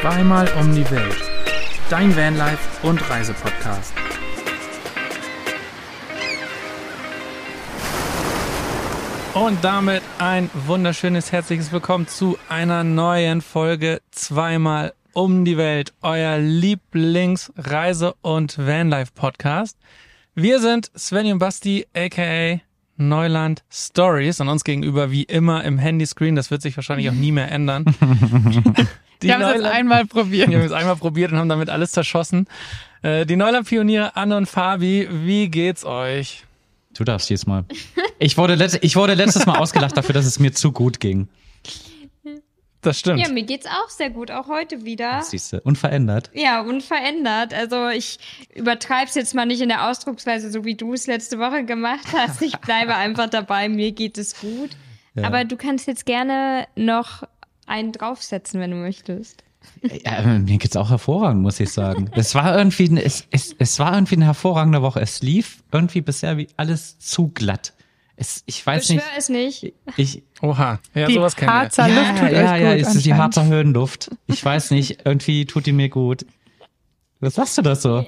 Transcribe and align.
Zweimal 0.00 0.48
um 0.60 0.74
die 0.74 0.90
Welt. 0.90 1.22
Dein 1.88 2.14
Vanlife 2.16 2.58
und 2.86 2.98
Reisepodcast. 3.08 3.94
Und 9.34 9.62
damit 9.62 10.02
ein 10.18 10.50
wunderschönes 10.66 11.30
herzliches 11.32 11.72
Willkommen 11.72 12.08
zu 12.08 12.36
einer 12.48 12.82
neuen 12.82 13.40
Folge 13.40 14.02
Zweimal 14.10 14.94
um 15.12 15.44
die 15.44 15.56
Welt, 15.56 15.94
euer 16.02 16.38
Lieblingsreise- 16.38 18.14
und 18.20 18.58
Vanlife-Podcast. 18.58 19.78
Wir 20.34 20.58
sind 20.60 20.90
Svenny 20.98 21.32
und 21.32 21.38
Basti, 21.38 21.86
aka 21.94 22.60
Neuland 22.96 23.64
Stories 23.70 24.40
und 24.40 24.48
uns 24.48 24.64
gegenüber 24.64 25.10
wie 25.10 25.24
immer 25.24 25.64
im 25.64 25.78
Handyscreen. 25.78 26.36
Das 26.36 26.50
wird 26.50 26.62
sich 26.62 26.76
wahrscheinlich 26.76 27.08
auch 27.08 27.14
nie 27.14 27.32
mehr 27.32 27.50
ändern. 27.50 27.84
Die 29.22 29.28
wir 29.28 29.34
haben 29.34 29.42
es 29.42 29.54
jetzt 29.54 29.64
einmal 29.64 30.04
probiert. 30.06 30.50
Wir 30.50 30.58
haben 30.58 30.66
es 30.66 30.72
einmal 30.72 30.96
probiert 30.96 31.32
und 31.32 31.38
haben 31.38 31.48
damit 31.48 31.70
alles 31.70 31.92
zerschossen. 31.92 32.46
Äh, 33.02 33.26
die 33.26 33.36
Neuland-Pioniere 33.36 34.16
Anne 34.16 34.36
und 34.36 34.46
Fabi, 34.46 35.08
wie 35.10 35.48
geht's 35.48 35.84
euch? 35.84 36.44
Du 36.94 37.04
darfst 37.04 37.30
jetzt 37.30 37.46
mal. 37.46 37.64
Ich 38.18 38.38
wurde, 38.38 38.54
letzt, 38.54 38.78
ich 38.82 38.96
wurde 38.96 39.14
letztes 39.14 39.46
Mal 39.46 39.58
ausgelacht 39.58 39.96
dafür, 39.96 40.12
dass 40.12 40.26
es 40.26 40.38
mir 40.38 40.52
zu 40.52 40.72
gut 40.72 41.00
ging. 41.00 41.28
Das 42.84 42.98
stimmt. 42.98 43.20
Ja, 43.20 43.28
mir 43.30 43.42
geht's 43.42 43.66
auch 43.66 43.88
sehr 43.88 44.10
gut, 44.10 44.30
auch 44.30 44.46
heute 44.48 44.84
wieder. 44.84 45.22
Siehst 45.22 45.52
du, 45.52 45.60
unverändert. 45.62 46.30
Ja, 46.34 46.60
unverändert. 46.60 47.54
Also 47.54 47.88
ich 47.88 48.18
übertreib's 48.54 49.14
jetzt 49.14 49.34
mal 49.34 49.46
nicht 49.46 49.60
in 49.60 49.68
der 49.68 49.88
Ausdrucksweise, 49.88 50.50
so 50.50 50.64
wie 50.64 50.74
du 50.74 50.92
es 50.92 51.06
letzte 51.06 51.38
Woche 51.38 51.64
gemacht 51.64 52.06
hast. 52.12 52.42
Ich 52.42 52.56
bleibe 52.58 52.94
einfach 52.94 53.28
dabei, 53.28 53.68
mir 53.68 53.92
geht 53.92 54.18
es 54.18 54.38
gut. 54.40 54.70
Ja. 55.14 55.24
Aber 55.24 55.44
du 55.44 55.56
kannst 55.56 55.86
jetzt 55.86 56.06
gerne 56.06 56.66
noch 56.76 57.22
einen 57.66 57.92
draufsetzen, 57.92 58.60
wenn 58.60 58.70
du 58.70 58.76
möchtest. 58.76 59.42
Ja, 60.04 60.20
mir 60.22 60.58
geht's 60.58 60.76
auch 60.76 60.90
hervorragend, 60.90 61.42
muss 61.42 61.58
ich 61.60 61.70
sagen. 61.70 62.10
Es 62.14 62.34
war 62.34 62.56
irgendwie, 62.56 62.98
es, 63.00 63.26
es, 63.30 63.54
es 63.58 63.78
war 63.78 63.94
irgendwie 63.94 64.16
eine 64.16 64.26
hervorragende 64.26 64.82
Woche. 64.82 65.00
Es 65.00 65.22
lief 65.22 65.62
irgendwie 65.72 66.02
bisher 66.02 66.36
wie 66.36 66.48
alles 66.56 66.98
zu 66.98 67.28
glatt. 67.28 67.72
Es, 68.16 68.44
ich 68.46 68.64
weiß 68.64 68.88
Beschwör 68.88 68.96
nicht. 68.96 69.18
es 69.18 69.28
nicht. 69.28 69.72
Ich, 69.96 70.22
Oha, 70.40 70.78
ja, 70.94 71.06
die 71.06 71.14
sowas 71.14 71.34
kennen 71.34 71.50
wir. 71.50 71.62
Luft 71.62 71.78
ja, 71.78 72.14
tut 72.14 72.30
ja, 72.30 72.54
euch 72.54 72.60
ja, 72.60 72.72
gut 72.72 72.82
es 72.82 72.94
ist 72.94 73.06
die 73.06 73.12
anscheinend. 73.12 73.36
Harzer 73.36 73.46
Höhenluft. 73.46 74.10
Ich 74.26 74.44
weiß 74.44 74.70
nicht, 74.70 75.00
irgendwie 75.04 75.46
tut 75.46 75.66
die 75.66 75.72
mir 75.72 75.88
gut. 75.88 76.24
Was 77.20 77.34
sagst 77.34 77.58
du 77.58 77.62
das 77.62 77.82
so? 77.82 78.06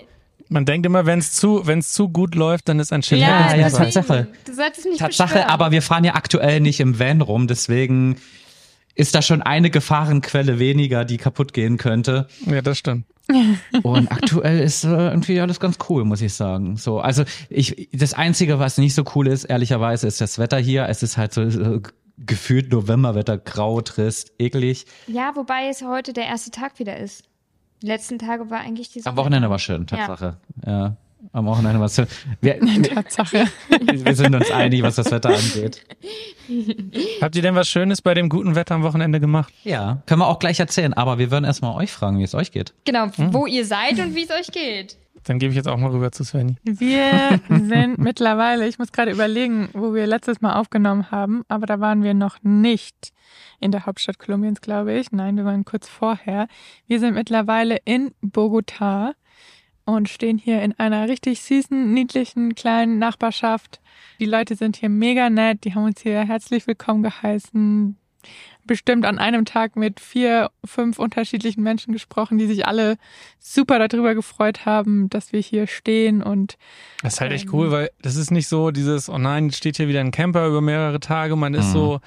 Man 0.49 0.65
denkt 0.65 0.87
immer, 0.87 1.07
wenn 1.07 1.19
es 1.19 1.33
zu, 1.33 1.67
wenn's 1.67 1.93
zu 1.93 2.09
gut 2.09 2.37
läuft, 2.37 2.69
dann 2.69 2.79
ist 2.79 2.93
ein 2.93 3.03
Schild. 3.03 3.21
Ja, 3.21 3.57
ja, 3.57 3.65
deswegen. 3.65 3.91
Tatsache. 3.91 4.29
Du 4.45 4.55
solltest 4.55 4.87
nicht 4.87 4.99
Tatsache, 5.01 5.35
beschwören. 5.35 5.51
aber 5.51 5.71
wir 5.73 5.83
fahren 5.83 6.05
ja 6.05 6.15
aktuell 6.15 6.61
nicht 6.61 6.79
im 6.79 7.01
Van 7.01 7.21
rum, 7.21 7.49
deswegen 7.49 8.17
ist 8.95 9.15
da 9.15 9.23
schon 9.23 9.43
eine 9.43 9.71
Gefahrenquelle 9.71 10.61
weniger, 10.61 11.05
die 11.05 11.17
kaputt 11.17 11.53
gehen 11.53 11.79
könnte. 11.79 12.29
Ja, 12.47 12.63
das 12.63 12.79
stimmt. 12.79 13.07
Und 13.83 14.13
aktuell 14.13 14.61
ist 14.61 14.85
äh, 14.85 14.89
irgendwie 14.89 15.41
alles 15.41 15.59
ganz 15.61 15.79
cool, 15.89 16.05
muss 16.05 16.21
ich 16.21 16.35
sagen. 16.35 16.77
So, 16.77 17.01
also 17.01 17.25
ich, 17.49 17.89
das 17.93 18.15
einzige, 18.15 18.59
was 18.59 18.79
nicht 18.79 18.95
so 18.95 19.05
cool 19.15 19.27
ist, 19.27 19.45
ehrlicherweise, 19.45 20.07
ist 20.07 20.21
das 20.21 20.39
Wetter 20.39 20.59
hier. 20.59 20.89
Es 20.89 21.03
ist 21.03 21.17
halt 21.17 21.33
so, 21.33 21.49
so 21.51 21.81
gefühlt 22.19 22.73
Novemberwetter, 22.73 23.39
grau, 23.39 23.81
trist, 23.81 24.33
eklig. 24.39 24.87
Ja, 25.07 25.33
wobei 25.35 25.69
es 25.69 25.83
heute 25.83 26.13
der 26.13 26.27
erste 26.27 26.51
Tag 26.51 26.79
wieder 26.79 26.97
ist. 26.97 27.25
Die 27.83 27.87
letzten 27.89 28.19
Tage 28.19 28.49
war 28.49 28.61
eigentlich 28.61 28.91
diese. 28.91 29.09
Am 29.09 29.17
Wochenende 29.17 29.51
war 29.51 29.59
schön, 29.59 29.87
Tatsache. 29.87 30.39
Ja. 30.65 30.97
Am 31.33 31.47
Wochenende 31.47 31.79
war 31.79 31.87
es 31.87 31.95
schön. 31.97 32.07
Wir, 32.41 32.61
Tatsache. 32.83 33.47
wir 33.81 34.15
sind 34.15 34.35
uns 34.35 34.51
einig, 34.51 34.83
was 34.83 34.97
das 34.97 35.11
Wetter 35.11 35.31
angeht. 35.31 35.85
Habt 37.21 37.37
ihr 37.37 37.43
denn 37.43 37.55
was 37.55 37.69
Schönes 37.69 38.03
bei 38.03 38.15
dem 38.15 38.29
guten 38.29 38.55
Wetter 38.55 38.75
am 38.75 38.83
Wochenende 38.83 39.21
gemacht? 39.21 39.53
Ja, 39.65 40.03
können 40.07 40.21
wir 40.21 40.29
auch 40.29 40.39
gleich 40.39 40.61
erzählen. 40.61 40.95
Aber 40.95 41.19
wir 41.19 41.31
würden 41.31 41.45
erstmal 41.45 41.75
euch 41.77 41.93
fragen, 41.93 42.19
wie 42.19 42.25
es 42.25 42.35
euch 42.35 42.53
geht. 42.53 42.75
Genau, 42.85 43.09
wo 43.17 43.47
ihr 43.47 43.65
seid 43.65 43.99
und 43.99 44.15
wie 44.15 44.25
es 44.25 44.31
euch 44.31 44.49
geht. 44.53 44.97
Dann 45.25 45.41
gebe 45.41 45.51
ich 45.51 45.57
jetzt 45.57 45.67
auch 45.67 45.77
mal 45.77 45.91
rüber 45.91 46.13
zu 46.13 46.23
Svenny. 46.23 46.57
Wir 46.63 47.41
sind 47.49 47.99
mittlerweile, 47.99 48.69
ich 48.69 48.79
muss 48.79 48.93
gerade 48.93 49.11
überlegen, 49.11 49.69
wo 49.73 49.93
wir 49.93 50.07
letztes 50.07 50.41
Mal 50.41 50.55
aufgenommen 50.55 51.11
haben, 51.11 51.43
aber 51.49 51.67
da 51.67 51.81
waren 51.81 52.05
wir 52.05 52.15
noch 52.15 52.39
nicht 52.43 53.13
in 53.59 53.73
der 53.73 53.87
Hauptstadt 53.87 54.19
Kolumbiens, 54.19 54.61
glaube 54.61 54.95
ich. 54.95 55.11
Nein, 55.11 55.37
wir 55.37 55.45
waren 55.45 55.65
kurz 55.65 55.89
vorher. 55.89 56.47
Wir 56.87 57.01
sind 57.01 57.15
mittlerweile 57.15 57.79
in 57.85 58.13
Bogotá 58.23 59.15
und 59.87 60.09
stehen 60.09 60.37
hier 60.37 60.61
in 60.63 60.73
einer 60.79 61.09
richtig 61.09 61.41
süßen, 61.41 61.95
niedlichen 61.95 62.55
kleinen 62.55 62.99
Nachbarschaft. 62.99 63.81
Die 64.21 64.27
Leute 64.27 64.55
sind 64.57 64.77
hier 64.77 64.89
mega 64.91 65.31
nett, 65.31 65.65
die 65.65 65.75
haben 65.75 65.85
uns 65.85 66.03
hier 66.03 66.21
herzlich 66.27 66.67
willkommen 66.67 67.03
geheißen. 67.03 67.97
Bestimmt 68.65 69.07
an 69.07 69.21
einem 69.21 69.45
Tag 69.45 69.77
mit 69.77 70.01
vier, 70.01 70.51
fünf 70.65 70.99
unterschiedlichen 70.99 71.63
Menschen 71.63 71.93
gesprochen, 71.93 72.37
die 72.37 72.47
sich 72.47 72.67
alle 72.67 72.97
super 73.39 73.79
darüber 73.87 74.17
gefreut 74.17 74.67
haben, 74.67 75.09
dass 75.09 75.33
wir 75.33 75.39
hier 75.41 75.69
stehen 75.69 76.21
und 76.25 76.57
Das 77.03 77.15
ist 77.15 77.21
halt 77.21 77.31
echt 77.31 77.45
Ähm. 77.47 77.55
cool, 77.55 77.71
weil 77.71 77.91
das 78.03 78.17
ist 78.17 78.33
nicht 78.33 78.49
so 78.49 78.73
dieses, 78.73 79.09
oh 79.09 79.19
nein, 79.19 79.53
steht 79.53 79.77
hier 79.77 79.87
wieder 79.87 80.01
ein 80.01 80.11
Camper 80.11 80.49
über 80.49 80.61
mehrere 80.61 80.99
Tage. 80.99 81.37
Man 81.37 81.55
ist 81.55 81.69
Mhm. 81.69 81.73
so, 81.73 82.01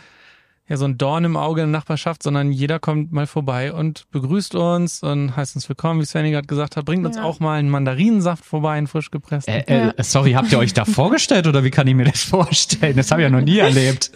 ja, 0.69 0.77
so 0.77 0.85
ein 0.85 0.97
Dorn 0.97 1.25
im 1.25 1.35
Auge 1.35 1.61
in 1.63 1.71
der 1.71 1.79
Nachbarschaft, 1.79 2.21
sondern 2.23 2.51
jeder 2.51 2.79
kommt 2.79 3.11
mal 3.11 3.25
vorbei 3.27 3.73
und 3.73 4.09
begrüßt 4.11 4.53
uns 4.55 5.01
und 5.01 5.35
heißt 5.35 5.55
uns 5.55 5.67
willkommen, 5.67 5.99
wie 5.99 6.05
Svenny 6.05 6.29
gerade 6.31 6.45
gesagt 6.47 6.77
hat, 6.77 6.85
bringt 6.85 7.05
uns 7.05 7.17
Ja. 7.17 7.23
auch 7.23 7.39
mal 7.39 7.57
einen 7.57 7.69
Mandarinensaft 7.69 8.45
vorbei, 8.45 8.73
einen 8.77 8.87
frisch 8.87 9.09
gepressten. 9.11 9.53
Äh, 9.53 9.89
äh, 9.89 10.03
sorry, 10.03 10.33
habt 10.33 10.51
ihr 10.51 10.59
euch 10.59 10.73
da 10.73 10.85
vorgestellt 10.85 11.47
oder 11.47 11.63
wie 11.63 11.71
kann 11.71 11.87
ich 11.87 11.95
mir 11.95 12.05
das 12.05 12.21
vorstellen? 12.23 12.95
Das 12.95 13.09
habe 13.11 13.21
ich 13.21 13.25
ja 13.25 13.29
noch 13.31 13.41
nie 13.43 13.57
erlebt. 13.59 14.11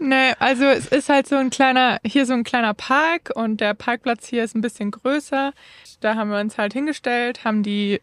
Nee, 0.00 0.32
also 0.40 0.64
es 0.64 0.88
ist 0.88 1.08
halt 1.08 1.28
so 1.28 1.36
ein 1.36 1.50
kleiner, 1.50 1.98
hier 2.04 2.26
so 2.26 2.32
ein 2.34 2.42
kleiner 2.44 2.74
Park 2.74 3.30
und 3.34 3.60
der 3.60 3.74
Parkplatz 3.74 4.26
hier 4.26 4.42
ist 4.44 4.54
ein 4.56 4.60
bisschen 4.60 4.90
größer. 4.90 5.52
Da 6.00 6.14
haben 6.16 6.30
wir 6.30 6.40
uns 6.40 6.58
halt 6.58 6.72
hingestellt, 6.72 7.44
haben 7.44 7.62
die 7.62 8.00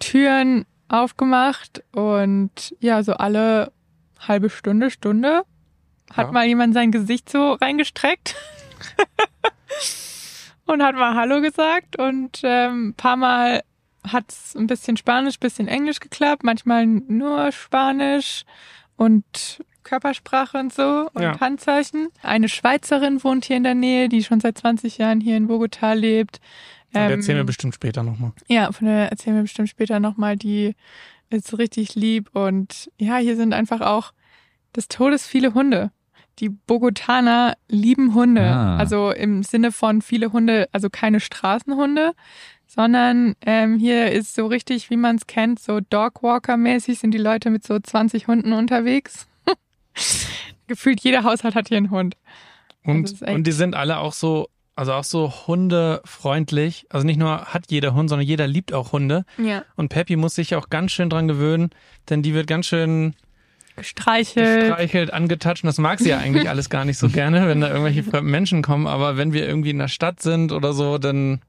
Türen 0.00 0.64
aufgemacht 0.88 1.82
und 1.92 2.74
ja, 2.80 3.02
so 3.02 3.12
alle 3.12 3.72
halbe 4.18 4.48
Stunde, 4.50 4.90
Stunde 4.90 5.42
hat 6.12 6.26
Ja. 6.26 6.32
mal 6.32 6.46
jemand 6.46 6.74
sein 6.74 6.92
Gesicht 6.92 7.28
so 7.30 7.52
reingestreckt 7.54 8.34
und 10.66 10.82
hat 10.82 10.94
mal 10.94 11.14
Hallo 11.14 11.40
gesagt 11.40 11.98
und 11.98 12.40
ähm, 12.42 12.88
ein 12.88 12.94
paar 12.94 13.16
Mal 13.16 13.62
hat 14.06 14.24
es 14.30 14.54
ein 14.54 14.66
bisschen 14.66 14.96
Spanisch, 14.96 15.38
bisschen 15.38 15.68
Englisch 15.68 16.00
geklappt, 16.00 16.44
manchmal 16.44 16.86
nur 16.86 17.52
Spanisch 17.52 18.44
und 18.96 19.62
Körpersprache 19.82 20.58
und 20.58 20.72
so 20.72 21.08
und 21.12 21.22
Ja. 21.22 21.40
Handzeichen. 21.40 22.08
Eine 22.22 22.48
Schweizerin 22.48 23.22
wohnt 23.24 23.44
hier 23.46 23.56
in 23.56 23.64
der 23.64 23.74
Nähe, 23.74 24.08
die 24.08 24.22
schon 24.24 24.40
seit 24.40 24.58
20 24.58 24.98
Jahren 24.98 25.20
hier 25.20 25.36
in 25.36 25.48
Bogotá 25.48 25.94
lebt. 25.94 26.40
Und 26.94 27.00
Ähm, 27.00 27.10
erzählen 27.12 27.38
wir 27.38 27.44
bestimmt 27.44 27.74
später 27.74 28.02
nochmal. 28.02 28.32
ja, 28.48 28.70
von 28.72 28.86
der 28.86 29.10
erzählen 29.10 29.36
wir 29.36 29.42
bestimmt 29.42 29.68
später 29.68 30.00
nochmal. 30.00 30.36
Die 30.36 30.74
ist 31.30 31.56
richtig 31.58 31.94
lieb 31.96 32.30
und 32.34 32.90
ja, 32.98 33.16
hier 33.16 33.36
sind 33.36 33.52
einfach 33.52 33.80
auch 33.80 34.12
des 34.76 34.88
Todes 34.88 35.26
viele 35.26 35.54
Hunde. 35.54 35.90
Die 36.40 36.48
Bogotaner 36.48 37.54
lieben 37.68 38.14
Hunde. 38.14 38.42
Ah. 38.42 38.76
Also 38.76 39.10
im 39.12 39.42
Sinne 39.42 39.70
von 39.70 40.02
viele 40.02 40.32
Hunde, 40.32 40.68
also 40.72 40.90
keine 40.90 41.20
Straßenhunde, 41.20 42.12
sondern 42.66 43.34
ähm, 43.46 43.78
hier 43.78 44.10
ist 44.10 44.34
so 44.34 44.46
richtig, 44.46 44.90
wie 44.90 44.96
man 44.96 45.16
es 45.16 45.26
kennt, 45.26 45.60
so 45.60 45.78
Dogwalker-mäßig 45.78 46.98
sind 46.98 47.12
die 47.12 47.18
Leute 47.18 47.50
mit 47.50 47.64
so 47.64 47.78
20 47.78 48.26
Hunden 48.26 48.52
unterwegs. 48.52 49.28
Gefühlt 50.66 51.00
jeder 51.00 51.22
Haushalt 51.22 51.54
hat 51.54 51.68
hier 51.68 51.76
einen 51.76 51.90
Hund. 51.90 52.16
Und, 52.84 53.22
echt- 53.22 53.22
und 53.22 53.46
die 53.46 53.52
sind 53.52 53.74
alle 53.76 53.98
auch 53.98 54.12
so, 54.12 54.48
also 54.74 54.92
auch 54.92 55.04
so 55.04 55.32
hundefreundlich. 55.46 56.86
Also 56.90 57.06
nicht 57.06 57.18
nur 57.18 57.44
hat 57.46 57.70
jeder 57.70 57.94
Hund, 57.94 58.08
sondern 58.08 58.26
jeder 58.26 58.46
liebt 58.46 58.72
auch 58.72 58.92
Hunde. 58.92 59.24
Ja. 59.38 59.64
Und 59.76 59.88
Peppy 59.88 60.16
muss 60.16 60.34
sich 60.34 60.54
auch 60.56 60.68
ganz 60.68 60.92
schön 60.92 61.10
dran 61.10 61.28
gewöhnen, 61.28 61.70
denn 62.10 62.22
die 62.22 62.34
wird 62.34 62.46
ganz 62.46 62.66
schön 62.66 63.14
Gestreichelt. 63.76 64.60
gestreichelt, 64.60 65.12
angetatscht. 65.12 65.64
Und 65.64 65.68
das 65.68 65.78
mag 65.78 65.98
sie 65.98 66.10
ja 66.10 66.18
eigentlich 66.18 66.48
alles 66.48 66.70
gar 66.70 66.84
nicht 66.84 66.98
so 66.98 67.08
gerne, 67.08 67.48
wenn 67.48 67.60
da 67.60 67.68
irgendwelche 67.68 68.02
fremden 68.02 68.30
Menschen 68.30 68.62
kommen. 68.62 68.86
Aber 68.86 69.16
wenn 69.16 69.32
wir 69.32 69.46
irgendwie 69.46 69.70
in 69.70 69.78
der 69.78 69.88
Stadt 69.88 70.20
sind 70.22 70.52
oder 70.52 70.72
so, 70.72 70.98
dann, 70.98 71.40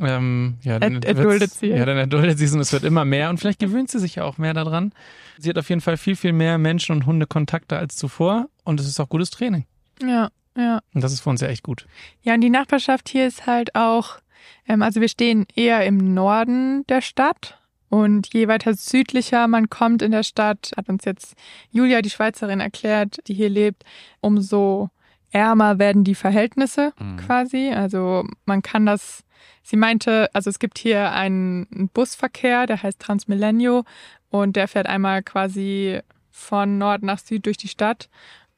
ähm, 0.00 0.54
ja, 0.62 0.78
dann 0.78 0.94
Erd- 0.94 1.04
erduldet 1.04 1.50
sie. 1.52 1.66
Ja, 1.68 1.84
dann 1.84 1.96
erduldet 1.98 2.38
sie 2.38 2.46
es 2.46 2.52
und 2.54 2.60
es 2.60 2.72
wird 2.72 2.84
immer 2.84 3.04
mehr. 3.04 3.28
Und 3.30 3.38
vielleicht 3.38 3.58
gewöhnt 3.58 3.90
sie 3.90 3.98
sich 3.98 4.14
ja 4.16 4.24
auch 4.24 4.38
mehr 4.38 4.54
daran. 4.54 4.92
Sie 5.38 5.50
hat 5.50 5.58
auf 5.58 5.68
jeden 5.68 5.80
Fall 5.80 5.96
viel, 5.96 6.16
viel 6.16 6.32
mehr 6.32 6.58
Menschen- 6.58 6.92
und 6.96 7.06
Hundekontakte 7.06 7.76
als 7.76 7.96
zuvor. 7.96 8.46
Und 8.64 8.80
es 8.80 8.86
ist 8.86 8.98
auch 9.00 9.08
gutes 9.08 9.30
Training. 9.30 9.66
Ja, 10.02 10.30
ja. 10.56 10.80
Und 10.94 11.04
das 11.04 11.12
ist 11.12 11.20
für 11.20 11.30
uns 11.30 11.40
ja 11.40 11.48
echt 11.48 11.62
gut. 11.62 11.86
Ja, 12.22 12.34
und 12.34 12.40
die 12.40 12.50
Nachbarschaft 12.50 13.08
hier 13.08 13.26
ist 13.26 13.46
halt 13.46 13.74
auch, 13.74 14.18
ähm, 14.66 14.80
also 14.82 15.00
wir 15.00 15.08
stehen 15.08 15.46
eher 15.54 15.84
im 15.84 16.14
Norden 16.14 16.86
der 16.88 17.02
Stadt. 17.02 17.58
Und 17.94 18.34
je 18.34 18.48
weiter 18.48 18.74
südlicher 18.74 19.46
man 19.46 19.70
kommt 19.70 20.02
in 20.02 20.10
der 20.10 20.24
Stadt, 20.24 20.72
hat 20.76 20.88
uns 20.88 21.04
jetzt 21.04 21.36
Julia, 21.70 22.02
die 22.02 22.10
Schweizerin, 22.10 22.58
erklärt, 22.58 23.18
die 23.28 23.34
hier 23.34 23.48
lebt, 23.48 23.84
umso 24.20 24.90
ärmer 25.30 25.78
werden 25.78 26.02
die 26.02 26.16
Verhältnisse 26.16 26.92
Mhm. 26.98 27.18
quasi. 27.18 27.70
Also 27.72 28.26
man 28.46 28.62
kann 28.62 28.84
das, 28.84 29.22
sie 29.62 29.76
meinte, 29.76 30.28
also 30.32 30.50
es 30.50 30.58
gibt 30.58 30.78
hier 30.78 31.12
einen 31.12 31.88
Busverkehr, 31.94 32.66
der 32.66 32.82
heißt 32.82 32.98
Transmilenio 32.98 33.84
und 34.28 34.56
der 34.56 34.66
fährt 34.66 34.88
einmal 34.88 35.22
quasi 35.22 36.00
von 36.32 36.78
Nord 36.78 37.04
nach 37.04 37.20
Süd 37.20 37.46
durch 37.46 37.58
die 37.58 37.68
Stadt. 37.68 38.08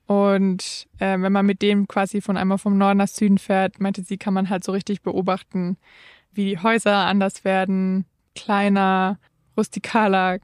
Und 0.06 0.86
äh, 0.98 1.20
wenn 1.20 1.32
man 1.32 1.44
mit 1.44 1.60
dem 1.60 1.88
quasi 1.88 2.22
von 2.22 2.38
einmal 2.38 2.56
vom 2.56 2.78
Norden 2.78 2.98
nach 2.98 3.08
Süden 3.08 3.36
fährt, 3.36 3.80
meinte 3.80 4.02
sie, 4.02 4.16
kann 4.16 4.32
man 4.32 4.48
halt 4.48 4.64
so 4.64 4.72
richtig 4.72 5.02
beobachten, 5.02 5.76
wie 6.32 6.46
die 6.46 6.58
Häuser 6.58 6.94
anders 7.04 7.44
werden, 7.44 8.06
kleiner, 8.36 9.18
rustikaler. 9.56 10.38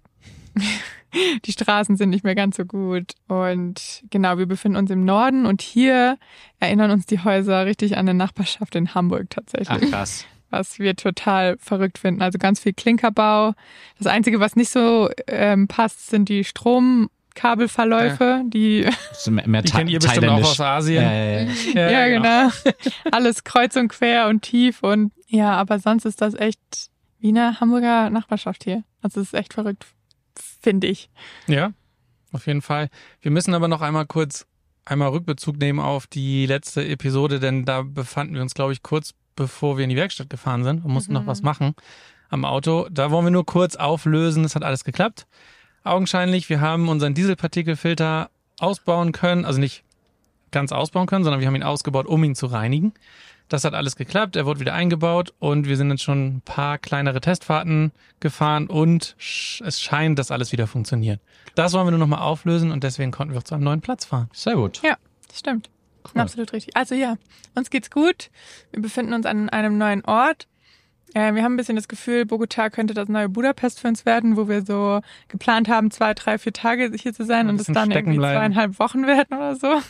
die 1.45 1.53
Straßen 1.53 1.97
sind 1.97 2.11
nicht 2.11 2.25
mehr 2.25 2.35
ganz 2.35 2.57
so 2.57 2.65
gut. 2.65 3.13
Und 3.29 4.03
genau, 4.11 4.39
wir 4.39 4.47
befinden 4.47 4.77
uns 4.79 4.91
im 4.91 5.05
Norden 5.05 5.47
und 5.47 5.63
hier 5.63 6.19
erinnern 6.59 6.91
uns 6.91 7.07
die 7.07 7.23
Häuser 7.23 7.67
richtig 7.67 7.97
an 7.97 8.09
eine 8.09 8.15
Nachbarschaft 8.15 8.75
in 8.75 8.95
Hamburg 8.95 9.31
tatsächlich. 9.31 9.69
Ach 9.71 9.91
krass. 9.91 10.27
Was 10.51 10.79
wir 10.79 10.97
total 10.97 11.57
verrückt 11.59 11.99
finden. 11.99 12.21
Also 12.21 12.39
ganz 12.39 12.61
viel 12.61 12.75
Klinkerbau. 12.75 13.55
Das 13.99 14.07
Einzige, 14.07 14.39
was 14.41 14.55
nicht 14.57 14.71
so 14.71 15.09
ähm, 15.27 15.67
passt, 15.67 16.11
sind 16.11 16.29
die 16.29 16.45
Stromkabelverläufe, 16.45 18.43
die 18.47 18.83
Das 18.83 19.21
ist 19.21 19.31
mehr, 19.31 19.49
mehr 19.49 19.63
Die 19.63 19.73
kennt 19.73 19.89
ihr 19.89 19.99
bestimmt 19.99 20.29
auch 20.29 20.43
aus 20.43 20.61
Asien. 20.61 21.03
Ja, 21.03 21.13
ja, 21.13 21.47
ja. 21.73 21.91
ja, 21.91 22.09
genau. 22.09 22.51
Alles 23.11 23.45
kreuz 23.45 23.77
und 23.77 23.89
quer 23.89 24.29
und 24.29 24.43
tief 24.43 24.83
und 24.83 25.13
ja, 25.27 25.53
aber 25.53 25.79
sonst 25.79 26.05
ist 26.05 26.21
das 26.21 26.35
echt 26.35 26.91
wie 27.23 27.29
eine 27.29 27.61
Hamburger 27.61 28.11
Nachbarschaft 28.11 28.65
hier. 28.65 28.85
Also 29.01 29.21
es 29.21 29.29
ist 29.29 29.35
echt 29.35 29.55
verrückt, 29.55 29.87
finde 30.61 30.89
ich. 30.89 31.09
Ja, 31.47 31.73
auf 32.33 32.47
jeden 32.47 32.63
Fall. 32.63 32.91
Wir 33.21 33.31
müssen 33.31 33.55
aber 33.55 33.69
noch 33.69 33.81
einmal 33.81 34.07
kurz 34.07 34.47
einmal 34.85 35.11
Rückbezug 35.11 35.57
nehmen 35.59 35.79
auf 35.79 36.07
die 36.07 36.47
letzte 36.47 36.87
Episode, 36.87 37.39
denn 37.39 37.65
da 37.65 37.83
befanden 37.83 38.35
wir 38.35 38.43
uns, 38.43 38.55
glaube 38.55 38.73
ich, 38.73 38.83
kurz 38.83 39.15
bevor 39.37 39.79
wir 39.79 39.85
in 39.85 39.91
die 39.91 39.97
Werkstatt 39.97 40.29
gefahren 40.29 40.65
sind 40.65 40.85
und 40.85 40.93
mussten 40.93 41.13
noch 41.15 41.27
was 41.27 41.43
machen 41.43 41.75
am 42.29 42.45
Auto. 42.45 42.89
Da 42.91 43.11
wollen 43.11 43.27
wir 43.27 43.31
nur 43.31 43.47
kurz 43.47 43.77
auflösen. 43.77 44.45
Es 44.45 44.55
hat 44.55 44.65
alles 44.65 44.85
geklappt. 44.85 45.27
Augenscheinlich, 45.85 46.49
wir 46.49 46.61
haben 46.61 46.89
unseren 46.89 47.15
Dieselpartikelfilter 47.15 48.31
ausbauen 48.59 49.13
können, 49.13 49.45
also 49.45 49.59
nicht 49.61 49.85
ganz 50.51 50.73
ausbauen 50.73 51.07
können, 51.07 51.25
sondern 51.25 51.41
wir 51.41 51.47
haben 51.47 51.57
ihn 51.57 51.63
ausgebaut, 51.63 52.07
um 52.07 52.23
ihn 52.25 52.35
zu 52.35 52.47
reinigen. 52.47 52.93
Das 53.53 53.65
hat 53.65 53.75
alles 53.75 53.97
geklappt, 53.97 54.35
er 54.37 54.47
wurde 54.47 54.61
wieder 54.61 54.73
eingebaut 54.73 55.35
und 55.39 55.67
wir 55.69 55.77
sind 55.77 55.91
jetzt 55.91 56.03
schon 56.03 56.37
ein 56.37 56.41
paar 56.41 56.79
kleinere 56.79 57.21
Testfahrten 57.21 57.93
gefahren 58.19 58.67
und 58.67 59.15
sch- 59.21 59.63
es 59.63 59.79
scheint, 59.79 60.19
dass 60.19 60.31
alles 60.31 60.53
wieder 60.53 60.67
funktioniert. 60.67 61.21
Das 61.55 61.75
wollen 61.75 61.87
wir 61.87 61.91
nur 61.91 61.99
nochmal 62.01 62.21
auflösen 62.21 62.73
und 62.73 62.83
deswegen 62.83 63.11
konnten 63.11 63.35
wir 63.35 63.41
auch 63.41 63.45
zu 63.45 63.55
einem 63.55 63.65
neuen 63.65 63.83
Platz 63.83 64.07
fahren. 64.07 64.31
Sehr 64.33 64.55
gut. 64.55 64.81
Ja, 64.83 64.97
das 65.29 65.41
stimmt. 65.41 65.69
Absolut 66.15 66.51
richtig. 66.55 66.75
Also 66.79 66.95
ja, 66.95 67.17
uns 67.55 67.69
geht's 67.69 67.91
gut. 67.91 68.31
Wir 68.71 68.81
befinden 68.81 69.13
uns 69.13 69.27
an 69.27 69.51
einem 69.51 69.77
neuen 69.77 70.03
Ort. 70.07 70.49
Äh, 71.13 71.35
wir 71.35 71.43
haben 71.45 71.53
ein 71.53 71.57
bisschen 71.59 71.77
das 71.77 71.89
Gefühl, 71.89 72.25
Bogota 72.25 72.71
könnte 72.71 72.95
das 72.95 73.09
neue 73.09 73.29
Budapest 73.29 73.81
für 73.81 73.89
uns 73.89 74.07
werden, 74.07 74.39
wo 74.39 74.49
wir 74.49 74.65
so 74.65 75.03
geplant 75.29 75.69
haben, 75.69 75.91
zwei, 75.91 76.15
drei, 76.15 76.39
vier 76.39 76.55
Tage 76.55 76.91
hier 76.99 77.13
zu 77.13 77.27
sein 77.27 77.49
Ein 77.49 77.51
und 77.51 77.61
es 77.61 77.67
dann 77.67 77.91
irgendwie 77.91 78.17
bleiben. 78.17 78.35
zweieinhalb 78.39 78.79
Wochen 78.79 79.07
werden 79.07 79.37
oder 79.37 79.57
so. 79.57 79.83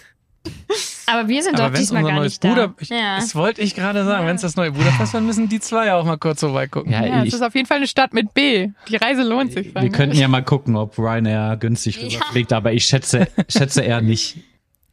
Aber 1.06 1.28
wir 1.28 1.42
sind 1.42 1.58
Aber 1.58 1.70
doch 1.70 1.78
diesmal 1.78 2.02
unser 2.02 2.12
gar 2.12 2.20
neues 2.20 2.32
nicht 2.32 2.44
da. 2.44 2.48
Buda, 2.48 2.74
ich, 2.80 2.88
ja. 2.88 3.16
das 3.16 3.34
wollte 3.34 3.60
ich 3.62 3.74
gerade 3.74 4.04
sagen, 4.04 4.26
wenn 4.26 4.36
es 4.36 4.42
das 4.42 4.56
neue 4.56 4.72
Budapest 4.72 5.12
wird, 5.12 5.24
müssen 5.24 5.48
die 5.48 5.60
zwei 5.60 5.86
ja 5.86 5.96
auch 5.96 6.04
mal 6.04 6.16
kurz 6.18 6.40
vorbeigucken. 6.40 6.92
Ja, 6.92 7.04
Ja, 7.04 7.24
es 7.24 7.34
ist 7.34 7.42
auf 7.42 7.54
jeden 7.54 7.66
Fall 7.66 7.78
eine 7.78 7.86
Stadt 7.86 8.12
mit 8.14 8.34
B. 8.34 8.68
Die 8.88 8.96
Reise 8.96 9.22
lohnt 9.22 9.52
sich. 9.52 9.74
wir 9.74 9.88
könnten 9.90 10.16
ja 10.16 10.28
mal 10.28 10.42
gucken, 10.42 10.76
ob 10.76 10.98
Ryanair 10.98 11.56
günstig 11.56 11.96
Ja. 11.96 12.18
rüberfliegt, 12.20 12.52
aber 12.52 12.72
ich 12.72 12.84
schätze, 12.84 13.28
schätze 13.48 13.82
eher 13.82 14.00
nicht. 14.00 14.38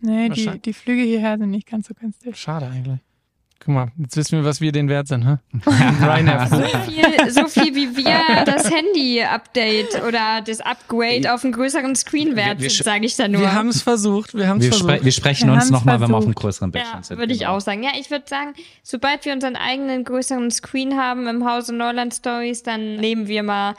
Nee, 0.02 0.30
die, 0.30 0.50
die 0.60 0.74
Flüge 0.74 1.04
hierher 1.04 1.38
sind 1.38 1.52
nicht 1.52 1.68
ganz 1.68 1.88
so 1.88 1.94
günstig. 1.94 2.36
Schade 2.38 2.68
eigentlich. 2.68 3.00
Guck 3.62 3.74
mal, 3.74 3.92
jetzt 3.98 4.16
wissen 4.16 4.38
wir, 4.40 4.46
was 4.46 4.62
wir 4.62 4.72
den 4.72 4.88
wert 4.88 5.08
sind, 5.10 5.28
hä? 5.28 5.38
Ryanair 6.02 6.48
so 6.48 6.56
viel, 6.90 7.30
so 7.32 7.46
viel 7.48 7.76
wie 7.76 7.98
wir 7.98 8.46
das 8.46 8.72
Handy-Update 8.72 10.02
oder 10.08 10.42
das 10.46 10.62
Upgrade 10.62 11.34
auf 11.34 11.44
einen 11.44 11.52
größeren 11.52 11.94
Screen 11.96 12.38
wert 12.38 12.62
sind, 12.62 12.72
sage 12.72 13.06
ich 13.06 13.18
da 13.18 13.28
nur. 13.28 13.42
Wir 13.42 13.54
haben 13.54 13.68
es 13.68 13.82
versucht, 13.82 14.34
wir 14.34 14.48
haben 14.48 14.60
es 14.60 14.66
Wir, 14.66 14.72
spre 14.74 14.88
versucht. 14.88 15.06
wir 15.06 15.12
sprechen 15.12 15.48
Wir 15.50 15.54
uns 15.56 15.70
nochmal, 15.72 16.00
wenn 16.00 16.10
wir 16.10 16.16
auf 16.16 16.24
einem 16.24 16.34
versucht. 16.34 16.42
größeren 16.42 16.72
Bildschirm 16.72 16.98
ja, 17.00 17.04
sind. 17.04 17.18
würde 17.20 17.34
ich 17.34 17.40
Genau. 17.40 17.56
auch 17.58 17.60
sagen. 17.62 17.84
Ja, 17.84 17.92
ich 18.00 18.10
würde 18.10 18.26
sagen, 18.28 18.54
sobald 18.82 19.26
wir 19.26 19.34
unseren 19.34 19.56
eigenen 19.58 20.04
größeren 20.06 20.50
Screen 20.52 20.96
haben 20.98 21.28
im 21.28 21.46
Hause 21.46 21.76
Neuland 21.76 22.14
Stories, 22.14 22.64
dann 22.64 22.96
nehmen 22.96 23.28
wir 23.28 23.44
mal 23.44 23.76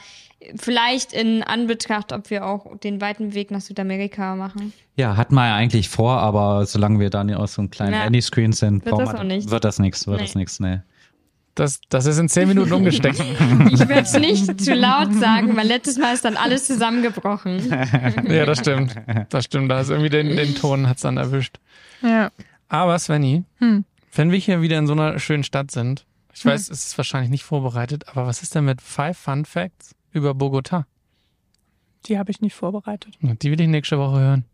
vielleicht 0.55 1.13
in 1.13 1.43
Anbetracht, 1.43 2.11
ob 2.13 2.29
wir 2.29 2.45
auch 2.45 2.77
den 2.79 2.99
weiten 3.01 3.33
Weg 3.33 3.51
nach 3.51 3.61
Südamerika 3.61 4.35
machen. 4.35 4.73
Ja, 4.95 5.15
hatten 5.17 5.35
wir 5.35 5.47
ja 5.47 5.55
eigentlich 5.55 5.89
vor, 5.89 6.17
aber 6.19 6.65
solange 6.65 6.99
wir 6.99 7.09
dann 7.09 7.33
aus 7.33 7.53
so 7.53 7.61
einem 7.61 7.69
kleinen 7.71 7.93
Ja. 7.93 7.99
Handyscreen 8.01 8.51
sind, 8.53 8.85
Wird 8.85 8.99
das 8.99 9.13
wir- 9.13 9.51
wird 9.51 9.63
das 9.63 9.79
nichts, 9.79 10.07
wird 10.07 10.17
Nee. 10.19 10.23
das 10.25 10.35
nichts, 10.35 10.59
nee. 10.59 10.79
Das, 11.55 11.81
das 11.89 12.05
ist 12.05 12.17
in 12.17 12.29
zehn 12.29 12.47
Minuten 12.47 12.71
umgesteckt. 12.71 13.19
Ich 13.71 13.79
will 13.87 13.97
es 13.97 14.13
nicht 14.13 14.61
zu 14.61 14.73
laut 14.73 15.13
sagen, 15.13 15.55
weil 15.57 15.67
letztes 15.67 15.97
Mal 15.97 16.13
ist 16.13 16.23
dann 16.23 16.37
alles 16.37 16.65
zusammengebrochen. 16.65 17.69
ja, 18.29 18.45
das 18.45 18.59
stimmt. 18.59 18.95
Das 19.29 19.45
stimmt. 19.45 19.69
Da 19.69 19.81
ist 19.81 19.89
irgendwie 19.89 20.09
den, 20.09 20.35
den 20.37 20.55
Ton 20.55 20.87
hat's 20.87 21.01
dann 21.01 21.17
erwischt. 21.17 21.57
Ja. 22.01 22.31
Aber 22.69 22.97
Svenny, 22.99 23.43
Hm. 23.59 23.83
wenn 24.13 24.31
wir 24.31 24.39
hier 24.39 24.61
wieder 24.61 24.77
in 24.79 24.87
so 24.87 24.93
einer 24.93 25.19
schönen 25.19 25.43
Stadt 25.43 25.71
sind, 25.71 26.05
ich 26.33 26.45
weiß, 26.45 26.69
es 26.69 26.85
ist 26.85 26.97
wahrscheinlich 26.97 27.29
nicht 27.29 27.43
vorbereitet, 27.43 28.05
aber 28.07 28.25
was 28.25 28.41
ist 28.41 28.55
denn 28.55 28.63
mit 28.63 28.81
Five 28.81 29.17
Fun 29.17 29.43
Facts 29.43 29.93
über 30.11 30.33
Bogota? 30.33 30.85
Die 32.05 32.17
habe 32.17 32.31
ich 32.31 32.41
nicht 32.41 32.55
vorbereitet. 32.55 33.13
Die 33.21 33.51
will 33.51 33.61
ich 33.61 33.67
nächste 33.67 33.97
Woche 33.99 34.19
hören. 34.19 34.45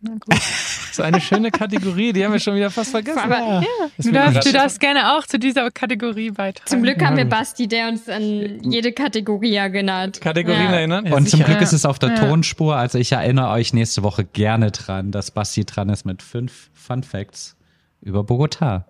Na 0.00 0.12
gut. 0.12 0.34
So 0.90 1.04
eine 1.04 1.20
schöne 1.20 1.52
Kategorie, 1.52 2.12
die 2.12 2.24
haben 2.24 2.32
wir 2.32 2.40
schon 2.40 2.56
wieder 2.56 2.70
fast 2.72 2.90
vergessen. 2.90 3.18
Aber 3.20 3.62
Das 3.96 4.06
Du 4.06 4.10
darfst, 4.10 4.48
du 4.48 4.52
darfst 4.52 4.80
gerne 4.80 5.16
auch 5.16 5.24
zu 5.26 5.38
dieser 5.38 5.70
Kategorie 5.70 6.32
beitragen. 6.32 6.66
Zum 6.68 6.82
Glück 6.82 7.00
Ja, 7.00 7.06
haben 7.06 7.16
wir. 7.16 7.26
Basti, 7.26 7.68
der 7.68 7.86
uns 7.88 8.08
an 8.08 8.64
jede 8.68 8.90
Kategorie 8.92 9.54
erinnert. 9.54 10.20
Kategorien 10.20 10.64
Ja. 10.64 10.72
erinnern? 10.78 11.06
Ja, 11.06 11.14
Und 11.14 11.28
zum. 11.28 11.44
Glück 11.44 11.60
ist 11.60 11.72
es 11.72 11.84
auf 11.84 12.00
der 12.00 12.08
Ja. 12.14 12.14
Tonspur, 12.28 12.74
also 12.74 12.98
ich 12.98 13.12
erinnere 13.12 13.50
euch 13.50 13.72
nächste 13.72 14.02
Woche 14.02 14.24
gerne 14.24 14.72
dran, 14.72 15.12
dass 15.12 15.30
Basti 15.30 15.64
dran 15.64 15.88
ist 15.88 16.04
mit 16.04 16.20
fünf 16.20 16.70
Fun 16.74 17.04
Facts 17.04 17.54
über 18.00 18.24
Bogota. 18.24 18.84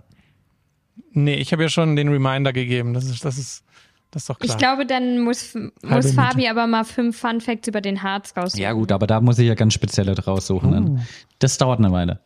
Nee, 1.13 1.35
ich 1.35 1.53
habe 1.53 1.65
ja 1.65 1.69
schon 1.69 1.95
den 1.95 2.09
Reminder 2.09 2.55
gegeben. 2.55 2.95
Das 2.95 3.05
ist, 3.05 3.23
das 3.23 3.37
ist, 3.37 3.65
das 4.11 4.23
ist 4.23 4.31
doch 4.31 4.39
klar. 4.39 4.51
Ich 4.55 4.59
glaube, 4.59 4.87
dann 4.87 5.21
muss, 5.21 5.55
muss. 5.83 6.13
Fabi 6.15 6.49
aber 6.49 6.67
mal 6.67 6.85
fünf 6.85 7.19
Fun 7.19 7.41
Facts 7.41 7.69
über 7.69 7.81
den 7.81 8.03
Harz 8.03 8.35
raussuchen. 8.37 8.63
Ja 8.63 8.73
gut, 8.73 8.91
aber 8.93 9.07
da 9.07 9.21
muss 9.21 9.39
ich 9.39 9.47
ja 9.49 9.55
ganz 9.55 9.75
spezielle 9.75 10.15
draus 10.15 10.47
suchen. 10.47 10.73
dann. 10.73 11.07
Das 11.39 11.59
dauert 11.59 11.79
eine 11.79 11.93
Weile. 11.93 12.21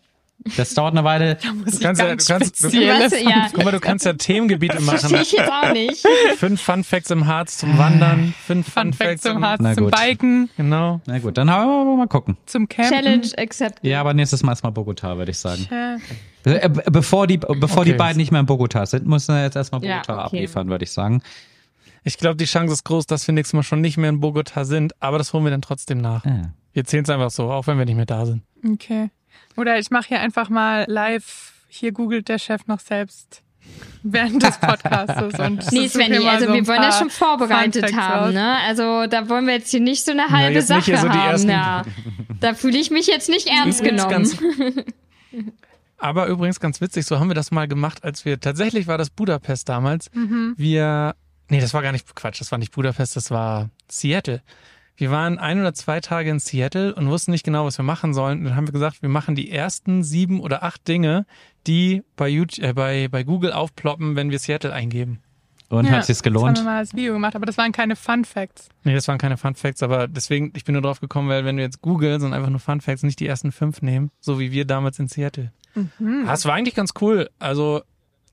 Das 0.56 0.74
dauert 0.74 0.92
eine 0.94 1.04
Weile. 1.04 1.36
du 1.64 1.78
kannst 1.78 2.00
ja, 2.00 2.16
du 2.16 2.24
kannst, 2.24 2.64
du, 2.64 2.68
ja, 2.76 3.48
guck 3.52 3.64
mal, 3.64 3.70
du 3.70 3.78
kannst 3.78 4.04
ja 4.04 4.12
Themengebiete 4.12 4.80
verstehe 4.80 5.10
machen. 5.10 5.22
ich 5.22 5.30
jetzt 5.32 5.50
auch 5.52 5.72
nicht. 5.72 6.04
Fünf 6.36 6.60
Fun 6.60 6.82
Facts 6.82 7.10
im 7.12 7.26
Harz 7.28 7.58
zum 7.58 7.78
Wandern, 7.78 8.34
fünf 8.44 8.66
Fun, 8.66 8.82
Fun 8.86 8.92
Fact 8.92 9.08
Facts 9.10 9.22
zum 9.22 9.36
im 9.36 9.44
Harz, 9.44 9.74
zum. 9.76 9.90
Biken, 9.90 10.50
Genau. 10.56 11.00
Na 11.06 11.18
gut, 11.20 11.38
dann 11.38 11.48
haben 11.48 11.68
wir 11.86 11.96
mal 11.96 12.08
gucken. 12.08 12.36
zum 12.46 12.68
Campen. 12.68 12.92
Challenge 12.92 13.28
accepted. 13.38 13.84
Ja, 13.88 14.00
aber 14.00 14.14
nächstes 14.14 14.42
Mal 14.42 14.52
ist 14.52 14.64
mal 14.64 14.70
Bogota, 14.70 15.16
würde 15.16 15.30
ich 15.30 15.38
sagen. 15.38 15.68
Ja. 15.70 15.96
Be 16.42 16.60
äh, 16.60 16.68
be- 16.68 16.82
bevor 16.90 17.28
die, 17.28 17.38
bevor 17.38 17.84
die 17.84 17.92
Okay. 17.92 17.98
beiden 17.98 18.16
nicht 18.16 18.32
mehr 18.32 18.40
in 18.40 18.46
Bogota 18.46 18.84
sind, 18.84 19.06
müssen 19.06 19.32
wir 19.36 19.44
jetzt 19.44 19.54
erstmal 19.54 19.84
Ja, 19.84 19.98
Bogota 19.98 20.14
okay. 20.14 20.24
abliefern, 20.38 20.68
würde 20.70 20.82
ich 20.82 20.90
sagen. 20.90 21.22
Ich 22.04 22.18
glaube, 22.18 22.36
die 22.36 22.44
Chance 22.46 22.72
ist 22.74 22.84
groß, 22.84 23.06
dass 23.06 23.26
wir 23.26 23.34
nächstes 23.34 23.54
Mal 23.54 23.62
schon 23.62 23.80
nicht 23.80 23.96
mehr 23.96 24.10
in 24.10 24.20
Bogota 24.20 24.64
sind, 24.64 24.92
aber 25.00 25.18
das 25.18 25.32
holen 25.32 25.44
wir 25.44 25.50
dann 25.50 25.62
trotzdem 25.62 25.98
nach. 25.98 26.24
Ja. 26.24 26.52
Wir 26.72 26.84
zählen 26.84 27.04
es 27.04 27.10
einfach 27.10 27.30
so, 27.30 27.50
auch 27.50 27.66
wenn 27.66 27.78
wir 27.78 27.84
nicht 27.84 27.96
mehr 27.96 28.06
da 28.06 28.26
sind. 28.26 28.42
Okay. 28.66 29.10
Oder 29.56 29.78
ich 29.78 29.90
mache 29.90 30.08
hier 30.08 30.20
einfach 30.20 30.48
mal 30.48 30.84
live, 30.88 31.52
hier 31.68 31.92
googelt 31.92 32.28
der 32.28 32.38
Chef 32.38 32.66
noch 32.66 32.80
selbst 32.80 33.42
während 34.02 34.42
des 34.42 34.58
Podcastes. 34.58 35.38
Und 35.38 35.70
Nee, 35.72 35.86
Svenny, 35.88 36.26
also 36.26 36.46
so 36.46 36.54
wir 36.54 36.66
wollen 36.66 36.82
ja 36.82 36.88
paar 36.88 36.98
schon 36.98 37.10
vorbereitet 37.10 37.94
haben, 37.94 38.32
ne? 38.34 38.56
Also 38.66 39.06
da 39.06 39.28
wollen 39.28 39.46
wir 39.46 39.54
jetzt 39.54 39.70
hier 39.70 39.80
nicht 39.80 40.04
so 40.04 40.10
eine 40.10 40.28
halbe 40.28 40.56
nicht 40.56 40.66
Sache 40.66 40.96
so 40.96 41.06
die 41.08 41.12
haben. 41.18 41.30
ersten- 41.30 41.50
Ja. 41.50 41.84
Da 42.40 42.54
fühle 42.54 42.78
ich 42.78 42.90
mich 42.90 43.06
jetzt 43.06 43.28
nicht 43.28 43.46
ernst 43.46 43.80
Übrigens 43.80 44.08
genommen. 44.08 44.10
ganz- 44.10 44.84
aber 45.98 46.26
übrigens 46.26 46.58
ganz 46.58 46.80
witzig, 46.80 47.06
so 47.06 47.20
haben 47.20 47.28
wir 47.28 47.34
das 47.34 47.50
mal 47.52 47.68
gemacht, 47.68 48.02
als 48.02 48.24
wir, 48.24 48.40
tatsächlich 48.40 48.86
war 48.86 48.98
das 48.98 49.10
Budapest 49.10 49.68
damals. 49.68 50.10
Mhm. 50.14 50.54
Wir, 50.56 51.14
nee, 51.48 51.60
das 51.60 51.74
war 51.74 51.82
gar 51.82 51.92
nicht, 51.92 52.14
Quatsch, 52.14 52.40
das 52.40 52.50
war 52.50 52.58
nicht 52.58 52.72
Budapest, 52.72 53.16
das 53.16 53.30
war 53.30 53.70
Seattle. 53.88 54.42
Wir 54.96 55.10
waren 55.10 55.38
ein 55.38 55.58
oder 55.58 55.72
zwei 55.74 56.00
Tage 56.00 56.30
in 56.30 56.38
Seattle 56.38 56.94
und 56.94 57.08
wussten 57.08 57.30
nicht 57.30 57.44
genau, 57.44 57.64
was 57.64 57.78
wir 57.78 57.84
machen 57.84 58.12
sollen. 58.12 58.40
Und 58.40 58.44
dann 58.44 58.56
haben 58.56 58.68
wir 58.68 58.72
gesagt, 58.72 59.00
wir 59.02 59.08
machen 59.08 59.34
die 59.34 59.50
ersten 59.50 60.04
sieben 60.04 60.38
oder 60.40 60.62
acht 60.62 60.86
Dinge, 60.86 61.24
die 61.66 62.02
bei, 62.14 62.28
YouTube, 62.28 62.64
äh, 62.64 62.72
bei, 62.74 63.08
bei 63.08 63.24
Google 63.24 63.52
aufploppen, 63.52 64.16
wenn 64.16 64.30
wir 64.30 64.38
Seattle 64.38 64.72
eingeben. 64.72 65.20
Und 65.70 65.86
Ja, 65.86 65.92
hat 65.92 66.04
sich's 66.04 66.18
Das 66.18 66.22
gelohnt? 66.22 66.58
haben 66.58 66.64
wir 66.66 66.70
mal 66.70 66.78
als 66.78 66.94
Video 66.94 67.14
gemacht, 67.14 67.34
aber 67.34 67.46
das 67.46 67.56
waren 67.56 67.72
keine 67.72 67.96
Fun 67.96 68.26
Facts. 68.26 68.68
Nee, 68.84 68.92
das 68.94 69.08
waren 69.08 69.16
keine 69.16 69.38
Fun 69.38 69.54
Facts, 69.54 69.82
aber 69.82 70.06
deswegen, 70.06 70.52
ich 70.54 70.64
bin 70.64 70.74
nur 70.74 70.82
drauf 70.82 71.00
gekommen, 71.00 71.30
weil 71.30 71.46
wenn 71.46 71.56
du 71.56 71.62
jetzt 71.62 71.80
googelst 71.80 72.26
und 72.26 72.34
einfach 72.34 72.50
nur 72.50 72.60
Fun 72.60 72.82
Facts, 72.82 73.02
nicht 73.02 73.18
die 73.20 73.26
ersten 73.26 73.50
fünf 73.52 73.80
nehmen, 73.80 74.10
so 74.20 74.38
wie 74.38 74.52
wir 74.52 74.66
damals 74.66 74.98
in 74.98 75.08
Seattle. 75.08 75.50
Mhm. 75.74 76.24
Das 76.26 76.44
war 76.44 76.52
eigentlich 76.52 76.74
ganz 76.74 76.92
cool. 77.00 77.30
Also, 77.38 77.80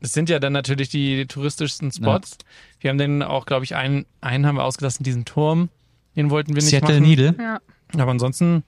es 0.01 0.13
sind 0.13 0.29
ja 0.29 0.39
dann 0.39 0.53
natürlich 0.53 0.89
die, 0.89 1.25
touristischsten 1.25 1.91
Spots. 1.91 2.37
Wir 2.79 2.89
haben 2.89 2.97
den 2.97 3.21
auch, 3.23 3.45
glaube 3.45 3.65
ich, 3.65 3.75
einen, 3.75 4.05
einen 4.21 4.45
haben 4.45 4.55
wir 4.55 4.63
ausgelassen, 4.63 5.03
diesen 5.03 5.25
Turm. 5.25 5.69
Den 6.15 6.29
wollten 6.29 6.49
wir 6.49 6.61
nicht 6.61 6.69
Seattle 6.69 6.95
machen. 6.95 7.03
Needle. 7.03 7.35
Ja. 7.37 7.59
Aber 7.97 8.11
ansonsten, 8.11 8.63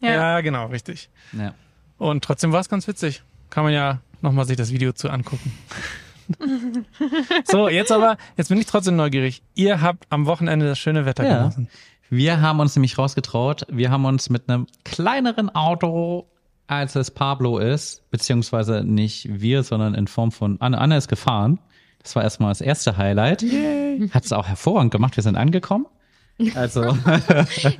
ja. 0.00 0.12
Ja. 0.12 0.40
genau, 0.40 0.66
richtig. 0.66 1.08
Ja. 1.32 1.54
Und 1.96 2.22
trotzdem 2.24 2.52
war 2.52 2.60
es 2.60 2.68
ganz 2.68 2.86
witzig. 2.86 3.22
Kann 3.50 3.64
man 3.64 3.72
ja 3.72 4.00
nochmal 4.20 4.44
sich 4.46 4.56
das 4.56 4.72
Video 4.72 4.92
zu 4.92 5.10
angucken. 5.10 5.52
so, 7.44 7.68
jetzt 7.68 7.90
aber, 7.90 8.18
jetzt 8.36 8.48
bin 8.48 8.58
ich 8.58 8.66
trotzdem 8.66 8.96
neugierig. 8.96 9.42
Ihr 9.54 9.80
habt 9.80 10.06
am 10.10 10.26
Wochenende 10.26 10.66
das 10.66 10.78
schöne 10.78 11.06
Wetter 11.06 11.24
Ja. 11.26 11.38
genossen. 11.38 11.68
Wir 12.10 12.40
haben 12.40 12.60
uns 12.60 12.74
nämlich 12.74 12.96
rausgetraut. 12.96 13.66
Wir 13.70 13.90
haben 13.90 14.04
uns 14.04 14.30
mit 14.30 14.48
einem 14.48 14.66
kleineren 14.84 15.54
Auto 15.54 16.26
als 16.68 16.94
es 16.94 17.10
Pablo 17.10 17.58
ist, 17.58 18.08
beziehungsweise 18.10 18.84
nicht 18.84 19.26
wir, 19.40 19.62
sondern 19.64 19.94
in 19.94 20.06
Form 20.06 20.30
von 20.30 20.60
Anne. 20.60 20.78
Anne 20.78 20.96
ist 20.96 21.08
gefahren. 21.08 21.58
Das 22.02 22.14
war 22.14 22.22
erstmal 22.22 22.50
das 22.50 22.60
erste 22.60 22.96
Highlight. 22.96 23.42
Hat 24.12 24.24
es 24.24 24.32
auch 24.32 24.46
hervorragend 24.46 24.92
gemacht. 24.92 25.16
Wir 25.16 25.22
sind 25.24 25.36
angekommen. 25.36 25.86
Also, 26.54 26.82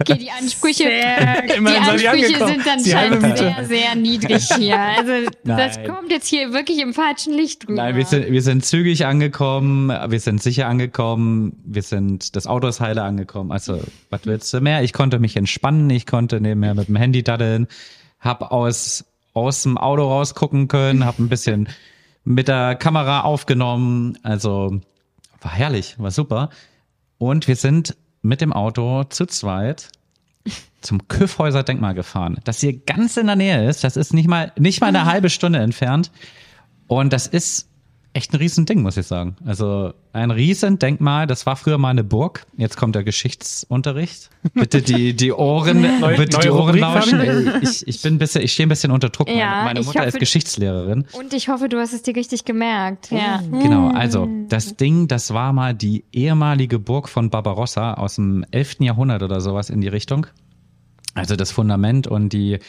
Okay, 0.01 0.19
die 0.19 0.31
Ansprüche, 0.33 0.83
die 0.83 1.77
Ansprüche 1.77 2.45
sind 2.45 2.67
dann 2.67 2.79
Die 2.79 2.91
sehr, 3.37 3.65
sehr 3.65 3.95
niedrig 3.95 4.49
hier. 4.57 4.77
Also 4.81 5.31
das 5.45 5.77
Nein. 5.77 5.87
kommt 5.87 6.11
jetzt 6.11 6.27
hier 6.27 6.53
wirklich 6.53 6.79
im 6.81 6.93
falschen 6.93 7.35
Licht 7.35 7.69
rüber. 7.69 7.75
nein, 7.83 7.95
wir 7.95 8.05
sind, 8.05 8.33
wir 8.33 8.43
sind 8.43 8.65
zügig 8.65 9.07
angekommen. 9.07 9.93
Wir 10.11 10.19
sind 10.19 10.43
sicher 10.43 10.67
angekommen. 10.67 11.63
Wir 11.65 11.83
sind, 11.83 12.35
das 12.35 12.49
Auto 12.49 12.67
ist 12.67 12.81
heile 12.81 13.03
angekommen. 13.03 13.53
Also, 13.53 13.81
was 14.11 14.23
willst 14.25 14.53
du 14.53 14.61
mehr? 14.61 14.83
Ich 14.83 14.93
konnte 14.93 15.21
mich 15.21 15.37
entspannen. 15.37 15.89
Ich 15.91 16.07
konnte 16.07 16.41
nebenher 16.41 16.75
mit 16.75 16.89
dem 16.89 16.97
Handy 16.97 17.23
daddeln. 17.23 17.69
Hab 18.21 18.51
aus, 18.53 19.05
aus 19.35 19.63
dem 19.63 19.79
Auto 19.79 20.03
rausgucken 20.03 20.69
können. 20.69 21.05
Hab 21.05 21.19
ein 21.19 21.29
bisschen 21.29 21.69
mit 22.25 22.49
der 22.49 22.75
Kamera 22.75 23.23
aufgenommen. 23.23 24.19
Also, 24.23 24.81
war 25.41 25.53
herrlich. 25.53 25.97
War 25.99 26.11
super. 26.11 26.51
Und 27.19 27.49
wir 27.49 27.57
sind 27.57 27.97
mit 28.23 28.41
dem 28.41 28.53
Auto 28.53 29.05
zu 29.05 29.27
zweit 29.27 29.91
zum 30.81 31.09
Küffhäuser 31.09 31.63
Denkmal 31.63 31.95
gefahren, 31.95 32.39
das 32.45 32.61
hier 32.61 32.79
ganz 32.79 33.17
in 33.17 33.27
der 33.27 33.37
Nähe 33.37 33.69
ist. 33.69 33.85
Das 33.85 33.97
ist 33.97 34.15
nicht 34.15 34.29
mal, 34.29 34.53
nicht 34.59 34.81
mal 34.81 34.89
eine 34.89 35.05
halbe 35.05 35.31
Stunde 35.31 35.59
entfernt. 35.59 36.11
Und 36.87 37.13
das 37.13 37.27
ist 37.27 37.68
echt 38.19 38.33
ein 38.35 38.37
Riesending, 38.37 38.83
muss 38.83 38.97
ich 38.99 39.07
sagen. 39.07 39.37
Also 39.47 39.95
ein 40.13 40.31
Riesendenkmal. 40.31 41.27
Das 41.27 41.47
war 41.47 41.57
früher 41.57 41.79
mal 41.79 41.89
eine 41.91 42.05
Burg. 42.05 42.45
Jetzt 42.57 42.77
kommt 42.77 42.95
der 42.95 43.05
Geschichtsunterricht. 43.05 44.29
Bitte 44.55 44.83
die, 44.83 45.15
die 45.15 45.33
Ohren, 45.33 45.81
Neue- 46.01 46.17
bitte 46.17 46.39
die 46.41 46.51
Ohren 46.51 46.79
lauschen. 46.79 47.61
Ich, 47.63 47.87
ich 47.87 48.03
bin 48.03 48.15
ein 48.15 48.19
bisschen, 48.19 48.43
ich 48.43 48.53
stehe 48.53 48.67
ein 48.67 48.69
bisschen 48.69 48.91
unter 48.91 49.09
Druck. 49.09 49.29
Meine, 49.29 49.41
Ja, 49.41 49.65
meine 49.65 49.81
ich 49.81 49.87
Mutter 49.87 50.01
hoffe- 50.01 50.09
ist 50.09 50.19
Geschichtslehrerin. 50.19 51.07
Und 51.13 51.33
ich 51.33 51.49
hoffe, 51.49 51.69
du 51.69 51.79
hast 51.79 51.93
es 51.95 52.03
dir 52.03 52.15
richtig 52.15 52.45
gemerkt. 52.45 53.11
Ja. 53.11 53.41
Genau, 53.51 53.89
also 53.89 54.29
das 54.49 54.77
Ding, 54.77 55.09
das 55.09 55.33
war 55.33 55.53
mal 55.53 55.75
die 55.75 56.05
ehemalige 56.13 56.79
Burg 56.79 57.09
von 57.09 57.31
Barbarossa 57.31 57.95
aus 57.95 58.17
dem 58.17 58.45
11. 58.51 58.77
Jahrhundert 58.81 59.23
oder 59.23 59.41
sowas 59.41 59.71
in 59.71 59.81
die 59.81 59.89
Richtung. 59.89 60.27
Also 61.15 61.37
das 61.37 61.51
Fundament 61.51 62.07
und 62.07 62.33
die, 62.33 62.55
ich 62.55 62.61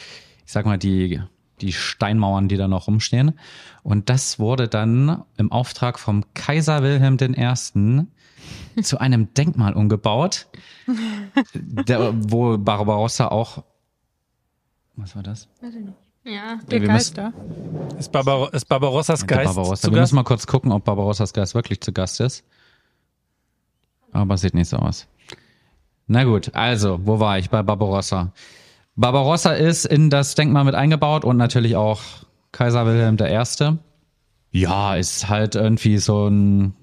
sag 0.52 0.66
mal, 0.66 0.78
die, 0.78 1.20
die 1.60 1.72
Steinmauern, 1.72 2.48
die 2.48 2.56
da 2.56 2.68
noch 2.68 2.86
rumstehen. 2.86 3.38
Und 3.82 4.10
das 4.10 4.38
wurde 4.38 4.68
dann 4.68 5.24
im 5.36 5.52
Auftrag 5.52 5.98
vom 5.98 6.24
Kaiser 6.34 6.82
Wilhelm 6.82 7.16
I. 7.20 8.82
zu 8.82 8.98
einem 9.00 9.32
Denkmal 9.34 9.74
umgebaut, 9.74 10.46
der, 11.54 12.12
wo 12.14 12.58
Barbarossa 12.58 13.28
auch, 13.28 13.64
was 14.96 15.16
war 15.16 15.22
das? 15.22 15.48
ja. 16.24 16.58
Der 16.70 16.80
Geist 16.80 17.16
da. 17.16 17.32
Ist, 17.98 18.12
Barbar 18.12 18.52
ist 18.52 18.66
Barbarossas 18.66 19.26
Geist 19.26 19.54
Barbarossa. 19.54 19.82
zu 19.82 19.88
Wir 19.88 19.96
Gast? 19.98 20.12
müssen 20.12 20.16
mal 20.16 20.24
kurz 20.24 20.46
gucken, 20.46 20.72
ob 20.72 20.84
Barbarossas 20.84 21.32
Geist 21.32 21.54
wirklich 21.54 21.80
zu 21.80 21.92
Gast 21.92 22.20
ist. 22.20 22.44
Aber 24.12 24.36
sieht 24.36 24.54
nicht 24.54 24.68
so 24.68 24.76
aus. 24.76 25.06
Na 26.06 26.24
gut, 26.24 26.54
also, 26.54 27.00
wo 27.04 27.20
war 27.20 27.38
ich? 27.38 27.50
Bei 27.50 27.62
Barbarossa. 27.62 28.32
Barbarossa 28.96 29.52
ist 29.52 29.84
in 29.86 30.10
das 30.10 30.34
Denkmal 30.34 30.64
mit 30.64 30.74
eingebaut 30.74 31.24
und 31.24 31.36
natürlich 31.36 31.76
auch 31.76 32.00
Kaiser 32.52 32.86
Wilhelm 32.86 33.16
I. 33.20 33.78
Ja, 34.52 34.96
ist 34.96 35.28
halt 35.28 35.54
irgendwie 35.54 35.98
so 35.98 36.28
ein 36.28 36.74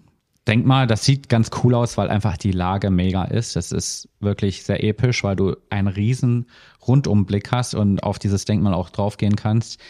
Denkmal, 0.48 0.88
das 0.88 1.04
sieht 1.04 1.28
ganz 1.28 1.52
cool 1.62 1.76
aus, 1.76 1.98
weil 1.98 2.10
einfach 2.10 2.38
die 2.38 2.54
Lage 2.54 2.90
mega 2.90 3.26
ist. 3.26 3.58
Das 3.58 3.74
ist 3.74 4.08
wirklich 4.22 4.64
sehr 4.64 4.82
episch, 4.82 5.24
weil 5.24 5.36
du 5.36 5.58
einen 5.70 5.90
riesen 5.90 6.46
Rundumblick 6.88 7.52
hast 7.52 7.76
und 7.76 8.02
auf 8.02 8.18
dieses 8.18 8.46
Denkmal 8.46 8.74
auch 8.74 8.90
draufgehen 8.90 9.36
kannst. 9.36 9.82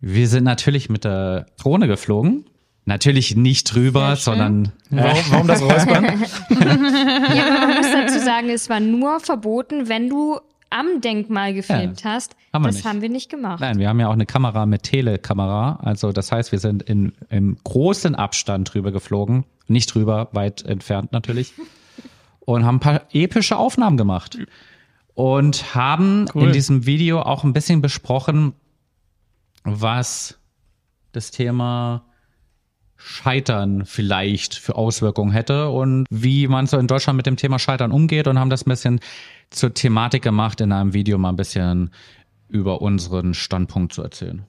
Wir 0.00 0.28
sind 0.28 0.44
natürlich 0.44 0.88
mit 0.88 1.04
der 1.04 1.46
Drohne 1.58 1.88
geflogen. 1.88 2.46
Natürlich 2.84 3.36
nicht 3.36 3.72
drüber, 3.74 4.16
sondern 4.16 4.72
Warum, 4.90 5.22
warum 5.28 5.46
das 5.46 5.62
Räuspern? 5.62 6.04
ja, 6.04 7.66
man 7.66 7.76
muss 7.76 7.92
dazu 7.92 8.18
sagen, 8.18 8.48
es 8.48 8.68
war 8.68 8.80
nur 8.80 9.20
verboten, 9.20 9.88
wenn 9.88 10.08
du 10.08 10.40
am 10.70 11.00
Denkmal 11.00 11.54
gefilmt 11.54 12.04
hast. 12.04 12.34
Haben 12.52 12.62
wir 12.64 12.68
das 12.68 12.76
nicht. 12.76 12.84
haben 12.86 13.00
wir 13.00 13.08
nicht 13.08 13.30
gemacht. 13.30 13.60
Nein, 13.60 13.78
wir 13.78 13.88
haben 13.88 13.98
ja 14.00 14.08
auch 14.08 14.12
eine 14.12 14.26
Kamera 14.26 14.66
mit 14.66 14.82
Telekamera. 14.82 15.78
Also 15.82 16.12
das 16.12 16.30
heißt, 16.32 16.52
wir 16.52 16.58
sind 16.58 16.82
in, 16.82 17.12
im 17.30 17.56
großen 17.64 18.14
Abstand 18.14 18.72
drüber 18.72 18.92
geflogen. 18.92 19.44
Nicht 19.68 19.94
drüber, 19.94 20.28
weit 20.32 20.62
entfernt 20.62 21.12
natürlich. 21.12 21.54
Und 22.40 22.64
haben 22.64 22.76
ein 22.76 22.80
paar 22.80 23.02
epische 23.12 23.56
Aufnahmen 23.56 23.96
gemacht. 23.96 24.36
Und 25.14 25.74
haben 25.74 26.26
Cool. 26.34 26.44
in 26.44 26.52
diesem 26.52 26.86
Video 26.86 27.22
auch 27.22 27.44
ein 27.44 27.52
bisschen 27.52 27.80
besprochen, 27.80 28.54
was 29.64 30.38
das 31.12 31.30
Thema 31.30 32.04
Scheitern 32.96 33.84
vielleicht 33.84 34.54
für 34.54 34.76
Auswirkungen 34.76 35.32
hätte 35.32 35.70
und 35.70 36.06
wie 36.08 36.46
man 36.46 36.66
so 36.66 36.78
in 36.78 36.86
Deutschland 36.86 37.16
mit 37.16 37.26
dem 37.26 37.36
Thema 37.36 37.58
Scheitern 37.58 37.90
umgeht 37.92 38.28
und 38.28 38.38
haben 38.38 38.50
das 38.50 38.64
ein 38.64 38.70
bisschen 38.70 39.00
zur 39.50 39.74
Thematik 39.74 40.22
gemacht, 40.22 40.60
in 40.60 40.72
einem 40.72 40.94
Video 40.94 41.18
mal 41.18 41.30
ein 41.30 41.36
bisschen 41.36 41.90
über 42.52 42.82
unseren 42.82 43.34
Standpunkt 43.34 43.92
zu 43.92 44.02
erzählen. 44.02 44.44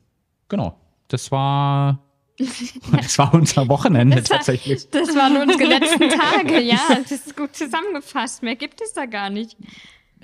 Genau. 0.49 0.77
Das 1.07 1.31
war, 1.31 1.99
das 2.91 3.17
war 3.17 3.33
unser 3.33 3.67
Wochenende 3.69 4.17
Das 4.17 4.29
war- 4.29 4.37
tatsächlich. 4.37 4.89
Das 4.89 5.15
waren 5.15 5.37
unsere 5.37 5.63
letzten 5.65 6.09
Tage, 6.09 6.59
ja. 6.61 6.79
Das 6.89 7.11
ist 7.11 7.35
gut 7.35 7.55
zusammengefasst. 7.55 8.43
Mehr 8.43 8.55
gibt 8.55 8.81
es 8.81 8.93
da 8.93 9.05
gar 9.05 9.29
nicht. 9.29 9.57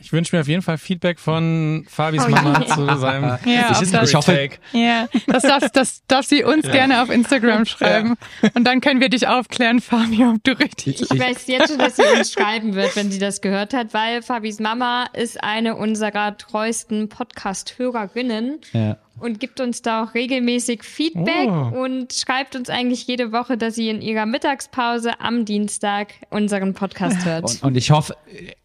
Ich 0.01 0.13
wünsche 0.13 0.35
mir 0.35 0.41
auf 0.41 0.47
jeden 0.47 0.61
Fall 0.61 0.77
Feedback 0.77 1.19
von 1.19 1.85
Fabis 1.89 2.23
Oh, 2.25 2.29
Mama 2.29 2.63
ja. 2.67 2.75
zu 2.75 2.97
seinem 2.97 3.23
Ja, 3.45 3.77
Ich- 3.81 3.91
das- 3.91 4.09
ich 4.09 4.15
hoffe-. 4.15 4.49
Ja, 4.73 5.07
das 5.27 5.43
darf, 5.43 5.69
das 5.71 6.01
darf 6.07 6.25
sie 6.25 6.43
uns 6.43 6.63
gerne 6.69 7.01
auf 7.01 7.09
Instagram 7.09 7.65
schreiben. 7.65 8.15
Und 8.53 8.63
dann 8.65 8.81
können 8.81 9.01
wir 9.01 9.09
dich 9.09 9.27
aufklären, 9.27 9.81
Fabio, 9.81 10.31
ob 10.31 10.43
du 10.43 10.51
richtig 10.59 11.01
Ich 11.01 11.09
weiß 11.19 11.47
jetzt 11.47 11.69
schon, 11.69 11.77
dass 11.79 11.95
sie 11.97 12.03
uns 12.17 12.31
schreiben 12.31 12.75
wird, 12.75 12.95
wenn 12.95 13.11
sie 13.11 13.19
das 13.19 13.41
gehört 13.41 13.73
hat, 13.73 13.93
weil 13.93 14.21
Fabis 14.21 14.59
Mama 14.59 15.05
ist 15.13 15.43
eine 15.43 15.75
unserer 15.75 16.37
treuesten 16.37 17.09
Podcast-Hörerinnen 17.09 18.59
Ja. 18.73 18.97
Und 19.21 19.39
gibt 19.39 19.59
uns 19.59 19.81
da 19.81 20.03
auch 20.03 20.13
regelmäßig 20.13 20.83
Feedback 20.83 21.47
Oh. 21.49 21.83
und 21.83 22.13
schreibt 22.13 22.55
uns 22.55 22.69
eigentlich 22.69 23.05
jede 23.07 23.31
Woche, 23.31 23.57
dass 23.57 23.75
sie 23.75 23.89
in 23.89 24.01
ihrer 24.01 24.25
Mittagspause 24.25 25.19
am 25.19 25.45
Dienstag 25.45 26.13
unseren 26.29 26.73
Podcast 26.73 27.25
hört. 27.25 27.43
Und, 27.45 27.63
und 27.63 27.77
ich 27.77 27.91
hoffe, 27.91 28.15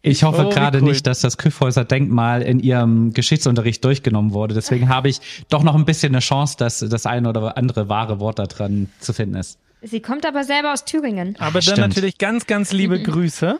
ich 0.01 0.23
hoffe 0.23 0.45
Oh, 0.47 0.49
gerade 0.49 0.79
cool. 0.79 0.89
nicht, 0.89 1.07
dass 1.07 1.21
das 1.21 1.37
Küffhäuser 1.37 1.85
Denkmal 1.85 2.41
in 2.41 2.59
ihrem 2.59 3.13
Geschichtsunterricht 3.13 3.83
durchgenommen 3.83 4.33
wurde. 4.33 4.53
Deswegen 4.55 4.89
habe 4.89 5.09
ich 5.09 5.19
doch 5.49 5.63
noch 5.63 5.75
ein 5.75 5.85
bisschen 5.85 6.13
eine 6.13 6.19
Chance, 6.21 6.55
dass 6.57 6.79
das 6.79 7.05
eine 7.05 7.29
oder 7.29 7.57
andere 7.57 7.89
wahre 7.89 8.19
Wort 8.19 8.39
da 8.39 8.45
dran 8.45 8.89
zu 8.99 9.13
finden 9.13 9.35
ist. 9.35 9.57
sie 9.81 9.99
kommt 10.01 10.25
aber 10.25 10.43
selber 10.43 10.73
aus 10.73 10.85
Thüringen. 10.85 11.35
Aber 11.39 11.53
dann 11.53 11.61
Stimmt. 11.61 11.77
natürlich 11.79 12.17
ganz, 12.17 12.47
ganz 12.47 12.71
liebe 12.71 13.01
Grüße 13.01 13.59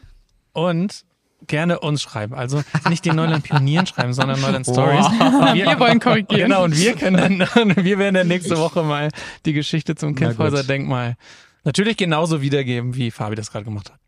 und 0.54 1.04
gerne 1.48 1.80
uns 1.80 2.02
schreiben. 2.02 2.34
Also 2.34 2.64
nicht 2.90 3.06
den 3.06 3.16
Neuland 3.16 3.44
Pionieren 3.44 3.86
schreiben, 3.88 4.14
sondern 4.14 4.40
Neuland 4.42 4.66
Stories. 4.66 5.06
Und 5.06 5.56
Wir 5.56 5.80
wollen 5.80 6.00
korrigieren. 6.00 6.50
Genau, 6.50 6.64
und 6.64 6.78
wir 6.78 6.94
können 6.96 7.40
dann, 7.40 7.76
wir 7.86 7.98
werden 8.00 8.16
dann 8.16 8.28
nächste 8.28 8.58
Woche 8.58 8.84
mal 8.84 9.10
die 9.46 9.54
Geschichte 9.54 9.96
zum. 9.96 10.16
Kiffhäuser 10.16 10.64
Denkmal 10.64 11.16
natürlich 11.64 11.98
genauso 11.98 12.42
wiedergeben, 12.42 12.96
wie 12.96 13.12
Fabi 13.12 13.36
das 13.36 13.52
gerade 13.52 13.66
gemacht 13.66 13.92
hat. 13.92 14.00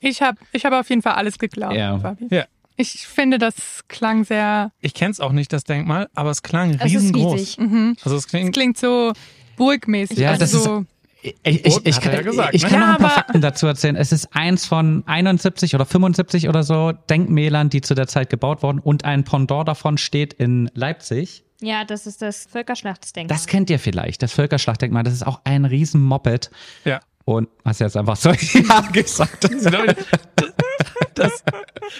Ich 0.00 0.20
habe 0.22 0.38
ich 0.52 0.64
hab 0.64 0.72
auf 0.72 0.88
jeden 0.90 1.02
Fall 1.02 1.14
alles 1.14 1.38
geglaubt, 1.38 1.74
Ja. 1.74 1.98
Fabi. 1.98 2.26
Ja. 2.30 2.44
Ich 2.76 3.06
finde, 3.08 3.38
das 3.38 3.54
klang 3.88 4.24
sehr, 4.24 4.70
Ich 4.80 4.94
kenne 4.94 5.10
es 5.10 5.18
auch 5.18 5.32
nicht, 5.32 5.52
das 5.52 5.64
Denkmal, 5.64 6.08
aber 6.14 6.30
es 6.30 6.42
klang 6.42 6.70
Es 6.74 6.76
ist 6.76 6.84
riesengroß. 6.84 7.34
riesig. 7.34 7.58
Also 8.04 8.16
es 8.16 8.24
es 8.24 8.28
klingt, 8.28 8.52
klingt 8.54 8.78
so 8.78 9.12
burgmäßig. 9.56 10.18
Ja, 10.18 10.30
also 10.30 10.40
das 10.40 10.54
ist- 10.54 10.62
so, 10.62 10.80
Ich, 10.82 10.86
ich, 11.22 11.34
ich, 11.44 11.86
ich, 11.86 11.96
Hat 11.96 12.06
er 12.06 12.12
ja 12.12 12.16
kann, 12.18 12.24
gesagt, 12.24 12.54
ich 12.54 12.62
ne? 12.62 12.68
kann 12.68 12.80
Ja, 12.80 12.86
noch 12.86 12.94
ein 12.94 13.00
paar 13.00 13.10
Fakten 13.10 13.40
dazu 13.40 13.66
erzählen. 13.66 13.96
Es 13.96 14.12
ist 14.12 14.28
eins 14.34 14.66
von 14.66 15.02
71 15.06 15.74
oder 15.74 15.84
75 15.84 16.48
oder 16.48 16.62
so 16.62 16.92
Denkmälern, 16.92 17.70
die 17.70 17.80
zu 17.80 17.94
der 17.94 18.06
Zeit 18.06 18.30
gebaut 18.30 18.62
wurden 18.62 18.78
und 18.78 19.04
ein 19.04 19.24
Pendant 19.24 19.66
davon 19.66 19.98
steht 19.98 20.32
in 20.32 20.70
Leipzig. 20.74 21.44
Ja, 21.60 21.84
das 21.84 22.06
ist 22.06 22.22
das 22.22 22.46
Völkerschlachtsdenkmal. 22.46 23.36
Das 23.36 23.46
kennt 23.46 23.68
ihr 23.68 23.80
vielleicht, 23.80 24.22
das 24.22 24.32
Völkerschlachtdenkmal. 24.32 25.02
Das 25.02 25.12
ist 25.12 25.26
auch 25.26 25.40
ein 25.44 25.64
riesen 25.64 26.00
Moped. 26.02 26.50
ja. 26.84 27.00
Und 27.24 27.50
hast 27.62 27.80
jetzt 27.80 27.94
einfach 27.94 28.16
so 28.16 28.30
ja 28.70 28.80
gesagt. 28.90 29.50
Das, 31.14 31.44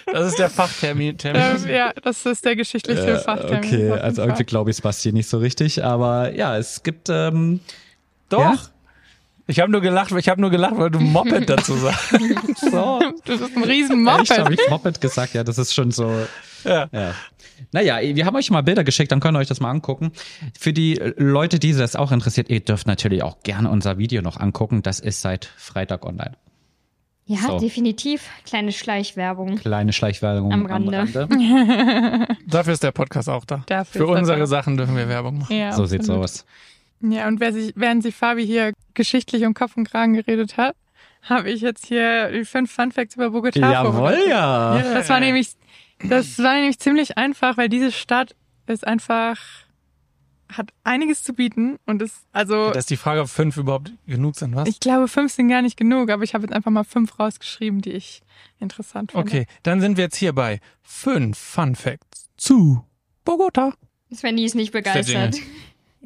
das 0.06 0.28
ist 0.28 0.38
der 0.38 0.48
Fachtermin. 0.48 1.18
Termin. 1.18 1.42
ähm, 1.42 1.68
ja, 1.68 1.92
das 2.02 2.24
ist 2.24 2.46
der 2.46 2.56
geschichtliche 2.56 3.18
Fachtermin. 3.18 3.58
okay, 3.58 3.90
also 3.90 4.22
irgendwie 4.22 4.44
glaube 4.44 4.70
ich 4.70 4.76
es 4.76 4.80
Basti 4.80 5.12
nicht 5.12 5.28
so 5.28 5.36
richtig, 5.36 5.84
aber 5.84 6.34
ja, 6.34 6.56
es 6.56 6.82
gibt 6.82 7.10
ähm, 7.10 7.60
Doch. 8.30 8.38
Ja? 8.40 8.58
Ich 9.50 9.60
habe 9.60 9.72
nur 9.72 9.80
gelacht, 9.80 10.12
ich 10.12 10.28
habe 10.28 10.40
nur 10.40 10.50
gelacht, 10.50 10.76
weil 10.76 10.90
du 10.90 11.00
Moped 11.00 11.48
dazu 11.50 11.74
sagst. 11.74 12.10
so. 12.70 13.00
Das 13.24 13.40
ist 13.40 13.56
ein 13.56 13.64
riesen 13.64 14.06
Echt, 14.06 14.30
habe 14.30 14.42
Moped. 14.50 14.60
ich 14.60 14.70
Moped 14.70 15.00
gesagt? 15.00 15.34
Ja, 15.34 15.42
das 15.42 15.58
ist 15.58 15.74
schon 15.74 15.90
so. 15.90 16.12
Ja. 16.64 16.86
Ja. 16.92 17.14
Naja, 17.72 17.98
wir 18.00 18.24
haben 18.26 18.36
euch 18.36 18.50
mal 18.50 18.62
Bilder 18.62 18.84
geschickt, 18.84 19.10
dann 19.10 19.18
könnt 19.20 19.36
ihr 19.36 19.40
euch 19.40 19.48
das 19.48 19.58
mal 19.58 19.70
angucken. 19.70 20.12
Für 20.58 20.72
die 20.72 20.94
Leute, 21.16 21.58
die 21.58 21.72
das 21.72 21.96
auch 21.96 22.12
interessiert, 22.12 22.50
ihr 22.50 22.60
dürft 22.60 22.86
natürlich 22.86 23.22
auch 23.24 23.40
gerne 23.42 23.68
unser 23.70 23.98
Video 23.98 24.22
noch 24.22 24.36
angucken. 24.38 24.82
Das 24.82 25.00
ist 25.00 25.22
seit 25.22 25.46
Freitag 25.56 26.04
online. 26.06 26.36
Ja, 27.24 27.38
So. 27.46 27.58
definitiv. 27.58 28.22
Kleine 28.46 28.72
Schleichwerbung. 28.72 29.56
Kleine 29.56 29.92
Schleichwerbung 29.92 30.52
Am 30.52 30.66
Rande. 30.66 31.06
Dafür 32.46 32.72
ist 32.72 32.82
der 32.82 32.92
Podcast 32.92 33.28
auch 33.28 33.44
da. 33.44 33.64
Dafür 33.66 34.06
Für 34.06 34.12
er 34.14 34.18
unsere. 34.18 34.46
Sachen 34.46 34.76
dürfen 34.76 34.96
wir 34.96 35.08
Werbung 35.08 35.38
machen. 35.38 35.56
Ja, 35.56 35.72
So 35.72 35.84
sieht's 35.84 36.08
aus. 36.08 36.46
Ja, 37.00 37.28
und 37.28 37.40
wer 37.40 37.52
sich, 37.52 37.72
während 37.76 38.02
sich 38.02 38.14
Fabi 38.14 38.44
hier 38.44 38.72
geschichtlich 38.94 39.44
um 39.44 39.54
Kopf 39.54 39.76
und 39.76 39.88
Kragen 39.88 40.14
geredet 40.14 40.56
hat, 40.56 40.74
habe 41.22 41.50
ich 41.50 41.60
jetzt 41.60 41.86
hier 41.86 42.30
die 42.30 42.44
fünf 42.44 42.72
Fun 42.72 42.92
Facts 42.92 43.14
über 43.16 43.26
Bogotá 43.26 43.82
vorbereitet. 43.82 44.28
ja. 44.28 44.82
Das 44.94 45.08
war 45.08 45.20
nämlich, 45.20 45.50
das 46.08 46.38
war 46.38 46.54
nämlich 46.54 46.78
ziemlich 46.78 47.16
einfach, 47.18 47.56
weil 47.56 47.68
diese 47.68 47.92
Stadt 47.92 48.34
ist 48.66 48.86
einfach, 48.86 49.38
hat 50.50 50.70
einiges 50.84 51.22
zu 51.22 51.34
bieten 51.34 51.76
und 51.86 52.02
ist, 52.02 52.26
also, 52.32 52.70
Da 52.70 52.78
ist 52.78 52.90
die 52.90 52.96
Frage, 52.96 53.20
ob 53.20 53.28
fünf 53.28 53.56
überhaupt 53.56 53.92
genug 54.06 54.36
sind, 54.36 54.54
was? 54.56 54.68
ich 54.68 54.80
glaube, 54.80 55.08
fünf 55.08 55.32
sind 55.32 55.48
gar 55.48 55.62
nicht 55.62 55.76
genug, 55.76 56.10
aber 56.10 56.22
ich 56.22 56.34
habe 56.34 56.44
jetzt 56.44 56.54
einfach 56.54 56.70
mal 56.70 56.84
fünf 56.84 57.18
rausgeschrieben, 57.18 57.80
die 57.80 57.92
ich 57.92 58.22
interessant 58.58 59.12
finde. 59.12 59.26
Okay, 59.26 59.46
dann 59.62 59.80
sind 59.80 59.96
wir 59.96 60.04
jetzt 60.04 60.16
hier 60.16 60.32
bei 60.32 60.60
fünf 60.82 61.38
Fun 61.38 61.74
Facts 61.74 62.28
zu 62.36 62.84
Bogota. 63.24 63.74
Svenny 64.14 64.44
ist 64.44 64.54
nicht 64.54 64.72
begeistert. 64.72 65.36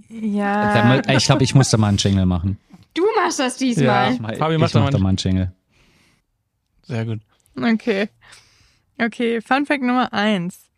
Ja. 0.08 1.00
Ich 1.08 1.25
glaube, 1.26 1.44
ich 1.44 1.54
musste 1.54 1.78
mal 1.78 1.88
einen 1.88 1.99
Jingle 1.99 2.26
machen. 2.26 2.58
Du 2.94 3.02
machst 3.16 3.38
das 3.38 3.56
diesmal. 3.56 3.87
Ja. 3.87 4.11
Ich 4.11 4.38
Fabi, 4.38 4.54
ich 4.54 4.61
mach 4.61 4.68
mach 4.68 4.70
doch 4.72 4.80
mal 4.82 4.90
da 4.90 4.96
einen- 4.96 5.02
mal 5.02 5.08
einen 5.11 5.18
Jingle. 5.18 5.52
Sehr 6.82 7.04
gut. 7.06 7.20
Okay. 7.56 8.08
Okay, 8.99 9.40
Fun 9.40 9.66
Fact 9.66 9.82
Nummer 9.82 10.12
eins. 10.12 10.68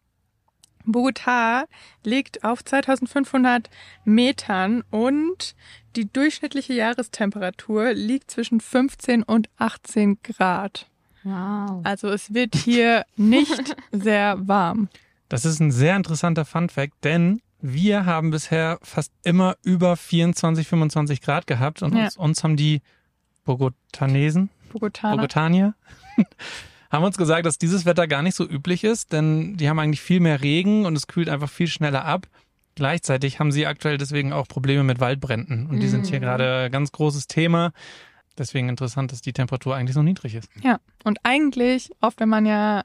Bogotá 0.87 1.65
liegt 2.05 2.45
auf 2.45 2.63
2500 2.65 3.71
Metern 4.05 4.83
und 4.91 5.55
die 5.97 6.13
durchschnittliche 6.13 6.75
Jahrestemperatur 6.75 7.95
liegt 7.95 8.31
zwischen 8.31 8.61
15 8.61 9.23
und 9.23 9.49
18 9.57 10.19
Grad. 10.23 10.87
Wow. 11.23 11.81
Also 11.85 12.09
es 12.09 12.35
wird 12.35 12.55
hier 12.55 13.07
nicht 13.17 13.75
sehr 13.93 14.37
warm. 14.47 14.89
Das 15.31 15.47
ist 15.47 15.59
ein 15.61 15.71
sehr 15.71 15.97
interessanter 15.97 16.45
Fun 16.45 16.69
Fact, 16.69 16.93
denn 17.03 17.41
wir 17.67 18.05
haben 18.05 18.31
bisher 18.31 18.79
fast 18.83 19.11
immer 19.23 19.57
über 19.63 19.97
24, 19.97 20.69
25 20.69 21.23
Grad 21.23 21.47
gehabt 21.47 21.83
und 21.83 21.95
Ja. 21.97 22.05
uns, 22.05 22.17
uns 22.19 22.45
haben 22.45 22.57
die 22.57 22.83
Bogotanesen, 23.45 24.51
Bogotaner. 24.73 25.17
Bogotanier, 25.17 25.75
haben 26.91 27.05
uns 27.05 27.17
gesagt, 27.17 27.47
dass 27.47 27.59
dieses 27.59 27.85
Wetter 27.87 28.07
gar 28.07 28.23
nicht 28.23 28.35
so 28.35 28.45
üblich 28.49 28.85
ist, 28.85 29.13
denn 29.13 29.57
die 29.57 29.69
haben 29.69 29.79
eigentlich 29.79 30.01
viel 30.01 30.21
mehr 30.21 30.43
Regen 30.43 30.87
und 30.87 30.97
es 30.97 31.07
kühlt 31.07 31.29
einfach 31.29 31.51
viel 31.51 31.67
schneller 31.67 32.05
ab. 32.05 32.27
Gleichzeitig 32.75 33.39
haben 33.39 33.53
sie 33.53 33.67
aktuell 33.67 33.99
deswegen 33.99 34.33
auch 34.33 34.49
Probleme 34.49 34.83
mit 34.83 34.99
Waldbränden 35.01 35.67
und 35.69 35.81
die 35.81 35.89
sind 35.89 36.07
hier 36.07 36.19
Mhm. 36.19 36.23
gerade 36.25 36.71
ganz 36.71 36.91
großes 36.93 37.27
Thema. 37.29 37.73
Deswegen 38.37 38.69
interessant, 38.69 39.13
dass 39.13 39.21
die 39.21 39.33
Temperatur 39.33 39.77
eigentlich 39.77 39.95
so 39.95 40.03
niedrig 40.03 40.35
ist. 40.35 40.49
Ja, 40.63 40.81
und 41.05 41.19
eigentlich, 41.23 41.91
oft 42.01 42.19
wenn 42.19 42.29
man 42.29 42.47
ja 42.47 42.83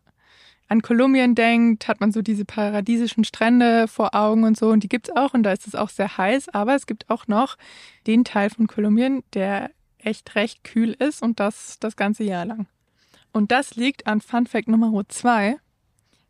an 0.70 0.82
Kolumbien 0.82 1.36
denkt, 1.36 1.88
hat 1.88 2.00
man 2.00 2.12
so 2.12 2.22
diese 2.22 2.46
paradiesischen 2.46 3.24
Strände 3.24 3.88
vor 3.88 4.16
Augen 4.16 4.44
und 4.44 4.58
so. 4.58 4.70
Und 4.70 4.84
die 4.84 4.90
gibt's 4.90 5.10
auch 5.10 5.34
und 5.34 5.44
da 5.44 5.52
ist 5.52 5.68
es 5.68 5.76
auch 5.76 5.90
sehr 5.90 6.18
heiß. 6.18 6.50
Aber 6.50 6.76
es 6.76 6.86
gibt 6.86 7.10
auch 7.10 7.28
noch 7.28 7.58
den 8.08 8.24
Teil 8.24 8.50
von 8.50 8.68
Kolumbien, 8.68 9.24
der 9.34 9.72
echt 9.98 10.36
recht 10.36 10.64
kühl 10.64 10.92
ist 10.92 11.22
und 11.22 11.40
das 11.40 11.80
das 11.80 11.96
ganze 11.96 12.24
Jahr 12.24 12.46
lang. 12.46 12.68
Und 13.34 13.52
das 13.52 13.76
liegt 13.76 14.08
an 14.08 14.22
Fun 14.22 14.48
Fact 14.48 14.68
Nummer 14.68 15.04
zwei, 15.10 15.58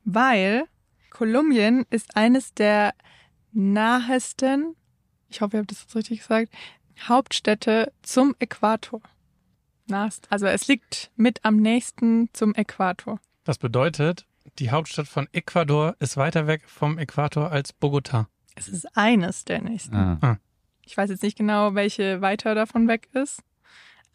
weil 0.06 0.64
Kolumbien 1.10 1.86
ist 1.90 2.16
eines 2.16 2.54
der 2.54 2.94
nahesten, 3.52 4.76
ich 5.30 5.42
hoffe, 5.42 5.58
ihr 5.58 5.60
habt 5.60 5.72
das 5.72 5.82
jetzt 5.82 5.96
richtig 5.96 6.20
gesagt, 6.20 6.54
Hauptstädte 7.08 7.92
zum 8.02 8.36
Äquator. 8.40 9.02
Also 10.30 10.46
es 10.46 10.68
liegt 10.68 11.12
mit 11.16 11.44
am 11.44 11.58
nächsten 11.58 12.30
zum 12.34 12.54
Äquator. 12.54 13.20
Das 13.44 13.58
bedeutet, 13.58 14.26
die 14.60 14.72
Hauptstadt 14.72 15.08
von 15.08 15.28
Ecuador 15.32 15.96
ist 16.00 16.18
weiter 16.18 16.48
weg 16.48 16.64
vom 16.66 16.98
Äquator 16.98 17.52
als 17.52 17.74
Bogota. 17.74 18.28
Es 18.56 18.68
ist 18.68 18.98
eines 18.98 19.46
der 19.46 19.62
nächsten. 19.62 19.96
Ah. 19.96 20.38
Ich 20.86 20.98
weiß 20.98 21.10
jetzt 21.10 21.24
nicht 21.24 21.38
genau, 21.38 21.76
welche 21.76 22.22
weiter 22.22 22.56
davon 22.56 22.88
weg 22.88 23.08
ist. 23.14 23.42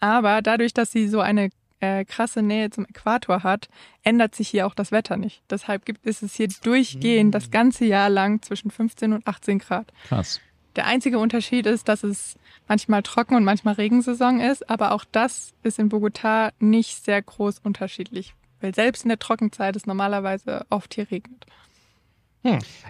Aber 0.00 0.42
dadurch, 0.42 0.74
dass 0.74 0.92
sie 0.92 1.08
so 1.08 1.20
eine 1.20 1.50
äh, 1.80 2.04
krasse 2.04 2.42
Nähe 2.42 2.70
zum 2.70 2.84
Äquator 2.84 3.42
hat, 3.42 3.68
ändert 4.02 4.34
sich 4.34 4.48
hier 4.48 4.66
auch 4.66 4.74
das 4.74 4.92
Wetter 4.92 5.16
nicht. 5.16 5.42
Deshalb 5.48 5.86
gibt 5.86 6.04
ist 6.04 6.22
es 6.22 6.34
hier 6.34 6.48
durchgehend 6.62 7.34
das 7.34 7.50
ganze 7.50 7.84
Jahr 7.84 8.10
lang 8.10 8.42
zwischen 8.42 8.70
15 8.70 9.12
und 9.12 9.26
18 9.26 9.60
Grad. 9.60 9.92
Krass. 10.08 10.40
Der 10.76 10.86
einzige 10.86 11.18
Unterschied 11.20 11.66
ist, 11.66 11.88
dass 11.88 12.02
es 12.02 12.36
manchmal 12.66 13.02
trocken 13.02 13.36
und 13.36 13.44
manchmal 13.44 13.74
Regensaison 13.74 14.40
ist, 14.40 14.68
aber 14.68 14.92
auch 14.92 15.04
das 15.10 15.52
ist 15.62 15.78
in 15.78 15.88
Bogotá 15.88 16.52
nicht 16.58 17.04
sehr 17.04 17.22
groß 17.22 17.60
unterschiedlich, 17.60 18.34
weil 18.64 18.74
selbst 18.74 19.02
in 19.02 19.10
der 19.10 19.18
Trockenzeit 19.18 19.76
es 19.76 19.84
normalerweise 19.84 20.64
oft 20.70 20.94
hier 20.94 21.10
regnet. 21.10 21.44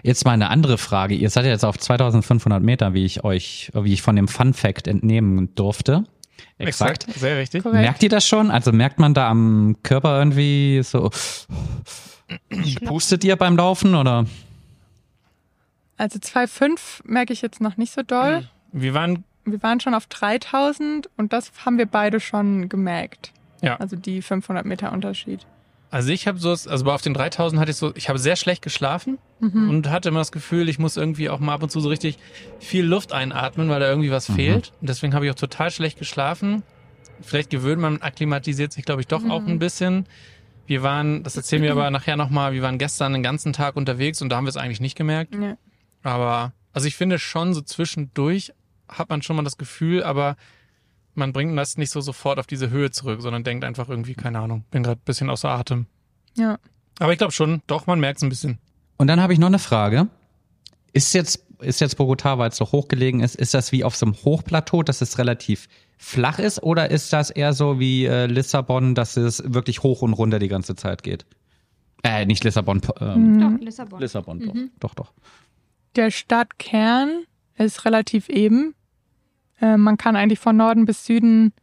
Jetzt 0.03 0.23
mal 0.23 0.31
eine 0.31 0.49
andere 0.49 0.77
Frage. 0.77 1.15
Ihr 1.15 1.29
seid 1.29 1.43
ja 1.43 1.51
jetzt 1.51 1.65
auf 1.65 1.77
2500 1.77 2.63
Meter, 2.63 2.93
wie 2.93 3.03
ich 3.03 3.25
euch, 3.25 3.71
wie 3.73 3.93
ich 3.93 4.01
von 4.01 4.15
dem 4.15 4.29
Fun 4.29 4.53
Fact 4.53 4.87
entnehmen 4.87 5.53
durfte. 5.55 6.05
Exakt. 6.57 7.05
Sehr 7.13 7.37
richtig. 7.37 7.63
Korrekt. 7.63 7.81
Merkt 7.81 8.03
ihr 8.03 8.09
das 8.09 8.25
schon? 8.25 8.51
Also 8.51 8.71
merkt 8.71 8.99
man 8.99 9.13
da 9.13 9.29
am 9.29 9.75
Körper 9.83 10.17
irgendwie 10.17 10.81
so, 10.81 11.09
pustet 12.85 13.25
ihr 13.25 13.35
beim 13.35 13.57
Laufen 13.57 13.95
oder? 13.95 14.25
Also 15.97 16.19
2,5 16.19 17.01
merke 17.03 17.33
ich 17.33 17.41
jetzt 17.41 17.59
noch 17.59 17.75
nicht 17.75 17.93
so 17.93 18.01
doll. 18.01 18.49
Wir 18.71 18.93
waren, 18.93 19.23
Wir 19.45 19.61
waren 19.61 19.79
schon 19.79 19.93
auf 19.93 20.07
3000 20.07 21.09
und 21.17 21.31
das 21.31 21.51
haben 21.65 21.77
wir 21.77 21.85
beide 21.85 22.19
schon 22.19 22.67
gemerkt. 22.67 23.31
Ja. 23.61 23.77
Also 23.77 23.95
die 23.95 24.21
500 24.21 24.65
Meter 24.65 24.91
Unterschied. 24.91 25.45
Also 25.95 26.09
ich 26.11 26.27
habe 26.27 26.37
so, 26.39 26.49
also 26.49 26.85
auf 26.91 27.01
den 27.01 27.13
3000 27.13 27.59
hatte 27.61 27.71
ich 27.71 27.77
so, 27.77 27.93
ich 27.95 28.09
habe 28.09 28.19
sehr 28.19 28.35
schlecht 28.35 28.61
geschlafen 28.61 29.17
Mhm. 29.39 29.69
und 29.69 29.89
hatte 29.89 30.09
immer 30.09 30.19
das 30.19 30.33
Gefühl, 30.33 30.67
ich 30.67 30.77
muss 30.77 30.97
irgendwie 30.97 31.29
auch 31.29 31.39
mal 31.39 31.53
ab 31.53 31.63
und 31.63 31.69
zu 31.69 31.79
so 31.79 31.87
richtig 31.87 32.17
viel 32.59 32.83
Luft 32.85 33.13
einatmen, 33.13 33.69
weil 33.69 33.79
da 33.79 33.87
irgendwie 33.87 34.11
was 34.11 34.27
Mhm. 34.27 34.33
fehlt. 34.35 34.73
Und 34.81 34.89
deswegen 34.89 35.13
habe 35.13 35.25
ich 35.25 35.31
auch 35.31 35.35
total 35.35 35.71
schlecht 35.71 35.97
geschlafen. 35.97 36.63
Vielleicht 37.21 37.49
gewöhnt 37.49 37.81
man, 37.81 38.01
akklimatisiert 38.01 38.73
sich, 38.73 38.83
glaube 38.83 38.99
ich, 39.01 39.07
doch 39.07 39.23
auch 39.29 39.45
ein 39.47 39.57
bisschen. 39.57 40.05
Wir 40.67 40.83
waren, 40.83 41.23
das 41.23 41.37
erzählen 41.37 41.63
wir 41.63 41.71
aber 41.71 41.89
nachher 41.91 42.17
nochmal, 42.17 42.51
wir 42.51 42.61
waren 42.61 42.77
gestern 42.77 43.13
den 43.13 43.23
ganzen 43.23 43.53
Tag 43.53 43.77
unterwegs 43.77 44.21
und 44.21 44.27
da 44.29 44.35
haben 44.35 44.45
wir 44.45 44.49
es 44.49 44.57
eigentlich 44.57 44.81
nicht 44.81 44.97
gemerkt. 44.97 45.33
Ja. 45.35 45.55
Aber, 46.03 46.51
also 46.73 46.87
ich 46.89 46.95
finde 46.97 47.19
schon, 47.19 47.53
so 47.53 47.61
zwischendurch 47.61 48.51
hat 48.89 49.09
man 49.09 49.21
schon 49.21 49.37
mal 49.37 49.43
das 49.43 49.57
Gefühl, 49.57 50.03
aber 50.03 50.35
man 51.15 51.33
bringt 51.33 51.57
das 51.57 51.77
nicht 51.77 51.89
so 51.91 52.01
sofort 52.01 52.39
auf 52.39 52.47
diese 52.47 52.69
Höhe 52.69 52.91
zurück, 52.91 53.21
sondern 53.21 53.43
denkt 53.43 53.63
einfach 53.63 53.89
irgendwie, 53.89 54.13
keine 54.15 54.39
Ahnung, 54.39 54.63
bin 54.71 54.83
gerade 54.83 54.99
ein 54.99 55.05
bisschen 55.05 55.29
außer 55.29 55.49
Atem. 55.49 55.85
ja. 56.35 56.57
Aber 56.99 57.11
ich 57.11 57.17
glaube 57.17 57.33
schon, 57.33 57.61
doch, 57.67 57.87
man 57.87 57.99
merkt 57.99 58.17
es 58.19 58.23
ein 58.23 58.29
bisschen. 58.29 58.57
Und 58.95 59.07
dann 59.07 59.19
habe 59.21 59.33
ich 59.33 59.39
noch 59.39 59.47
eine 59.47 59.59
Frage. 59.59 60.07
Ist 60.93 61.13
jetzt, 61.13 61.45
ist 61.59 61.81
jetzt 61.81 61.97
Bogotá, 61.99 62.37
weil 62.37 62.51
es 62.51 62.55
so 62.55 62.71
hochgelegen 62.71 63.19
ist, 63.19 63.35
ist 63.35 63.53
das 63.53 63.73
wie 63.73 63.83
auf 63.83 63.97
so 63.97 64.05
einem 64.05 64.15
Hochplateau, 64.15 64.81
dass 64.81 65.01
es 65.01 65.17
relativ 65.17 65.67
flach 65.97 66.39
ist 66.39 66.63
oder 66.63 66.89
ist 66.91 67.11
das 67.11 67.31
eher 67.31 67.51
so 67.51 67.79
wie 67.81 68.05
äh, 68.05 68.27
Lissabon, 68.27 68.95
dass 68.95 69.17
es 69.17 69.43
wirklich 69.45 69.83
hoch 69.83 70.03
und 70.03 70.13
runter 70.13 70.39
die 70.39 70.47
ganze 70.47 70.75
Zeit 70.77 71.03
geht? 71.03 71.25
Äh, 72.03 72.25
nicht 72.25 72.45
Lissabon, 72.45 72.81
ähm, 73.01 73.41
Doch, 73.41 73.59
Lissabon. 73.65 73.99
Lissabon, 73.99 74.39
doch, 74.39 74.53
Mhm. 74.53 74.71
doch, 74.79 74.93
doch. 74.95 75.11
Der 75.97 76.11
Stadtkern 76.11 77.25
ist 77.57 77.83
relativ 77.83 78.29
eben. 78.29 78.73
Äh, 79.61 79.77
man 79.77 79.97
kann 79.97 80.15
eigentlich 80.15 80.39
von 80.39 80.57
Norden 80.57 80.85
bis 80.85 81.05
Süden 81.05 81.53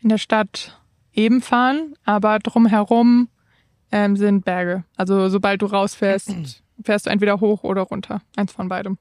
in 0.00 0.08
der 0.08 0.18
Stadt 0.18 0.80
eben 1.12 1.40
fahren, 1.42 1.94
aber 2.04 2.38
drumherum 2.38 3.28
ähm, 3.92 4.16
sind 4.16 4.44
Berge. 4.44 4.84
Also 4.96 5.28
sobald 5.28 5.62
du 5.62 5.66
rausfährst, 5.66 6.34
fährst 6.84 7.06
du 7.06 7.10
entweder 7.10 7.40
hoch 7.40 7.64
oder 7.64 7.82
runter. 7.82 8.22
Eins 8.36 8.52
von 8.52 8.68
beidem. 8.68 8.98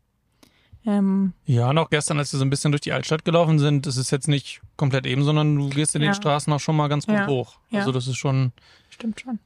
Ähm, 0.85 1.33
Ja, 1.45 1.69
und 1.69 1.77
auch 1.77 1.89
gestern, 1.89 2.17
als 2.19 2.31
wir 2.33 2.39
so 2.39 2.45
ein 2.45 2.49
bisschen 2.49 2.71
durch 2.71 2.81
die 2.81 2.93
Altstadt 2.93 3.25
gelaufen 3.25 3.59
sind, 3.59 3.85
ist 3.85 3.97
es 3.97 4.11
jetzt 4.11 4.27
nicht 4.27 4.61
komplett 4.77 5.05
eben, 5.05 5.23
sondern 5.23 5.55
du 5.57 5.69
gehst 5.69 5.95
in 5.95 6.01
Ja. 6.01 6.09
den 6.09 6.15
Straßen 6.15 6.51
auch 6.53 6.59
schon 6.59 6.75
mal 6.75 6.87
ganz 6.87 7.05
gut 7.05 7.15
Ja. 7.15 7.27
hoch. 7.27 7.59
Ja. 7.69 7.79
Also 7.79 7.91
das 7.91 8.07
ist 8.07 8.15
schon, 8.17 8.53
stimmt 8.89 9.19
schon. 9.19 9.39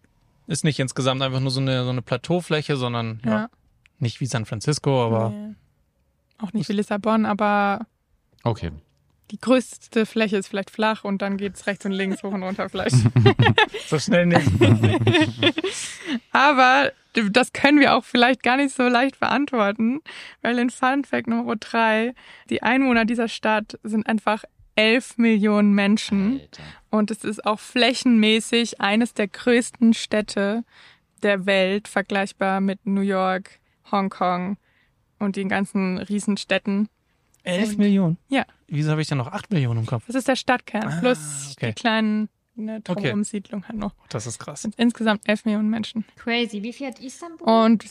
ist 0.47 0.63
nicht 0.63 0.79
insgesamt 0.79 1.21
einfach 1.21 1.39
nur 1.39 1.51
so 1.51 1.59
eine, 1.59 1.83
so 1.83 1.89
eine 1.89 2.01
Plateaufläche, 2.01 2.75
sondern 2.77 3.19
ja, 3.25 3.31
Ja. 3.31 3.49
nicht 3.99 4.19
wie 4.21 4.25
San 4.27 4.45
Francisco, 4.45 5.03
aber 5.05 5.29
Nee. 5.29 5.55
Auch 6.39 6.53
nicht 6.53 6.67
wie 6.69 6.73
Lissabon, 6.73 7.25
aber 7.25 7.85
Okay. 8.43 8.71
die 9.31 9.39
größte 9.39 10.05
Fläche 10.05 10.37
ist 10.37 10.47
vielleicht 10.47 10.69
flach 10.69 11.03
und 11.03 11.21
dann 11.21 11.37
geht's 11.37 11.65
rechts 11.65 11.85
und 11.85 11.91
links 11.91 12.21
hoch 12.23 12.33
und 12.33 12.43
runter 12.43 12.69
vielleicht. 12.69 12.95
so 13.87 13.97
schnell 13.97 14.27
nicht. 14.27 14.47
Aber 16.31 16.91
das 17.31 17.53
können 17.53 17.79
wir 17.79 17.95
auch 17.95 18.03
vielleicht 18.03 18.43
gar 18.43 18.57
nicht 18.57 18.75
so 18.75 18.83
leicht 18.83 19.19
beantworten, 19.19 20.01
weil 20.41 20.59
in 20.59 20.69
Fun 20.69 21.03
Fact 21.03 21.27
Nummer 21.27 21.55
drei 21.55 22.13
die 22.49 22.61
Einwohner 22.61 23.05
dieser 23.05 23.27
Stadt 23.27 23.79
sind 23.83 24.07
einfach 24.07 24.43
11 24.75 25.17
Millionen 25.17 25.73
Menschen 25.73 26.41
und 26.89 27.11
es 27.11 27.23
ist 27.23 27.45
auch 27.45 27.59
flächenmäßig 27.59 28.81
eines 28.81 29.13
der 29.13 29.27
größten 29.27 29.93
Städte 29.93 30.63
der 31.21 31.45
Welt, 31.45 31.87
vergleichbar 31.87 32.59
mit 32.59 32.85
New 32.85 33.01
York, 33.01 33.59
Hongkong 33.91 34.57
und 35.19 35.35
den 35.35 35.49
ganzen 35.49 35.97
Riesenstädten. 35.99 36.89
Elf 37.43 37.69
Und- 37.71 37.77
Millionen? 37.79 38.17
Ja. 38.29 38.45
Wieso 38.67 38.91
habe 38.91 39.01
ich 39.01 39.07
denn 39.07 39.17
noch 39.17 39.27
acht 39.27 39.51
Millionen 39.51 39.81
im 39.81 39.85
Kopf? 39.85 40.03
Das 40.07 40.15
ist 40.15 40.27
der 40.27 40.35
Stadtkern 40.35 40.83
Ah, 40.87 40.99
plus 40.99 41.53
okay. 41.57 41.67
die 41.67 41.73
kleinen 41.73 42.29
eine 42.57 42.81
Drumherum-Siedlung 42.81 43.63
hat 43.65 43.75
noch. 43.75 43.93
Das 44.09 44.27
ist 44.27 44.37
krass. 44.39 44.61
sind 44.61 44.75
insgesamt 44.77 45.27
11 45.27 45.45
Millionen 45.45 45.69
Menschen. 45.69 46.05
Crazy. 46.17 46.61
Wie 46.61 46.71
viel 46.71 46.87
hat 46.87 46.99
Istanbul? 46.99 47.47
Und 47.47 47.85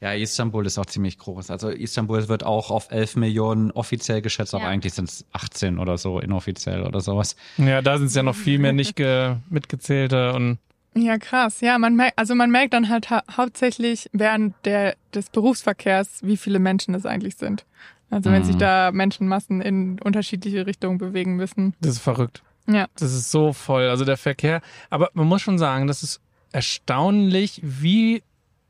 Ja, 0.00 0.12
Istanbul 0.14 0.66
ist 0.66 0.78
auch 0.78 0.86
ziemlich 0.86 1.16
groß. 1.18 1.50
Also 1.50 1.68
Istanbul 1.68 2.26
wird 2.28 2.42
auch 2.42 2.70
auf 2.72 2.90
11 2.90 3.14
Millionen 3.16 3.70
offiziell 3.70 4.20
geschätzt, 4.22 4.52
aber 4.54 4.64
Ja. 4.64 4.70
eigentlich 4.70 4.94
sind 4.94 5.08
es 5.08 5.24
18 5.32 5.78
oder 5.78 5.96
so 5.98 6.18
inoffiziell 6.18 6.82
oder 6.82 7.00
sowas. 7.00 7.36
Ja, 7.58 7.82
da 7.82 7.98
sind 7.98 8.06
es 8.08 8.14
ja 8.14 8.22
noch 8.24 8.34
viel 8.34 8.58
mehr 8.58 8.72
nicht 8.72 8.96
ge 8.96 9.36
mitgezählte 9.48 10.32
und 10.32 10.58
ja, 10.96 11.18
krass. 11.18 11.60
Ja, 11.60 11.78
man 11.78 11.94
merkt, 11.94 12.18
also 12.18 12.34
man 12.34 12.50
merkt 12.50 12.74
dann 12.74 12.88
halt 12.88 13.10
hau 13.10 13.20
hauptsächlich 13.30 14.10
während 14.12 14.54
der, 14.64 14.96
des 15.14 15.30
Berufsverkehrs, 15.30 16.18
wie 16.22 16.36
viele 16.36 16.58
Menschen 16.58 16.94
es 16.94 17.06
eigentlich 17.06 17.36
sind. 17.36 17.64
Also 18.10 18.30
wenn 18.32 18.42
Mhm. 18.42 18.46
sich 18.46 18.56
da 18.56 18.90
Menschenmassen 18.92 19.60
in 19.60 20.00
unterschiedliche 20.00 20.66
Richtungen 20.66 20.98
bewegen 20.98 21.36
müssen. 21.36 21.74
das 21.80 21.92
ist 21.92 22.02
verrückt. 22.02 22.42
Ja. 22.68 22.86
Das 22.98 23.12
ist 23.12 23.30
so 23.30 23.52
voll. 23.52 23.88
Also 23.88 24.04
der 24.04 24.16
Verkehr, 24.16 24.60
aber 24.90 25.10
man 25.14 25.26
muss 25.26 25.42
schon 25.42 25.58
sagen, 25.58 25.86
das 25.86 26.02
ist 26.02 26.20
erstaunlich, 26.52 27.60
wie, 27.62 28.22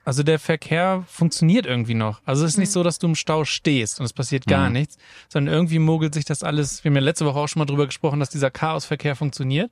also 0.04 0.22
der 0.22 0.38
Verkehr 0.38 1.04
funktioniert 1.06 1.66
irgendwie 1.66 1.94
noch. 1.94 2.20
Also 2.24 2.44
es 2.44 2.52
ist 2.52 2.58
nicht 2.58 2.70
so, 2.72 2.82
dass 2.82 2.98
du 2.98 3.06
im 3.08 3.14
Stau 3.14 3.44
stehst 3.44 3.98
und 4.00 4.06
es 4.06 4.12
passiert 4.12 4.46
gar 4.46 4.66
Mhm. 4.68 4.72
nichts, 4.74 4.96
sondern 5.28 5.54
irgendwie 5.54 5.78
mogelt 5.78 6.14
sich 6.14 6.24
das 6.24 6.42
alles. 6.42 6.82
Wir 6.84 6.90
haben 6.90 6.96
ja 6.96 7.02
letzte 7.02 7.24
Woche 7.26 7.38
auch 7.38 7.48
schon 7.48 7.60
mal 7.60 7.66
drüber 7.66 7.86
gesprochen, 7.86 8.20
dass 8.20 8.30
dieser 8.30 8.50
Chaosverkehr 8.50 9.16
funktioniert. 9.16 9.70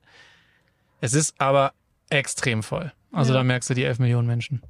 Es 1.01 1.13
ist 1.13 1.39
aber 1.39 1.73
extrem 2.09 2.63
voll. 2.63 2.91
Also 3.11 3.33
Ja. 3.33 3.39
da 3.39 3.43
merkst 3.43 3.69
du 3.69 3.73
die 3.73 3.83
11 3.83 3.99
Millionen 3.99 4.27
Menschen. 4.27 4.61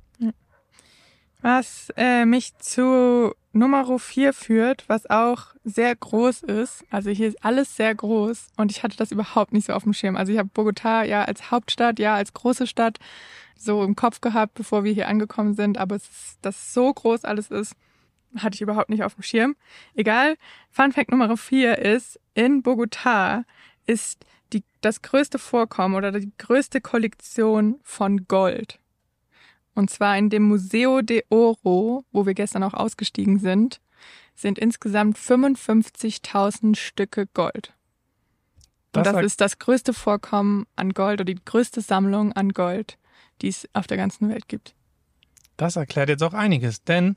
Was 1.42 1.92
äh, 1.96 2.26
mich 2.26 2.58
zu 2.58 3.34
Nummer 3.52 3.98
4 3.98 4.34
führt, 4.34 4.84
was 4.88 5.10
auch 5.10 5.56
sehr 5.64 5.96
groß 5.96 6.44
ist. 6.44 6.84
Also 6.92 7.10
hier 7.10 7.28
ist 7.28 7.44
alles 7.44 7.76
sehr 7.76 7.96
groß 7.96 8.48
und 8.58 8.72
ich 8.72 8.84
hatte 8.84 8.98
das 8.98 9.12
überhaupt 9.12 9.54
nicht 9.54 9.66
so 9.66 9.74
auf 9.74 9.84
dem 9.84 9.94
Schirm. 9.94 10.16
Also 10.16 10.32
ich 10.32 10.38
habe 10.38 10.50
Bogotá 10.54 11.04
ja 11.04 11.24
als 11.24 11.50
Hauptstadt, 11.50 12.00
ja 12.00 12.16
als 12.16 12.34
große 12.34 12.68
Stadt 12.68 13.00
so 13.56 13.84
im 13.84 13.96
Kopf 13.96 14.22
gehabt, 14.22 14.54
bevor 14.54 14.84
wir 14.84 14.94
hier 14.94 15.08
angekommen 15.08 15.56
sind. 15.56 15.78
Aber 15.78 15.96
es 15.96 16.04
ist, 16.04 16.38
dass 16.42 16.74
so 16.74 16.94
groß 16.94 17.26
alles 17.26 17.50
ist, 17.50 17.74
hatte 18.38 18.56
ich 18.56 18.62
überhaupt 18.62 18.90
nicht 18.90 19.04
auf 19.04 19.16
dem 19.16 19.24
Schirm. 19.24 19.56
Egal. 19.96 20.38
Fun 20.70 20.92
Fact 20.92 21.10
Nummer 21.10 21.36
4 21.36 21.80
ist, 21.80 22.20
in 22.36 22.62
Bogotá 22.62 23.44
ist 23.86 24.26
die, 24.54 24.64
das 24.82 25.02
größte 25.02 25.40
Vorkommen 25.40 25.96
oder 25.96 26.12
die 26.12 26.32
größte 26.38 26.82
Kollektion 26.82 27.80
von 27.84 28.28
Gold. 28.28 28.80
Und 29.80 29.90
zwar 29.90 30.18
in 30.18 30.30
dem 30.30 30.44
Museo 30.44 31.02
de 31.02 31.24
Oro, 31.30 32.04
wo 32.12 32.26
wir 32.26 32.34
gestern 32.34 32.64
auch 32.64 32.74
ausgestiegen 32.74 33.40
sind, 33.40 33.80
sind 34.36 34.60
insgesamt 34.60 35.18
55.000 35.18 36.76
Stücke 36.76 37.28
Gold. 37.34 37.74
Und 38.94 39.06
das 39.06 39.14
sagt- 39.14 39.26
ist 39.26 39.40
das 39.40 39.58
größte 39.58 39.94
Vorkommen 39.94 40.66
an 40.76 40.94
Gold 40.94 41.22
oder 41.22 41.34
die 41.34 41.40
größte 41.46 41.80
Sammlung 41.80 42.34
an 42.34 42.50
Gold, 42.50 42.98
die 43.42 43.48
es 43.48 43.70
auf 43.72 43.88
der 43.88 43.96
ganzen 43.96 44.28
Welt 44.28 44.50
gibt. 44.50 44.76
Das 45.56 45.78
erklärt 45.78 46.10
jetzt 46.10 46.24
auch 46.24 46.34
einiges, 46.34 46.84
denn 46.84 47.16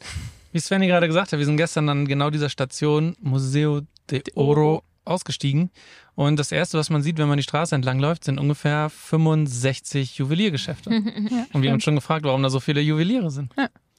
wie 0.52 0.60
Svenny 0.60 0.86
gerade 0.86 1.08
gesagt 1.08 1.32
hat, 1.32 1.40
wir 1.40 1.46
sind 1.46 1.56
gestern 1.56 1.88
an 1.88 2.06
genau 2.06 2.30
dieser 2.30 2.48
Station 2.48 3.16
Museo 3.18 3.80
de 4.08 4.22
Oro 4.36 4.84
ausgestiegen 5.04 5.70
und 6.14 6.38
das 6.38 6.52
erste, 6.52 6.78
was 6.78 6.90
man 6.90 7.02
sieht, 7.02 7.18
wenn 7.18 7.28
man 7.28 7.36
die 7.38 7.42
Straße 7.42 7.74
entlang 7.74 7.98
läuft, 7.98 8.24
sind 8.24 8.38
ungefähr 8.38 8.90
65 8.90 10.18
Juweliergeschäfte. 10.18 10.90
Ja, 10.90 10.96
Und 10.98 11.06
wir 11.06 11.10
haben 11.12 11.46
stimmt. 11.52 11.72
uns 11.74 11.84
schon 11.84 11.94
gefragt, 11.96 12.24
warum 12.24 12.42
da 12.42 12.50
so 12.50 12.60
viele 12.60 12.80
Juweliere 12.80 13.30
sind. 13.30 13.52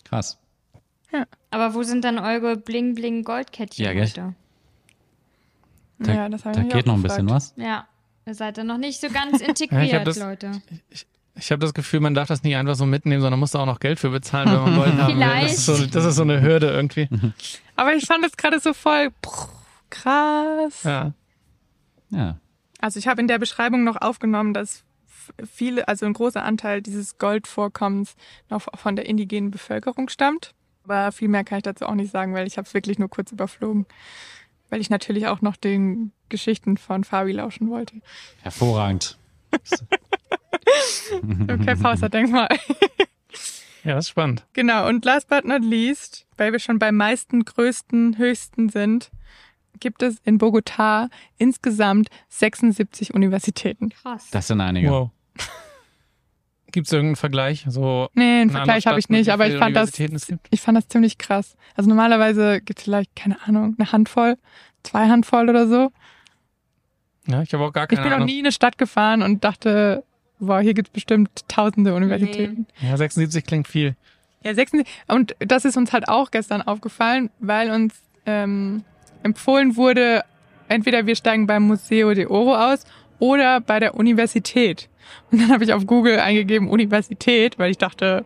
Krass. 0.03 0.37
Aber 1.51 1.73
wo 1.75 1.83
sind 1.83 2.03
dann 2.03 2.17
eure 2.19 2.55
Bling-Bling-Goldkettchen 2.57 3.85
Ja, 3.85 3.93
gell? 3.93 4.11
Da, 5.99 6.13
ja, 6.13 6.29
das 6.29 6.43
habe 6.45 6.55
da 6.59 6.61
ich 6.67 6.73
geht 6.73 6.85
noch 6.87 6.95
ein 6.95 7.03
bisschen 7.03 7.29
was. 7.29 7.53
Ja, 7.55 7.87
ihr 8.25 8.33
seid 8.35 8.57
dann 8.57 8.67
noch 8.67 8.77
nicht 8.77 8.99
so 8.99 9.09
ganz 9.09 9.41
integriert, 9.47 10.05
das- 10.07 10.17
Leute. 10.17 10.51
Ich 11.35 11.51
habe 11.51 11.59
das 11.61 11.73
Gefühl, 11.73 11.99
man 11.99 12.13
darf 12.13 12.27
das 12.27 12.43
nicht 12.43 12.55
einfach 12.55 12.75
so 12.75 12.85
mitnehmen, 12.85 13.19
sondern 13.21 13.39
muss 13.39 13.51
da 13.51 13.59
auch 13.59 13.65
noch 13.65 13.79
Geld 13.79 13.97
für 13.99 14.11
bezahlen, 14.11 14.51
wenn 14.51 14.61
man 14.61 14.75
Gold 14.75 14.93
haben 15.01 15.19
will. 15.19 15.41
Das 15.41 15.53
ist, 15.53 15.65
so, 15.65 15.85
das 15.87 16.05
ist 16.05 16.15
so 16.17 16.21
eine 16.21 16.41
Hürde 16.41 16.67
irgendwie. 16.69 17.09
Aber 17.75 17.95
ich 17.95 18.05
fand 18.05 18.23
es 18.23 18.37
gerade 18.37 18.59
so 18.59 18.71
voll 18.73 19.09
pff, 19.25 19.47
krass. 19.89 20.83
Ja. 20.83 21.13
Ja. 22.13 22.39
Also 22.79 22.99
ich 22.99 23.07
habe 23.07 23.21
in 23.21 23.27
der 23.27 23.39
Beschreibung 23.39 23.83
noch 23.83 24.01
aufgenommen, 24.01 24.53
dass 24.53 24.83
viele, 25.49 25.87
also 25.87 26.05
ein 26.05 26.13
großer 26.13 26.43
Anteil 26.43 26.81
dieses 26.81 27.17
Goldvorkommens 27.17 28.15
noch 28.49 28.67
von 28.75 28.95
der 28.95 29.05
indigenen 29.05 29.51
Bevölkerung 29.51 30.09
stammt. 30.09 30.53
Aber 30.83 31.11
viel 31.11 31.29
mehr 31.29 31.43
kann 31.43 31.59
ich 31.59 31.63
dazu 31.63 31.85
auch 31.85 31.95
nicht 31.95 32.11
sagen, 32.11 32.33
weil 32.33 32.45
ich 32.45 32.57
habe 32.57 32.67
es 32.67 32.73
wirklich 32.73 32.99
nur 32.99 33.09
kurz 33.09 33.31
überflogen. 33.31 33.85
Weil 34.69 34.81
ich 34.81 34.89
natürlich 34.89 35.27
auch 35.27 35.41
noch 35.41 35.55
den 35.55 36.11
Geschichten 36.29 36.77
von 36.77 37.03
Fabi 37.03 37.31
lauschen 37.31 37.69
wollte. 37.69 38.01
Hervorragend. 38.41 39.17
Okay, 41.47 41.75
Pauser, 41.75 42.09
denk 42.09 42.31
mal. 42.31 42.47
ja, 43.83 43.95
das 43.95 44.05
ist 44.05 44.09
spannend. 44.09 44.45
Genau, 44.53 44.87
und 44.87 45.03
last 45.05 45.27
but 45.27 45.45
not 45.45 45.63
least, 45.63 46.25
weil 46.37 46.51
wir 46.51 46.59
schon 46.59 46.79
beim 46.79 46.95
meisten, 46.95 47.43
größten, 47.43 48.17
höchsten 48.17 48.69
sind, 48.69 49.11
gibt 49.79 50.01
es 50.03 50.17
in 50.23 50.37
Bogotá 50.39 51.09
insgesamt 51.37 52.09
76 52.29 53.13
Universitäten. 53.13 53.89
Krass. 53.89 54.27
Das 54.31 54.47
sind 54.47 54.61
einige. 54.61 54.89
Wow. 54.89 55.09
Gibt 56.71 56.87
es 56.87 56.93
irgendeinen 56.93 57.17
Vergleich? 57.17 57.65
So 57.69 58.09
Nee, 58.15 58.23
einen 58.23 58.41
eine 58.41 58.51
Vergleich 58.51 58.87
habe 58.87 58.97
ich 58.99 59.07
nicht, 59.09 59.29
aber 59.29 59.47
ich 59.47 59.57
fand 59.57 59.75
das, 59.75 59.91
ich 60.49 60.61
fand 60.61 60.75
das 60.77 60.87
ziemlich 60.87 61.19
krass. 61.19 61.55
Also 61.75 61.87
normalerweise 61.87 62.61
gibt 62.61 62.79
es 62.79 62.85
vielleicht, 62.85 63.15
keine 63.15 63.37
Ahnung, 63.45 63.75
eine 63.77 63.91
Handvoll, 63.91 64.37
zwei 64.81 65.07
Handvoll 65.07 65.49
oder 65.49 65.67
so. 65.67 65.91
Ja, 67.27 67.43
ich 67.43 67.53
habe 67.53 67.63
auch 67.63 67.71
gar 67.73 67.83
Ich 67.83 67.89
keine 67.89 68.01
bin 68.01 68.09
noch 68.09 68.15
Ahnung. 68.17 68.25
nie 68.25 68.39
in 68.39 68.45
eine 68.45 68.51
Stadt 68.51 68.79
gefahren 68.79 69.21
und 69.21 69.43
dachte, 69.43 70.03
wow, 70.39 70.61
hier 70.61 70.73
gibt 70.73 70.87
es 70.89 70.93
bestimmt 70.93 71.47
tausende 71.47 71.93
Universitäten. 71.93 72.65
Ja, 72.81 72.97
76 72.97 73.45
klingt 73.45 73.67
viel. 73.67 73.95
Ja, 74.43 74.55
76. 74.55 74.91
Und 75.07 75.35
das 75.39 75.65
ist 75.65 75.77
uns 75.77 75.93
halt 75.93 76.07
auch 76.09 76.31
gestern 76.31 76.63
aufgefallen, 76.63 77.29
weil 77.39 77.69
uns 77.69 77.93
ähm, 78.25 78.83
empfohlen 79.23 79.75
wurde, 79.75 80.23
entweder 80.67 81.05
wir 81.05 81.15
steigen 81.15 81.47
beim 81.47 81.63
Museo 81.63 82.13
de 82.13 82.25
Oro 82.27 82.55
aus 82.55 82.83
oder 83.19 83.61
bei 83.61 83.79
der 83.79 83.95
Universität. 83.95 84.89
Und 85.31 85.41
dann 85.41 85.49
habe 85.51 85.63
ich 85.63 85.73
auf 85.73 85.85
Google 85.85 86.19
eingegeben 86.19 86.69
Universität, 86.69 87.59
weil 87.59 87.71
ich 87.71 87.77
dachte, 87.77 88.25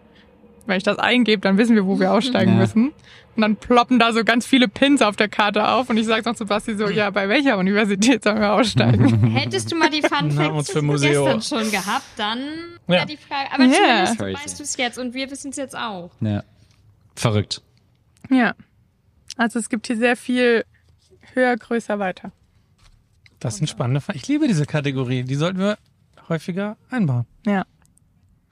wenn 0.65 0.77
ich 0.77 0.83
das 0.83 0.97
eingebe, 0.99 1.41
dann 1.41 1.57
wissen 1.57 1.75
wir, 1.75 1.85
wo 1.85 1.99
wir 1.99 2.11
aussteigen 2.13 2.53
Ja. 2.53 2.57
müssen. 2.59 2.93
Und 3.35 3.41
dann 3.41 3.55
ploppen 3.55 3.99
da 3.99 4.13
so 4.13 4.23
ganz 4.23 4.47
viele 4.47 4.67
Pins 4.67 5.01
auf 5.03 5.15
der 5.15 5.27
Karte 5.29 5.67
auf 5.67 5.89
und 5.91 5.97
ich 5.97 6.07
sage 6.07 6.27
noch 6.27 6.35
zu 6.35 6.45
Basti 6.47 6.75
so, 6.75 6.89
ja, 6.89 7.11
bei 7.11 7.29
welcher 7.29 7.57
Universität 7.59 8.23
sollen 8.23 8.39
wir 8.39 8.51
aussteigen? 8.53 9.31
Hättest 9.35 9.71
du 9.71 9.75
mal 9.75 9.91
die 9.91 10.01
Fun 10.01 10.31
Facts 10.31 10.71
für 10.71 10.79
von 10.79 10.85
Museo. 10.87 11.23
gestern 11.35 11.41
schon 11.61 11.71
gehabt, 11.71 12.05
dann 12.17 12.39
Ja. 12.39 12.93
wäre 12.95 13.05
die 13.05 13.17
Frage. 13.17 13.51
Aber 13.53 13.63
Ja. 13.65 13.73
zumindest 13.73 14.17
Crazy. 14.17 14.33
weißt 14.43 14.59
du 14.59 14.63
es 14.63 14.77
jetzt 14.77 14.97
und 14.97 15.13
wir 15.13 15.29
wissen 15.29 15.51
es 15.51 15.57
jetzt 15.57 15.77
auch. 15.77 16.09
Ja. 16.21 16.43
Verrückt. 17.15 17.61
ja. 18.31 18.53
Also 19.39 19.59
es 19.59 19.69
gibt 19.69 19.85
hier 19.85 19.97
sehr 19.97 20.15
viel 20.17 20.65
höher, 21.33 21.55
größer, 21.57 21.99
weiter. 21.99 22.31
Das 23.39 23.57
sind 23.57 23.67
spannende 23.67 24.01
Fa- 24.01 24.13
Ich 24.15 24.27
liebe 24.27 24.47
diese 24.47 24.65
Kategorie. 24.65 25.23
Die 25.23 25.35
sollten 25.35 25.59
wir 25.59 25.77
häufiger 26.29 26.77
einbauen. 26.89 27.25
Ja. 27.45 27.65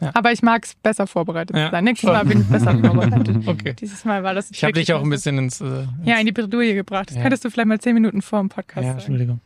Ja. 0.02 0.12
Aber 0.14 0.32
ich 0.34 0.42
mag 0.44 0.66
es 0.66 0.76
besser 0.76 1.08
vorbereitet 1.08 1.56
Ja. 1.56 1.68
zu 1.68 1.72
sein. 1.72 1.84
Nächstes 1.86 2.10
Mal 2.10 2.26
bin 2.26 2.42
ich 2.42 2.48
besser 2.48 2.78
vorbereitet. 2.78 3.36
Okay. 3.48 3.74
Dieses 3.80 4.04
Mal 4.06 4.24
war 4.24 4.34
das. 4.34 4.52
Ich 4.52 4.64
habe 4.64 4.74
dich 4.74 4.92
auch 4.94 5.02
ein 5.02 5.10
bisschen 5.10 5.38
ins. 5.38 5.62
Äh, 5.62 5.66
ins 5.84 5.88
Ja, 6.04 6.18
in 6.20 6.26
die 6.26 6.32
Bredouille 6.34 6.76
gebracht. 6.76 7.10
Das 7.10 7.16
Ja. 7.16 7.22
könntest 7.24 7.46
du 7.46 7.50
vielleicht 7.50 7.68
mal 7.68 7.80
zehn 7.80 7.94
Minuten 7.94 8.22
vor 8.22 8.40
dem 8.40 8.50
Podcast 8.50 8.78
ja, 8.84 8.90
sagen. 8.90 8.98
Entschuldigung. 9.00 9.40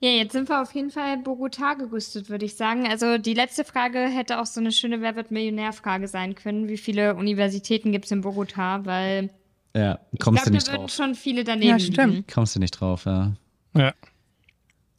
Ja, 0.00 0.10
jetzt 0.10 0.32
sind 0.32 0.50
wir 0.50 0.60
auf 0.60 0.74
jeden 0.74 0.90
Fall 0.90 1.14
Bogotá 1.24 1.78
gerüstet, 1.78 2.28
würde 2.28 2.44
ich 2.44 2.56
sagen. 2.56 2.86
Also 2.86 3.16
die 3.16 3.32
letzte 3.32 3.64
Frage 3.64 4.00
hätte 4.00 4.38
auch 4.38 4.44
so 4.46 4.60
eine 4.60 4.70
schöne 4.70 5.00
Wer 5.00 5.16
wird 5.16 5.30
Millionär-Frage 5.30 6.08
sein 6.08 6.34
können. 6.34 6.68
Wie 6.68 6.76
viele 6.76 7.14
Universitäten 7.14 7.90
gibt 7.90 8.04
es 8.04 8.10
in 8.10 8.22
Bogotá? 8.22 8.84
Weil 8.84 9.30
Ja, 9.76 9.98
ich 10.12 10.20
kommst 10.20 10.44
glaube, 10.44 10.44
du 10.44 10.50
da 10.50 10.50
nicht 10.56 10.66
würden 10.68 10.80
drauf. 10.82 10.90
schon 10.92 11.14
viele 11.14 11.44
daneben 11.44 11.68
Ja, 11.70 11.78
stimmt. 11.78 12.14
liegen. 12.14 12.26
Kommst 12.32 12.54
du 12.56 12.60
nicht 12.60 12.72
drauf, 12.80 13.04
ja. 13.06 13.32
Ja. 13.76 13.92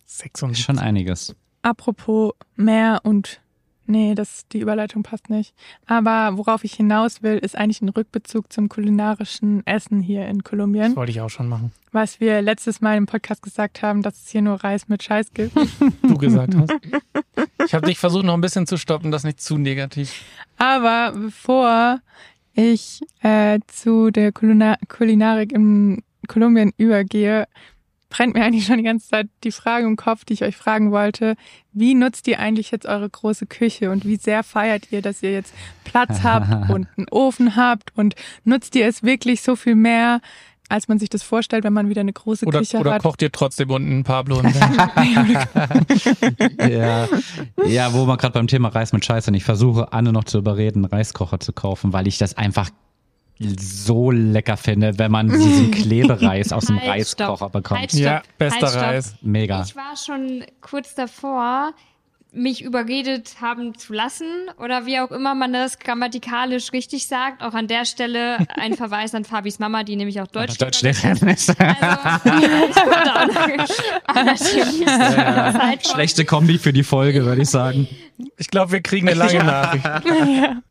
Ist 0.06 0.20
76. 0.20 0.64
schon 0.64 0.80
einiges. 0.80 1.36
Apropos 1.62 2.34
Meer 2.56 3.00
und 3.04 3.42
nee, 3.88 4.16
das 4.16 4.48
die 4.50 4.60
Überleitung 4.60 5.04
passt 5.04 5.30
nicht. 5.30 5.54
Aber 5.86 6.38
worauf 6.38 6.64
ich 6.64 6.74
hinaus 6.74 7.24
will, 7.24 7.38
ist 7.38 7.56
eigentlich 7.58 7.82
ein 7.82 7.90
Rückbezug 7.90 8.52
zum 8.52 8.68
kulinarischen 8.70 9.66
Essen 9.66 10.02
hier 10.02 10.28
in 10.28 10.40
Das 10.40 10.50
Kolumbien, 10.50 10.96
wollte 10.96 11.12
ich 11.12 11.22
auch 11.22 11.30
schon 11.30 11.48
machen. 11.48 11.72
was 11.92 12.20
wir 12.20 12.42
letztes 12.42 12.82
Mal 12.82 12.98
im 12.98 13.06
Podcast 13.06 13.42
gesagt 13.42 13.82
haben, 13.82 14.02
dass 14.04 14.22
es 14.24 14.30
hier 14.30 14.42
nur 14.42 14.56
Reis 14.64 14.88
mit 14.88 15.04
Scheiß 15.04 15.34
gibt. 15.34 15.56
Du 16.04 16.18
gesagt 16.18 16.54
hast. 16.56 16.74
Ich 17.68 17.74
habe 17.74 17.88
dich 17.88 17.98
versucht, 17.98 18.26
noch 18.26 18.36
ein 18.36 18.42
bisschen 18.42 18.68
zu 18.68 18.78
stoppen, 18.78 19.10
das 19.12 19.24
nicht 19.24 19.42
zu 19.42 19.58
negativ. 19.58 20.22
Aber 20.58 21.14
bevor 21.14 22.00
ich 22.56 23.02
äh, 23.22 23.60
zu 23.68 24.12
der 24.12 24.32
Kulina 24.32 24.78
Kulinarik 24.88 25.52
in 25.52 26.04
Kolumbien 26.28 26.72
übergehe, 26.78 27.48
brennt 28.10 28.34
mir 28.34 28.44
eigentlich 28.44 28.66
schon 28.66 28.78
die 28.78 28.84
ganze 28.84 29.10
Zeit 29.10 29.28
die 29.44 29.52
Frage 29.52 29.86
im 29.86 29.98
Kopf, 29.98 30.24
die 30.26 30.34
ich 30.34 30.44
euch 30.44 30.56
fragen 30.56 30.92
wollte. 30.92 31.36
Wie 31.74 31.94
nutzt 31.94 32.28
ihr 32.28 32.40
eigentlich 32.40 32.72
jetzt 32.72 32.86
eure 32.86 33.10
große 33.10 33.46
Küche 33.46 33.92
und 33.92 34.06
wie 34.06 34.16
sehr 34.16 34.44
feiert 34.44 34.92
ihr, 34.92 35.02
dass 35.02 35.22
ihr 35.22 35.32
jetzt 35.32 35.54
Platz 35.84 36.24
habt 36.24 36.70
und 36.70 36.88
einen 36.98 37.08
Ofen 37.12 37.56
habt 37.56 37.92
und 37.96 38.16
nutzt 38.46 38.76
ihr 38.76 38.88
es 38.88 39.04
wirklich 39.04 39.42
so 39.42 39.56
viel 39.56 39.76
mehr, 39.76 40.22
als 40.70 40.88
man 40.88 41.00
sich 41.00 41.10
das 41.10 41.24
vorstellt, 41.24 41.64
wenn 41.64 41.74
man 41.74 41.90
wieder 41.90 42.02
eine 42.02 42.14
große 42.14 42.46
Oder, 42.46 42.60
Küche 42.60 42.78
oder 42.78 42.94
hat? 42.96 43.02
kocht 43.04 43.22
ihr 43.22 43.32
trotzdem 43.32 43.70
unten 43.70 44.00
ein 44.00 44.04
Pablo? 44.04 44.40
Und 44.40 44.56
dann, 44.56 45.86
ja, 46.70 47.08
ja, 47.66 47.94
wo 47.94 48.06
wir 48.06 48.18
gerade 48.18 48.34
beim 48.34 48.48
Thema 48.48 48.70
Reis 48.70 48.94
mit 48.94 49.06
Scheiße 49.06 49.26
sind. 49.26 49.36
Ich 49.36 49.44
versuche 49.44 49.94
Anne 49.94 50.12
noch 50.12 50.24
zu 50.24 50.38
überreden, 50.38 50.86
einen 50.86 50.94
Reiskocher 50.94 51.40
zu 51.40 51.54
kaufen, 51.54 51.94
weil 51.94 52.08
ich 52.08 52.18
das 52.18 52.36
einfach 52.38 52.70
so 53.38 54.12
lecker 54.12 54.56
finde, 54.58 54.98
wenn 54.98 55.12
man 55.12 55.30
diesen 55.30 55.72
Klebereis 55.72 56.54
aus 56.54 56.66
dem 56.66 56.80
Halt, 56.80 56.90
Reiskocher 56.90 57.36
stopp. 57.36 57.52
bekommt. 57.52 57.82
Halt, 57.82 57.92
stopp. 57.92 58.02
Ja, 58.02 58.22
bester 58.38 58.68
Halt. 58.68 58.76
Reis. 58.76 59.16
Mega. 59.22 59.64
Ich 59.64 59.76
war 59.76 59.96
schon 59.98 60.44
kurz 60.62 60.96
davor, 60.96 61.74
mich 62.36 62.62
überredet 62.62 63.38
haben 63.42 63.78
zu 63.78 63.94
lassen 63.94 64.28
oder 64.60 64.86
wie 64.86 65.00
auch 65.00 65.12
immer 65.12 65.34
man 65.36 65.54
das 65.54 65.80
grammatikalisch 65.80 66.74
richtig 66.74 67.08
sagt. 67.08 67.42
Auch 67.42 67.54
an 67.54 67.68
der 67.68 67.86
Stelle 67.86 68.46
ein 68.56 68.74
Verweis 68.78 69.16
an 69.16 69.24
Fabis 69.26 69.58
Mama, 69.60 69.84
die 69.84 69.96
nämlich 69.96 70.20
auch 70.22 70.28
Deutsch 70.28 70.58
Deutschlehrerin 70.58 71.30
ist. 71.30 71.56
Also, 74.08 74.50
Schlechte 75.94 76.26
Kombi 76.26 76.58
für 76.58 76.74
die 76.74 76.84
Folge, 76.84 77.26
würde 77.26 77.42
ich 77.42 77.50
sagen. 77.50 77.88
Ich 78.38 78.50
glaube, 78.50 78.74
wir 78.74 78.82
kriegen 78.82 79.08
eine 79.08 79.18
lange 79.18 79.44
Nachricht. 79.44 79.86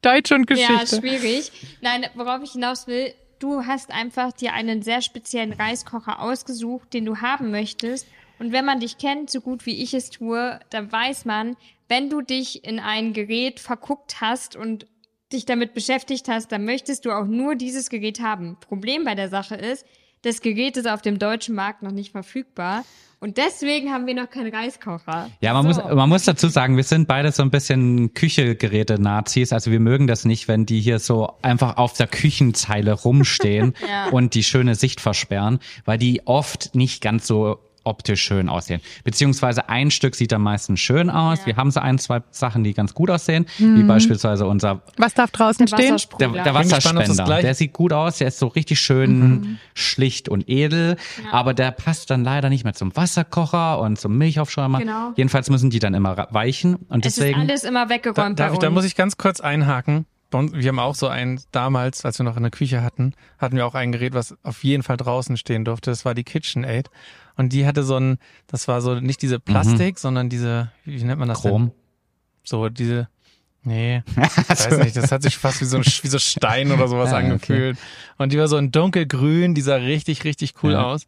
Deutsch 0.03 0.33
und 0.33 0.49
Ja, 0.51 0.79
Geschichte. 0.79 1.01
schwierig. 1.01 1.53
Nein, 1.81 2.07
worauf 2.15 2.43
ich 2.43 2.53
hinaus 2.53 2.87
will, 2.87 3.13
du 3.39 3.65
hast 3.67 3.91
einfach 3.91 4.33
dir 4.33 4.53
einen 4.53 4.83
sehr 4.83 5.03
speziellen 5.03 5.53
Reiskocher 5.53 6.21
ausgesucht, 6.21 6.93
den 6.93 7.05
du 7.05 7.19
haben 7.19 7.51
möchtest. 7.51 8.07
Und 8.45 8.53
wenn 8.53 8.67
man 8.67 8.79
dich 8.79 8.99
kennt, 8.99 9.31
so 9.31 9.41
gut 9.41 9.65
wie 9.65 9.83
ich 9.83 9.95
es 9.95 10.11
tue, 10.11 10.61
dann 10.69 10.93
weiß 10.93 11.25
man, 11.25 11.57
wenn 11.89 12.11
du 12.11 12.21
dich 12.21 12.63
in 12.63 12.79
ein 12.79 13.15
Gerät 13.15 13.59
verguckt 13.59 14.21
hast 14.21 14.55
und 14.55 14.87
dich 15.33 15.47
damit 15.47 15.73
beschäftigt 15.73 16.29
hast, 16.29 16.53
dann 16.53 16.67
möchtest 16.67 17.07
du 17.07 17.11
auch 17.13 17.25
nur 17.25 17.55
dieses 17.55 17.89
Gerät 17.89 18.21
haben. 18.21 18.59
Problem 18.61 19.05
bei 19.05 19.15
der 19.15 19.31
Sache 19.31 19.55
ist, 19.55 19.87
das 20.21 20.43
Gerät 20.43 20.77
ist 20.77 20.87
auf 20.87 21.01
dem 21.01 21.19
deutschen 21.19 21.55
Markt 21.55 21.83
noch 21.83 21.91
nicht 21.91 22.13
verfügbar. 22.13 22.85
Und 23.19 23.39
deswegen 23.39 23.91
haben 23.95 24.07
wir 24.07 24.15
noch 24.15 24.29
keinen 24.29 24.55
Reiskocher. 24.55 25.31
Ja, 25.41 25.55
man, 25.55 25.73
So. 25.73 25.81
muss, 25.81 25.95
man 25.95 26.09
muss 26.11 26.25
dazu 26.27 26.49
sagen, 26.49 26.77
wir 26.77 26.85
sind 26.85 27.09
beide 27.09 27.33
so 27.33 27.43
ein 27.43 27.51
bisschen 27.51 28.13
Küchegeräte-Nazis. 28.13 29.55
Also 29.55 29.71
wir 29.71 29.81
mögen 29.81 30.07
das 30.07 30.27
nicht, 30.27 30.49
wenn 30.49 30.67
die 30.67 30.81
hier 30.83 30.99
so 30.99 31.33
einfach 31.41 31.79
auf 31.79 31.95
der 31.95 32.09
Küchenzeile 32.09 32.93
rumstehen 32.93 33.73
Ja. 33.89 34.11
und 34.11 34.35
die 34.35 34.43
schöne 34.43 34.75
Sicht 34.75 35.01
versperren, 35.01 35.61
weil 35.87 35.97
die 35.97 36.27
oft 36.27 36.75
nicht 36.75 37.01
ganz 37.03 37.27
so 37.27 37.59
optisch 37.85 38.23
schön 38.23 38.49
aussehen. 38.49 38.81
Beziehungsweise 39.05 39.69
ein 39.69 39.91
Stück 39.91 40.15
sieht 40.15 40.33
am 40.33 40.43
meisten 40.43 40.77
schön 40.77 41.11
aus. 41.11 41.41
Ja. 41.41 41.47
Wir 41.47 41.57
haben 41.57 41.71
so 41.71 41.81
ein, 41.81 41.99
zwei 41.99 42.23
Sachen, 42.31 42.65
die 42.65 42.75
ganz 42.75 42.95
gut 42.95 43.11
aussehen, 43.11 43.47
wie 43.59 43.83
beispielsweise 43.85 44.47
unser 44.47 44.83
Was 44.97 45.15
darf 45.15 45.31
draußen 45.31 45.67
Der 45.67 45.77
stehen? 45.99 46.19
der, 46.19 46.29
der 46.45 46.55
Wasserspender, 46.55 47.25
gleich- 47.25 47.43
der 47.43 47.55
sieht 47.55 47.73
gut 47.73 47.93
aus, 47.93 48.19
der 48.19 48.29
ist 48.29 48.39
so 48.39 48.47
richtig 48.49 48.81
schön 48.81 49.59
schlicht 49.75 50.29
und 50.29 50.49
edel, 50.49 50.97
aber 51.31 51.55
der 51.55 51.71
passt 51.71 52.11
dann 52.11 52.25
leider 52.25 52.49
nicht 52.49 52.65
mehr 52.65 52.75
zum 52.75 52.95
Wasserkocher 52.97 53.79
und 53.81 53.99
zum 53.99 54.17
Milchaufschäumer. 54.19 54.79
Genau. 54.81 55.13
Jedenfalls 55.17 55.51
müssen 55.51 55.71
die 55.71 55.79
dann 55.79 55.95
immer 55.95 56.27
weichen 56.31 56.77
und 56.89 57.05
Es 57.07 57.13
ist 57.13 57.19
deswegen 57.21 57.41
alles 57.41 57.65
immer 57.65 57.87
Da, 57.87 57.95
weggeräumt 57.95 58.39
darf 58.41 58.49
bei 58.49 58.55
ich, 58.55 58.59
da 58.61 58.71
muss 58.71 58.85
ich 58.85 58.97
ganz 58.97 59.17
kurz 59.17 59.41
einhaken. 59.41 60.07
Wir 60.33 60.71
haben 60.71 60.81
auch 60.81 60.97
so 60.97 61.07
ein, 61.07 61.41
damals, 61.53 62.05
als 62.05 62.19
wir 62.19 62.25
noch 62.25 62.37
in 62.37 62.43
der 62.43 62.51
Küche 62.51 62.83
hatten, 62.83 63.15
hatten 63.39 63.55
wir 63.57 63.67
auch 63.67 63.77
ein 63.77 63.93
Gerät, 63.93 64.15
was 64.15 64.35
auf 64.43 64.65
jeden 64.65 64.83
Fall 64.83 64.97
draußen 64.97 65.37
stehen 65.37 65.65
durfte. 65.65 65.93
Das 65.93 66.05
war 66.05 66.15
die 66.15 66.25
KitchenAid. 66.25 66.91
Und 67.37 67.53
die 67.53 67.67
hatte 67.67 67.83
so 67.83 67.97
ein, 67.97 68.19
das 68.47 68.69
war 68.69 68.81
so 68.81 68.95
nicht 69.01 69.21
diese 69.23 69.41
Plastik, 69.41 69.99
sondern 69.99 70.29
diese, 70.29 70.71
wie 70.85 71.03
nennt 71.03 71.19
man 71.19 71.29
das 71.29 71.43
denn? 71.43 71.51
Chrom. 71.51 71.73
So 72.45 72.69
diese, 72.69 73.09
nee, 73.63 74.03
ich 74.11 74.17
weiß 74.49 74.79
nicht, 74.79 74.97
das 74.97 75.11
hat 75.11 75.23
sich 75.23 75.37
fast 75.37 75.61
wie 75.61 75.65
so, 75.65 75.79
ein, 75.79 75.85
wie 75.85 76.09
so 76.09 76.19
Stein 76.19 76.71
oder 76.73 76.87
sowas 76.89 77.09
Ah, 77.13 77.17
okay. 77.19 77.25
angefühlt. 77.27 77.79
Und 78.19 78.33
die 78.33 78.39
war 78.39 78.49
so 78.49 78.57
in 78.57 78.71
dunkelgrün, 78.71 79.55
die 79.55 79.63
sah 79.63 79.77
richtig, 79.77 80.25
richtig 80.25 80.55
cool 80.63 80.73
Ja. 80.73 80.85
aus. 80.85 81.07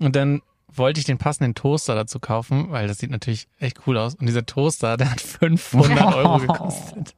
Und 0.00 0.16
dann 0.16 0.42
wollte 0.70 1.00
ich 1.00 1.06
den 1.06 1.18
passenden 1.18 1.54
Toaster 1.54 1.94
dazu 1.94 2.20
kaufen, 2.20 2.70
weil 2.70 2.86
das 2.88 2.98
sieht 2.98 3.10
natürlich 3.10 3.48
echt 3.58 3.80
cool 3.86 3.98
aus. 3.98 4.14
Und 4.14 4.26
dieser 4.26 4.46
Toaster, 4.46 4.96
der 4.98 5.10
hat 5.10 5.20
500 5.20 6.14
Euro 6.14 6.38
gekostet. 6.38 7.14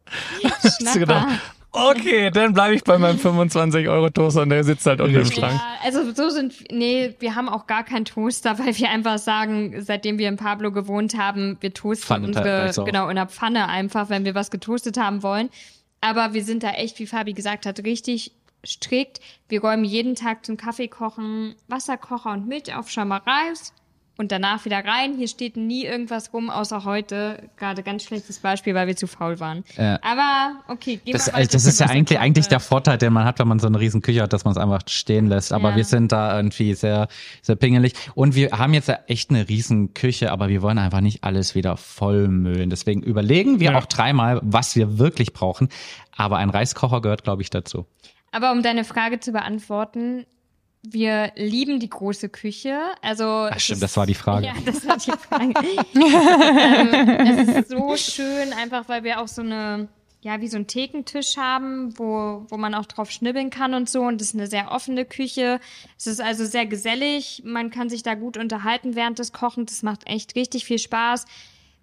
Hast 0.63 0.95
du 0.95 0.99
gedacht, 0.99 1.27
okay, 1.73 2.31
dann 2.31 2.53
bleibe 2.53 2.75
ich 2.75 2.85
bei 2.85 2.99
meinem 2.99 3.19
25 3.19 3.89
Euro 3.89 4.11
Toaster 4.11 4.43
und 4.43 4.51
der 4.51 4.65
sitzt 4.65 4.87
halt 4.87 5.01
unter 5.01 5.21
dem 5.21 5.31
Schrank. 5.31 5.55
Ja, 5.55 5.79
also 5.85 6.13
so 6.13 6.31
sind, 6.31 6.71
nee, 6.71 7.15
wir 7.19 7.35
haben 7.35 7.49
auch 7.49 7.67
gar 7.67 7.85
keinen 7.85 8.05
Toaster, 8.05 8.59
weil 8.59 8.77
wir 8.77 8.91
einfach 8.91 9.19
sagen, 9.19 9.83
seitdem 9.83 10.19
wir 10.19 10.29
in 10.29 10.37
Pablo 10.37 10.73
gewohnt 10.73 11.17
haben, 11.17 11.57
wir 11.61 11.73
toasten 11.73 12.07
Pfanne 12.07 12.27
unsere, 12.27 12.73
genau, 12.85 13.09
in 13.09 13.17
der 13.17 13.27
Pfanne 13.27 13.69
einfach, 13.69 14.09
wenn 14.09 14.25
wir 14.25 14.35
was 14.35 14.51
getoastet 14.51 14.97
haben 14.97 15.23
wollen. 15.23 15.51
Aber 16.01 16.33
wir 16.33 16.45
sind 16.45 16.63
da 16.63 16.71
echt, 16.71 16.99
wie 16.99 17.07
Fabi 17.07 17.35
gesagt 17.35 17.67
hat, 17.67 17.85
richtig 17.85 18.33
strikt. 18.65 19.21
Wir 19.49 19.61
räumen 19.61 19.85
jeden 19.85 20.15
Tag 20.15 20.45
zum 20.45 20.57
Kaffeekochen 20.57 21.55
Wasserkocher 21.69 22.33
und 22.33 22.47
Milchaufschäumer 22.47 23.23
raus 23.27 23.73
und 24.21 24.31
danach 24.33 24.67
wieder 24.67 24.85
rein. 24.85 25.15
Hier 25.17 25.29
steht 25.29 25.57
nie 25.57 25.85
irgendwas 25.87 26.33
rum, 26.35 26.51
außer 26.51 26.85
heute. 26.85 27.49
Gerade 27.57 27.83
ganz 27.83 28.05
schlechtes 28.05 28.39
Beispiel, 28.39 28.75
weil 28.75 28.87
wir 28.87 28.95
zu 28.95 29.07
faul 29.07 29.41
waren. 29.41 29.65
Ja. 29.79 29.99
Aber 30.03 30.57
okay, 30.69 31.01
gehen 31.03 31.15
Das, 31.15 31.27
wir 31.27 31.33
weiter 31.33 31.49
das 31.53 31.65
ist 31.65 31.81
ja 31.81 31.87
eigentlich, 31.87 32.19
eigentlich 32.19 32.47
der 32.47 32.61
Vorteil, 32.61 32.99
den 32.99 33.15
man 33.15 33.25
hat, 33.25 33.39
wenn 33.39 33.49
man 33.49 33.59
so 33.59 33.67
eine 33.67 33.81
riesen 33.81 34.03
Küche 34.03 34.23
hat, 34.23 34.33
dass 34.35 34.45
man 34.45 34.53
es 34.53 34.59
einfach 34.59 34.83
stehen 34.89 35.27
lässt. 35.27 35.53
Aber 35.55 35.71
Ja. 35.71 35.77
wir 35.77 35.85
sind 35.85 36.13
da 36.13 36.37
irgendwie 36.37 36.75
sehr, 36.75 37.09
sehr 37.41 37.57
pingelig. 37.57 37.95
Und 38.15 38.35
wir 38.35 38.51
haben 38.51 38.75
jetzt 38.75 38.89
ja 38.89 38.99
echt 39.07 39.31
eine 39.31 39.49
riesen 39.49 39.95
Küche, 39.95 40.31
aber 40.31 40.49
wir 40.51 40.61
wollen 40.61 40.77
einfach 40.79 41.01
nicht 41.01 41.25
alles 41.25 41.55
wieder 41.55 41.79
vollmüllen. 41.79 42.69
Deswegen 42.69 43.03
überlegen 43.03 43.59
wir 43.59 43.73
Ja. 43.73 43.79
auch 43.79 43.87
dreimal, 43.87 44.39
was 44.43 44.77
wir 44.77 44.99
wirklich 44.99 45.33
brauchen. 45.33 45.71
Aber 46.15 46.37
ein 46.37 46.51
Reiskocher 46.51 47.01
gehört, 47.01 47.25
glaube 47.25 47.41
ich, 47.41 47.49
dazu. 47.49 47.87
Aber 48.33 48.53
um 48.53 48.63
deine 48.63 48.85
Frage 48.85 49.19
zu 49.19 49.33
beantworten, 49.33 50.27
wir 50.83 51.33
lieben 51.37 51.79
die 51.79 51.91
große 51.91 52.29
Küche. 52.31 52.79
Also 53.03 53.25
Ach 53.51 53.59
stimmt, 53.61 53.77
ist- 53.77 53.83
das 53.83 53.97
war 53.97 54.07
die 54.07 54.15
Frage. 54.15 54.47
Ja, 54.47 54.55
das 54.65 54.87
war 54.87 54.97
die 54.97 55.11
Frage. 55.29 55.55
ähm, 55.95 57.27
es 57.39 57.49
ist 57.49 57.69
so 57.71 57.97
schön, 57.97 58.53
einfach 58.53 58.89
weil 58.89 59.05
wir 59.05 59.21
auch 59.21 59.29
so 59.29 59.43
eine, 59.43 59.89
ja, 60.23 60.41
wie 60.41 60.49
so 60.49 60.57
einen 60.57 60.67
Thekentisch 60.67 61.37
haben, 61.37 61.99
wo, 61.99 62.45
wo 62.49 62.57
man 62.57 62.75
auch 62.75 62.87
drauf 62.87 63.11
schnibbeln 63.11 63.51
kann 63.51 63.75
und 63.75 63.89
so. 63.89 64.03
Und 64.03 64.21
das 64.21 64.29
ist 64.29 64.35
eine 64.35 64.47
sehr 64.47 64.71
offene 64.71 65.05
Küche. 65.05 65.61
Es 65.99 66.07
ist 66.07 66.21
also 66.21 66.45
sehr 66.45 66.67
gesellig. 66.67 67.43
Man 67.45 67.71
kann 67.71 67.89
sich 67.89 68.03
da 68.03 68.15
gut 68.15 68.37
unterhalten 68.37 68.95
während 68.95 69.19
des 69.19 69.33
Kochens. 69.33 69.73
Das 69.73 69.83
macht 69.83 70.07
echt 70.07 70.35
richtig 70.37 70.65
viel 70.65 70.79
Spaß. 70.79 71.25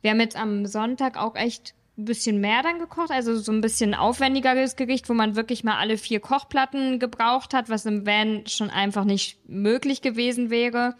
Wir 0.01 0.11
haben 0.11 0.19
jetzt 0.19 0.35
am 0.37 0.65
Sonntag 0.65 1.17
auch 1.17 1.35
echt 1.35 1.73
ein 1.97 2.05
bisschen 2.05 2.39
mehr 2.39 2.61
dann 2.63 2.79
gekocht, 2.79 3.09
also 3.11 3.37
so 3.37 3.51
ein 3.51 3.61
bisschen 3.61 3.95
aufwendigeres 3.95 4.75
Gericht, 4.75 5.09
wo 5.09 5.13
man 5.13 5.35
wirklich 5.35 5.63
mal 5.63 5.77
alle 5.77 5.97
vier 5.97 6.19
Kochplatten 6.19 6.99
gebraucht 6.99 7.53
hat, 7.53 7.69
was 7.69 7.85
im 7.85 8.05
Van 8.05 8.43
schon 8.47 8.69
einfach 8.69 9.03
nicht 9.03 9.37
möglich 9.49 10.01
gewesen 10.01 10.49
wäre. 10.51 10.93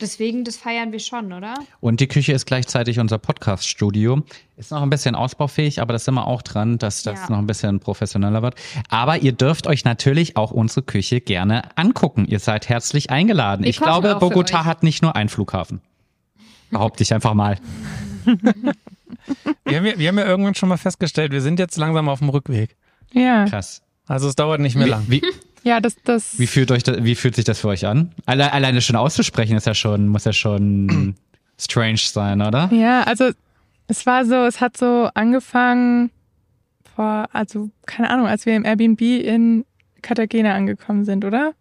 Deswegen, 0.00 0.44
das 0.44 0.56
feiern 0.56 0.92
wir 0.92 0.98
schon, 0.98 1.30
oder? 1.34 1.52
Und 1.80 2.00
die 2.00 2.08
Küche 2.08 2.32
ist 2.32 2.46
gleichzeitig 2.46 2.98
unser 2.98 3.18
Podcast-Studio. 3.18 4.22
Ist 4.56 4.70
noch 4.70 4.80
ein 4.80 4.88
bisschen 4.88 5.14
ausbaufähig, 5.14 5.82
aber 5.82 5.92
das 5.92 6.06
sind 6.06 6.14
wir 6.14 6.26
auch 6.26 6.40
dran, 6.40 6.78
dass 6.78 7.02
das 7.02 7.20
Ja. 7.20 7.30
noch 7.30 7.38
ein 7.38 7.46
bisschen 7.46 7.80
professioneller 7.80 8.40
wird. 8.40 8.54
Aber 8.88 9.18
ihr 9.18 9.32
dürft 9.32 9.66
euch 9.66 9.84
natürlich 9.84 10.38
auch 10.38 10.52
unsere 10.52 10.82
Küche 10.82 11.20
gerne 11.20 11.76
angucken. 11.76 12.24
Ihr 12.26 12.38
seid 12.38 12.70
herzlich 12.70 13.10
eingeladen. 13.10 13.64
Wir 13.64 13.68
ich 13.70 13.78
glaube, 13.80 14.16
Bogota 14.18 14.64
hat 14.64 14.82
nicht 14.82 15.02
nur 15.02 15.16
einen 15.16 15.28
Flughafen. 15.28 15.82
Behaupte 16.70 17.02
ich 17.02 17.12
einfach 17.12 17.34
mal. 17.34 17.58
Wir 19.64 19.78
haben, 19.78 19.86
ja, 19.86 19.98
wir 19.98 20.08
haben 20.08 20.18
ja 20.18 20.26
irgendwann 20.26 20.54
schon 20.54 20.68
mal 20.68 20.76
festgestellt, 20.76 21.32
wir 21.32 21.40
sind 21.40 21.58
jetzt 21.58 21.76
langsam 21.76 22.08
auf 22.08 22.18
dem 22.18 22.28
Rückweg. 22.28 22.76
Ja, 23.12 23.44
Krass. 23.46 23.82
Also 24.06 24.28
es 24.28 24.34
dauert 24.34 24.60
nicht 24.60 24.76
mehr 24.76 24.88
lang. 24.88 25.04
Wie, 25.08 25.22
ja, 25.62 25.80
das, 25.80 25.96
das. 26.02 26.38
wie, 26.38 26.46
fühlt 26.46 26.70
euch 26.72 26.82
das, 26.82 27.04
wie 27.04 27.14
fühlt 27.14 27.36
sich 27.36 27.44
das 27.44 27.60
für 27.60 27.68
euch 27.68 27.86
an? 27.86 28.12
Alle, 28.26 28.52
alleine 28.52 28.80
schon 28.80 28.96
auszusprechen 28.96 29.56
ist 29.56 29.66
ja 29.66 29.74
schon, 29.74 30.08
muss 30.08 30.24
ja 30.24 30.32
schon 30.32 31.14
strange 31.60 31.98
sein, 31.98 32.42
oder? 32.42 32.70
Ja, 32.72 33.02
also 33.02 33.30
es 33.86 34.06
war 34.06 34.24
so, 34.24 34.34
es 34.46 34.60
hat 34.60 34.76
so 34.76 35.10
angefangen 35.14 36.10
vor, 36.96 37.28
also 37.32 37.70
keine 37.86 38.10
Ahnung, 38.10 38.26
als 38.26 38.46
wir 38.46 38.56
im 38.56 38.64
Airbnb 38.64 39.00
in 39.00 39.64
Cartagena 40.02 40.54
angekommen 40.54 41.04
sind, 41.04 41.24
oder? 41.24 41.52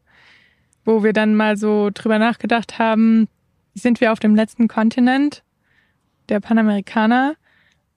Wo 0.85 1.03
wir 1.03 1.13
dann 1.13 1.35
mal 1.35 1.57
so 1.57 1.89
drüber 1.93 2.19
nachgedacht 2.19 2.79
haben, 2.79 3.27
sind 3.75 4.01
wir 4.01 4.11
auf 4.11 4.19
dem 4.19 4.35
letzten 4.35 4.67
Kontinent, 4.67 5.43
der 6.29 6.39
Panamerikaner. 6.39 7.35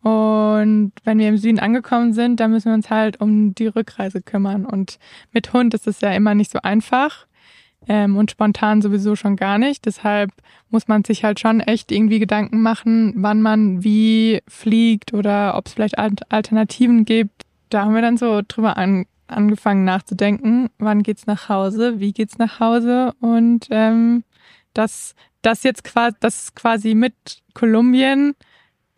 Und 0.03 0.93
wenn 1.05 1.19
wir 1.19 1.29
im 1.29 1.37
Süden 1.37 1.61
angekommen 1.61 2.13
sind, 2.13 2.41
dann 2.41 2.51
müssen 2.51 2.71
wir 2.71 2.75
uns 2.75 2.91
halt 2.91 3.21
um 3.21 3.55
die 3.55 3.69
Rückreise 3.69 4.21
kümmern. 4.21 4.67
Und 4.67 4.99
mit 5.31 5.53
Hund 5.53 5.75
ist 5.75 5.87
es 5.87 6.01
ja 6.01 6.13
immer 6.13 6.35
nicht 6.35 6.51
so 6.51 6.59
einfach. 6.63 7.27
Ähm, 7.89 8.17
und 8.17 8.31
spontan 8.31 8.83
sowieso 8.83 9.17
schon 9.17 9.37
gar 9.37 9.59
nicht. 9.59 9.87
Deshalb 9.87 10.31
muss 10.71 10.89
man 10.89 11.05
sich 11.05 11.25
halt 11.25 11.41
schon 11.41 11.61
echt 11.61 11.93
irgendwie 11.93 12.19
Gedanken 12.19 12.63
machen, 12.63 13.15
wann 13.17 13.43
man 13.43 13.83
wie 13.85 14.41
fliegt 14.49 15.15
oder 15.15 15.57
ob 15.57 15.67
es 15.67 15.75
vielleicht 15.75 15.99
Alt- 15.99 16.31
Alternativen 16.31 17.05
gibt. 17.05 17.43
Da 17.71 17.85
haben 17.85 17.95
wir 17.95 18.03
dann 18.03 18.17
so 18.17 18.41
drüber 18.47 18.77
an, 18.77 19.07
angefangen 19.27 19.85
nachzudenken, 19.85 20.69
wann 20.79 21.03
geht's 21.03 21.27
nach 21.27 21.49
Hause, 21.49 21.99
wie 22.01 22.13
geht's 22.13 22.39
nach 22.39 22.61
Hause 22.61 23.15
und 23.21 23.67
ähm, 23.71 24.25
dass 25.43 25.59
das 25.59 25.63
jetzt 25.65 25.85
quasi, 25.85 26.17
dass 26.21 26.55
quasi 26.55 26.95
mit 26.95 27.15
Kolumbien 27.55 28.35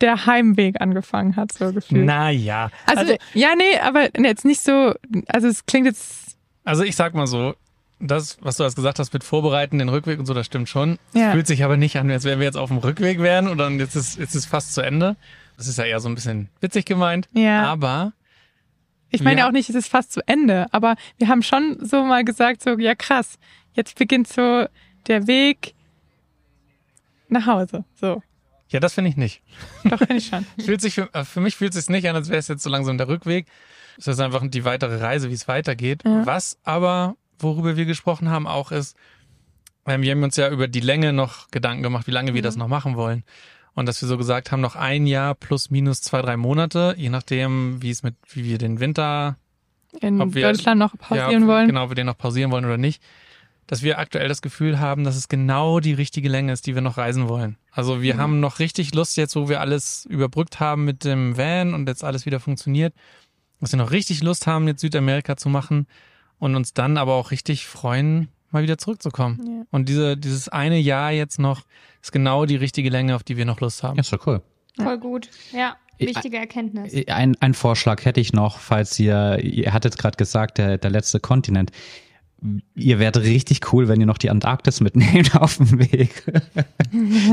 der 0.01 0.25
Heimweg 0.25 0.81
angefangen 0.81 1.35
hat, 1.35 1.51
so 1.53 1.71
gefühlt. 1.71 2.05
Naja. 2.05 2.69
also, 2.85 3.15
ja, 3.33 3.55
nee, 3.55 3.79
aber 3.79 4.09
jetzt 4.19 4.45
nicht 4.45 4.61
so, 4.61 4.93
also 5.27 5.47
es 5.47 5.65
klingt 5.65 5.87
jetzt, 5.87 6.37
Also 6.63 6.83
ich 6.83 6.95
sag 6.95 7.13
mal 7.13 7.27
so, 7.27 7.55
das, 7.99 8.37
was 8.41 8.57
du 8.57 8.63
als 8.63 8.75
gesagt 8.75 8.99
hast 8.99 9.13
mit 9.13 9.23
Vorbereiten, 9.23 9.79
den 9.79 9.89
Rückweg 9.89 10.19
und 10.19 10.25
so, 10.25 10.33
das 10.33 10.45
stimmt 10.45 10.67
schon. 10.67 10.99
Ja. 11.13 11.31
Fühlt 11.31 11.47
sich 11.47 11.63
aber 11.63 11.77
nicht 11.77 11.97
an, 11.97 12.11
als 12.11 12.25
wären 12.25 12.39
wir 12.39 12.45
jetzt 12.45 12.57
auf 12.57 12.69
dem 12.69 12.77
Rückweg 12.79 13.21
wären 13.21 13.47
und 13.47 13.57
dann 13.57 13.79
jetzt 13.79 13.95
ist, 13.95 14.17
jetzt 14.19 14.35
ist 14.35 14.45
fast 14.45 14.73
zu 14.73 14.81
Ende. 14.81 15.15
Das 15.57 15.67
ist 15.67 15.77
ja 15.77 15.85
eher 15.85 16.01
so 16.01 16.09
ein 16.09 16.15
bisschen 16.15 16.49
witzig 16.59 16.85
gemeint. 16.85 17.29
Ja. 17.33 17.63
Aber 17.63 18.11
Ich 19.11 19.23
meine 19.23 19.39
ja 19.39 19.47
auch 19.47 19.53
nicht, 19.53 19.69
es 19.69 19.75
ist 19.75 19.87
fast 19.87 20.11
zu 20.11 20.19
Ende, 20.27 20.67
aber 20.71 20.95
wir 21.17 21.29
haben 21.29 21.41
schon 21.41 21.77
so 21.79 22.03
mal 22.03 22.25
gesagt, 22.25 22.61
so, 22.61 22.77
ja 22.77 22.95
krass, 22.95 23.39
jetzt 23.73 23.97
beginnt 23.97 24.27
so 24.27 24.65
der 25.07 25.27
Weg 25.27 25.73
nach 27.29 27.45
Hause. 27.45 27.83
So, 27.99 28.21
ja, 28.69 28.79
das 28.79 28.93
finde 28.93 29.09
ich 29.11 29.17
nicht. 29.17 29.41
doch, 29.83 29.97
finde 29.99 30.15
ich 30.17 30.27
schon. 30.27 30.45
Fühlt 30.65 30.81
sich 30.81 30.95
für, 30.95 31.09
für 31.25 31.39
mich 31.39 31.55
fühlt 31.55 31.75
es 31.75 31.85
sich 31.85 31.89
nicht 31.89 32.07
an, 32.09 32.15
als 32.15 32.29
wäre 32.29 32.39
es 32.39 32.47
jetzt 32.47 32.63
so 32.63 32.69
langsam 32.69 32.97
der 32.97 33.07
Rückweg. 33.07 33.45
Es 33.97 34.07
ist 34.07 34.19
einfach 34.19 34.41
die 34.45 34.65
weitere 34.65 34.97
Reise, 34.97 35.29
wie 35.29 35.33
es 35.35 35.47
weitergeht. 35.47 36.03
Ja. 36.03 36.25
Was 36.25 36.57
aber, 36.63 37.15
worüber 37.39 37.77
wir 37.77 37.85
gesprochen 37.85 38.29
haben, 38.29 38.47
auch 38.47 38.71
ist, 38.71 38.95
ähm, 39.85 40.01
wir 40.01 40.11
haben 40.11 40.23
uns 40.23 40.35
ja 40.35 40.49
über 40.49 40.67
die 40.67 40.79
Länge 40.79 41.13
noch 41.13 41.49
Gedanken 41.51 41.83
gemacht, 41.83 42.07
wie 42.07 42.11
lange 42.11 42.33
wir 42.33 42.41
das 42.41 42.55
noch 42.57 42.67
machen 42.67 42.95
wollen. 42.95 43.23
Und 43.75 43.85
dass 43.87 44.01
wir 44.01 44.07
so 44.07 44.17
gesagt 44.17 44.51
haben, 44.51 44.61
noch 44.61 44.75
ein 44.75 45.05
Jahr 45.05 45.35
plus 45.35 45.69
minus 45.69 46.01
zwei, 46.01 46.21
drei 46.21 46.35
Monate, 46.37 46.95
je 46.97 47.09
nachdem, 47.09 47.81
wie 47.81 47.91
es 47.91 48.03
mit, 48.03 48.15
wie 48.31 48.45
wir 48.45 48.57
den 48.57 48.79
Winter 48.79 49.37
In 50.01 50.33
wir- 50.33 50.47
Deutschland 50.47 50.79
noch 50.79 50.93
ja, 50.93 50.99
pausieren 50.99 51.43
ob, 51.43 51.49
wollen. 51.49 51.67
Genau, 51.67 51.83
ob 51.83 51.89
wir 51.91 51.95
den 51.95 52.07
noch 52.07 52.17
pausieren 52.17 52.51
wollen 52.51 52.65
oder 52.65 52.77
nicht. 52.77 53.01
Dass 53.67 53.81
wir 53.81 53.97
aktuell 53.97 54.27
das 54.27 54.43
Gefühl 54.43 54.79
haben, 54.79 55.03
dass 55.03 55.15
es 55.15 55.27
genau 55.27 55.79
die 55.79 55.93
richtige 55.93 56.29
Länge 56.29 56.53
ist, 56.53 56.67
die 56.67 56.75
wir 56.75 56.81
noch 56.83 56.97
reisen 56.97 57.27
wollen. 57.27 57.57
Also 57.71 58.01
wir 58.03 58.17
haben 58.17 58.39
noch 58.39 58.59
richtig 58.59 58.93
Lust 58.93 59.17
jetzt, 59.17 59.35
wo 59.35 59.49
wir 59.49 59.59
alles 59.59 60.05
überbrückt 60.07 60.59
haben 60.59 60.85
mit 60.85 61.03
dem 61.03 61.35
Van 61.35 61.73
und 61.73 61.87
jetzt 61.89 62.03
alles 62.03 62.25
wieder 62.27 62.39
funktioniert, 62.39 62.93
dass 63.59 63.71
wir 63.71 63.77
noch 63.77 63.89
richtig 63.91 64.21
Lust 64.21 64.45
haben, 64.45 64.67
jetzt 64.67 64.81
Südamerika 64.81 65.35
zu 65.35 65.49
machen 65.49 65.87
und 66.37 66.55
uns 66.55 66.73
dann 66.73 66.97
aber 66.97 67.13
auch 67.15 67.31
richtig 67.31 67.65
freuen, 67.65 68.27
mal 68.51 68.61
wieder 68.61 68.77
zurückzukommen. 68.77 69.39
Ja. 69.45 69.65
Und 69.71 69.89
diese, 69.89 70.15
dieses 70.15 70.47
eine 70.47 70.77
Jahr 70.77 71.11
jetzt 71.11 71.39
noch 71.39 71.63
ist 72.03 72.11
genau 72.11 72.45
die 72.45 72.57
richtige 72.57 72.89
Länge, 72.89 73.15
auf 73.15 73.23
die 73.23 73.35
wir 73.35 73.45
noch 73.45 73.61
Lust 73.61 73.81
haben. 73.81 73.95
Ja, 73.95 74.01
ist 74.01 74.13
doch 74.13 74.27
cool. 74.27 74.41
Voll 74.77 74.99
gut. 74.99 75.29
Ja, 75.53 75.75
Ich- 75.97 76.09
wichtige 76.09 76.37
Erkenntnis. 76.37 76.93
Ein, 77.07 77.35
ein 77.39 77.55
Vorschlag 77.55 78.05
hätte 78.05 78.19
ich 78.21 78.31
noch, 78.31 78.59
falls 78.59 78.99
ihr, 78.99 79.39
ihr 79.41 79.73
hattet 79.73 79.97
gerade 79.97 80.17
gesagt, 80.17 80.59
der, 80.59 80.77
der 80.77 80.91
letzte 80.91 81.19
Kontinent. 81.19 81.71
Ihr 82.75 82.99
wärt 82.99 83.17
richtig 83.17 83.73
cool, 83.73 83.87
wenn 83.87 83.99
ihr 83.99 84.05
noch 84.05 84.17
die 84.19 84.29
Antarktis 84.29 84.79
mitnehmt 84.81 85.35
auf 85.39 85.57
dem 85.57 85.79
Weg. 85.79 86.23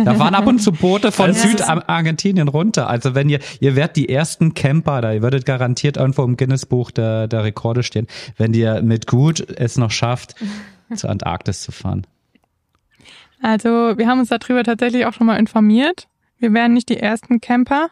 da 0.04 0.18
waren 0.18 0.34
ab 0.34 0.46
und 0.46 0.60
zu 0.60 0.72
Boote 0.72 1.12
von 1.12 1.26
Also- 1.26 1.48
Südargentinien 1.48 2.48
runter. 2.48 2.88
Also 2.88 3.14
wenn 3.14 3.28
ihr, 3.28 3.40
ihr 3.60 3.76
wärt 3.76 3.96
die 3.96 4.08
ersten 4.08 4.54
Camper 4.54 5.00
da, 5.02 5.12
ihr 5.12 5.22
würdet 5.22 5.44
garantiert 5.44 5.96
irgendwo 5.98 6.22
im 6.24 6.36
Guinness-Buch 6.36 6.90
der, 6.92 7.28
der 7.28 7.44
Rekorde 7.44 7.82
stehen, 7.82 8.06
wenn 8.38 8.54
ihr 8.54 8.80
mit 8.82 9.06
gut 9.06 9.40
es 9.58 9.76
noch 9.76 9.90
schafft, 9.90 10.34
zur 10.94 11.10
Antarktis 11.10 11.62
zu 11.62 11.72
fahren. 11.72 12.06
Also, 13.40 13.68
wir 13.98 14.06
haben 14.06 14.20
uns 14.20 14.28
darüber 14.28 14.62
tatsächlich 14.62 15.04
auch 15.04 15.12
schon 15.12 15.26
mal 15.26 15.36
informiert. 15.36 16.06
Wir 16.38 16.52
wären 16.54 16.72
nicht 16.74 16.88
die 16.88 16.96
ersten 16.98 17.40
Camper 17.40 17.88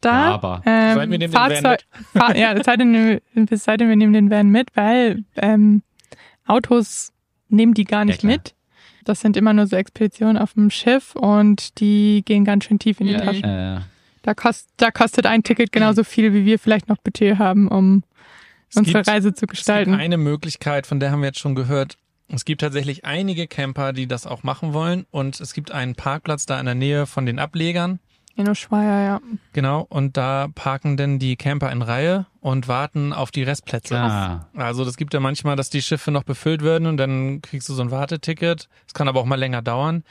da. 0.00 0.28
Ja, 0.28 0.34
aber- 0.34 0.62
ähm, 0.66 0.94
Seid 0.94 1.10
wir 1.10 1.18
nehmen 1.18 1.20
den 1.20 1.32
Van 1.32 1.50
Fahrzeug, 1.50 1.80
Fahr 2.12 2.36
ja, 2.36 2.52
es 2.52 2.64
sei 2.66 2.76
denn, 2.76 3.20
es 3.50 3.64
sei 3.64 3.76
denn, 3.76 3.88
wir 3.88 3.96
nehmen 3.96 4.12
den 4.12 4.30
Van 4.30 4.48
mit, 4.50 4.68
weil 4.74 5.24
ähm, 5.36 5.82
Autos 6.50 7.12
nehmen 7.48 7.74
die 7.74 7.84
gar 7.84 8.04
nicht 8.04 8.20
klar. 8.20 8.32
mit. 8.32 8.54
Das 9.04 9.20
sind 9.20 9.36
immer 9.36 9.52
nur 9.52 9.66
so 9.66 9.76
Expeditionen 9.76 10.36
auf 10.36 10.52
dem 10.54 10.70
Schiff 10.70 11.14
und 11.16 11.80
die 11.80 12.22
gehen 12.24 12.44
ganz 12.44 12.64
schön 12.64 12.78
tief 12.78 13.00
in 13.00 13.06
die 13.06 13.14
Mhm. 13.14 13.18
Tasche. 13.20 13.42
Äh, 13.42 13.80
Da, 14.22 14.34
kost, 14.34 14.68
da 14.76 14.90
kostet 14.90 15.24
ein 15.24 15.42
Ticket 15.42 15.72
genauso 15.72 16.04
viel, 16.04 16.34
wie 16.34 16.44
wir 16.44 16.58
vielleicht 16.58 16.88
noch 16.90 16.98
Budget 16.98 17.38
haben, 17.38 17.68
um 17.68 18.02
unsere 18.74 18.98
gibt- 18.98 19.08
Reise 19.08 19.28
zu 19.32 19.36
Es 19.36 19.40
gibt 19.40 19.50
gestalten. 19.52 19.94
eine 19.94 20.18
Möglichkeit, 20.18 20.86
von 20.86 21.00
der 21.00 21.10
haben 21.10 21.20
wir 21.20 21.28
jetzt 21.28 21.38
schon 21.38 21.54
gehört. 21.54 21.96
Es 22.28 22.44
gibt 22.44 22.60
tatsächlich 22.60 23.04
einige 23.06 23.46
Camper, 23.48 23.92
die 23.94 24.06
das 24.06 24.26
auch 24.26 24.42
machen 24.42 24.74
wollen. 24.74 25.06
Und 25.10 25.40
es 25.40 25.54
gibt 25.54 25.72
einen 25.72 25.94
Parkplatz 25.94 26.44
da 26.46 26.60
in 26.60 26.66
der 26.66 26.74
Nähe 26.74 27.06
von 27.06 27.24
den 27.26 27.38
Ablegern. 27.38 27.98
In 28.40 28.48
Ushuaia, 28.48 29.04
ja. 29.04 29.20
Genau. 29.52 29.86
Und 29.88 30.16
da 30.16 30.48
parken 30.54 30.96
denn 30.96 31.18
die 31.18 31.36
Camper 31.36 31.70
in 31.70 31.82
Reihe 31.82 32.26
und 32.40 32.68
warten 32.68 33.12
auf 33.12 33.30
die 33.30 33.42
Restplätze. 33.42 33.96
ah, 33.98 34.46
Also 34.56 34.84
das 34.84 34.96
gibt 34.96 35.12
ja 35.14 35.20
manchmal, 35.20 35.56
dass 35.56 35.70
die 35.70 35.82
Schiffe 35.82 36.10
noch 36.10 36.24
befüllt 36.24 36.62
werden 36.62 36.86
und 36.86 36.96
dann 36.96 37.42
kriegst 37.42 37.68
du 37.68 37.74
so 37.74 37.82
ein 37.82 37.90
Warteticket. 37.90 38.68
Es 38.86 38.94
kann 38.94 39.08
aber 39.08 39.20
auch 39.20 39.26
mal 39.26 39.38
länger 39.38 39.62
dauern. 39.62 40.04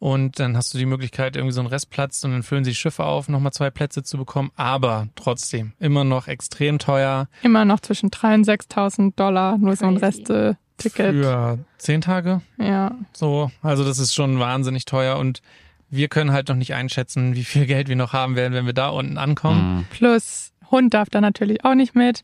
Und 0.00 0.38
dann 0.38 0.56
hast 0.56 0.72
du 0.72 0.78
die 0.78 0.86
Möglichkeit, 0.86 1.34
irgendwie 1.34 1.52
so 1.52 1.60
einen 1.60 1.68
Restplatz 1.68 2.22
und 2.22 2.30
dann 2.30 2.44
füllen 2.44 2.62
sie 2.64 2.72
Schiffe 2.74 3.02
auf, 3.04 3.28
nochmal 3.28 3.52
zwei 3.52 3.68
Plätze 3.70 4.04
zu 4.04 4.16
bekommen. 4.16 4.52
Aber 4.54 5.08
trotzdem, 5.16 5.72
immer 5.80 6.04
noch 6.04 6.28
extrem 6.28 6.78
teuer 6.78 7.26
Immer 7.42 7.64
noch 7.64 7.80
zwischen 7.80 8.10
3.000 8.10 8.34
und 8.34 8.46
6.000 8.48 9.12
Dollar, 9.16 9.58
nur 9.58 9.74
so 9.74 9.86
ein 9.86 9.98
Crazy. 9.98 10.22
Reste-Ticket. 10.22 11.14
für 11.16 11.58
zehn 11.78 12.00
Tage. 12.00 12.42
Ja. 12.58 12.92
So, 13.12 13.50
also 13.60 13.84
das 13.84 13.98
ist 13.98 14.14
schon 14.14 14.38
wahnsinnig 14.38 14.84
teuer 14.84 15.18
und 15.18 15.42
wir 15.90 16.08
können 16.08 16.32
halt 16.32 16.48
noch 16.48 16.56
nicht 16.56 16.74
einschätzen, 16.74 17.34
wie 17.34 17.44
viel 17.44 17.66
Geld 17.66 17.88
wir 17.88 17.96
noch 17.96 18.12
haben 18.12 18.36
werden, 18.36 18.52
wenn 18.54 18.66
wir 18.66 18.72
da 18.72 18.88
unten 18.88 19.18
ankommen. 19.18 19.78
mh. 19.78 19.84
Plus 19.90 20.52
Hund 20.70 20.92
darf 20.94 21.08
da 21.08 21.20
natürlich 21.20 21.64
auch 21.64 21.74
nicht 21.74 21.94
mit. 21.94 22.22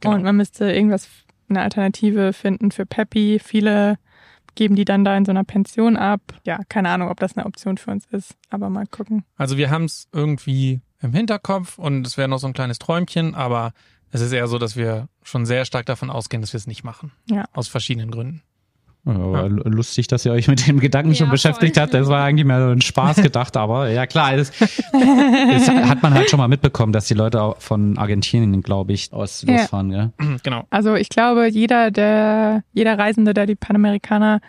Genau. 0.00 0.14
Und 0.14 0.22
man 0.24 0.36
müsste 0.36 0.72
irgendwas, 0.72 1.08
eine 1.48 1.62
Alternative 1.62 2.32
finden 2.32 2.70
für 2.70 2.86
Peppy. 2.86 3.38
Viele 3.42 3.98
geben 4.54 4.74
die 4.74 4.84
dann 4.84 5.04
da 5.04 5.16
in 5.16 5.24
so 5.24 5.30
einer 5.30 5.44
Pension 5.44 5.96
ab. 5.96 6.20
Ja, 6.44 6.60
keine 6.68 6.90
Ahnung, 6.90 7.08
ob 7.08 7.20
das 7.20 7.36
eine 7.36 7.46
Option 7.46 7.78
für 7.78 7.90
uns 7.90 8.06
ist, 8.06 8.34
aber 8.50 8.68
mal 8.70 8.86
gucken. 8.86 9.24
Also 9.36 9.56
wir 9.56 9.70
haben 9.70 9.84
es 9.84 10.08
irgendwie 10.12 10.80
im 11.00 11.12
Hinterkopf 11.12 11.78
und 11.78 12.06
es 12.06 12.16
wäre 12.16 12.28
noch 12.28 12.38
so 12.38 12.46
ein 12.46 12.52
kleines 12.52 12.78
Träumchen, 12.78 13.34
aber 13.34 13.72
es 14.10 14.20
ist 14.20 14.32
eher 14.32 14.46
so, 14.46 14.58
dass 14.58 14.76
wir 14.76 15.08
schon 15.22 15.46
sehr 15.46 15.64
stark 15.64 15.86
davon 15.86 16.10
ausgehen, 16.10 16.42
dass 16.42 16.52
wir 16.52 16.58
es 16.58 16.66
nicht 16.66 16.84
machen. 16.84 17.12
Ja. 17.30 17.44
Aus 17.52 17.68
verschiedenen 17.68 18.10
Gründen. 18.10 18.42
Ja, 19.04 19.12
Aber 19.14 19.48
lustig, 19.48 20.06
dass 20.06 20.24
ihr 20.24 20.30
euch 20.32 20.46
mit 20.46 20.66
dem 20.68 20.78
Gedanken 20.78 21.14
schon 21.16 21.26
Ja, 21.26 21.32
beschäftigt 21.32 21.74
voll. 21.74 21.82
habt. 21.82 21.94
Das 21.94 22.06
war 22.08 22.22
eigentlich 22.24 22.46
mehr 22.46 22.60
so 22.64 22.68
ein 22.70 22.80
Spaß 22.80 23.16
gedacht, 23.20 23.56
aber 23.56 23.88
ja 23.90 24.06
klar, 24.06 24.36
das, 24.36 24.52
das 24.52 24.68
hat 25.68 26.02
man 26.04 26.14
halt 26.14 26.30
schon 26.30 26.38
mal 26.38 26.46
mitbekommen, 26.46 26.92
dass 26.92 27.06
die 27.06 27.14
Leute 27.14 27.42
auch 27.42 27.60
von 27.60 27.98
Argentinien, 27.98 28.62
glaube 28.62 28.92
ich, 28.92 29.12
aus 29.12 29.42
Ja. 29.42 29.54
losfahren. 29.54 29.90
Gell? 29.90 30.12
genau. 30.44 30.66
Also 30.70 30.94
ich 30.94 31.08
glaube, 31.08 31.48
jeder, 31.48 31.90
der, 31.90 32.62
jeder 32.72 32.96
Reisende, 32.96 33.34
der 33.34 33.46
die 33.46 33.56
Panamerikaner 33.56 34.40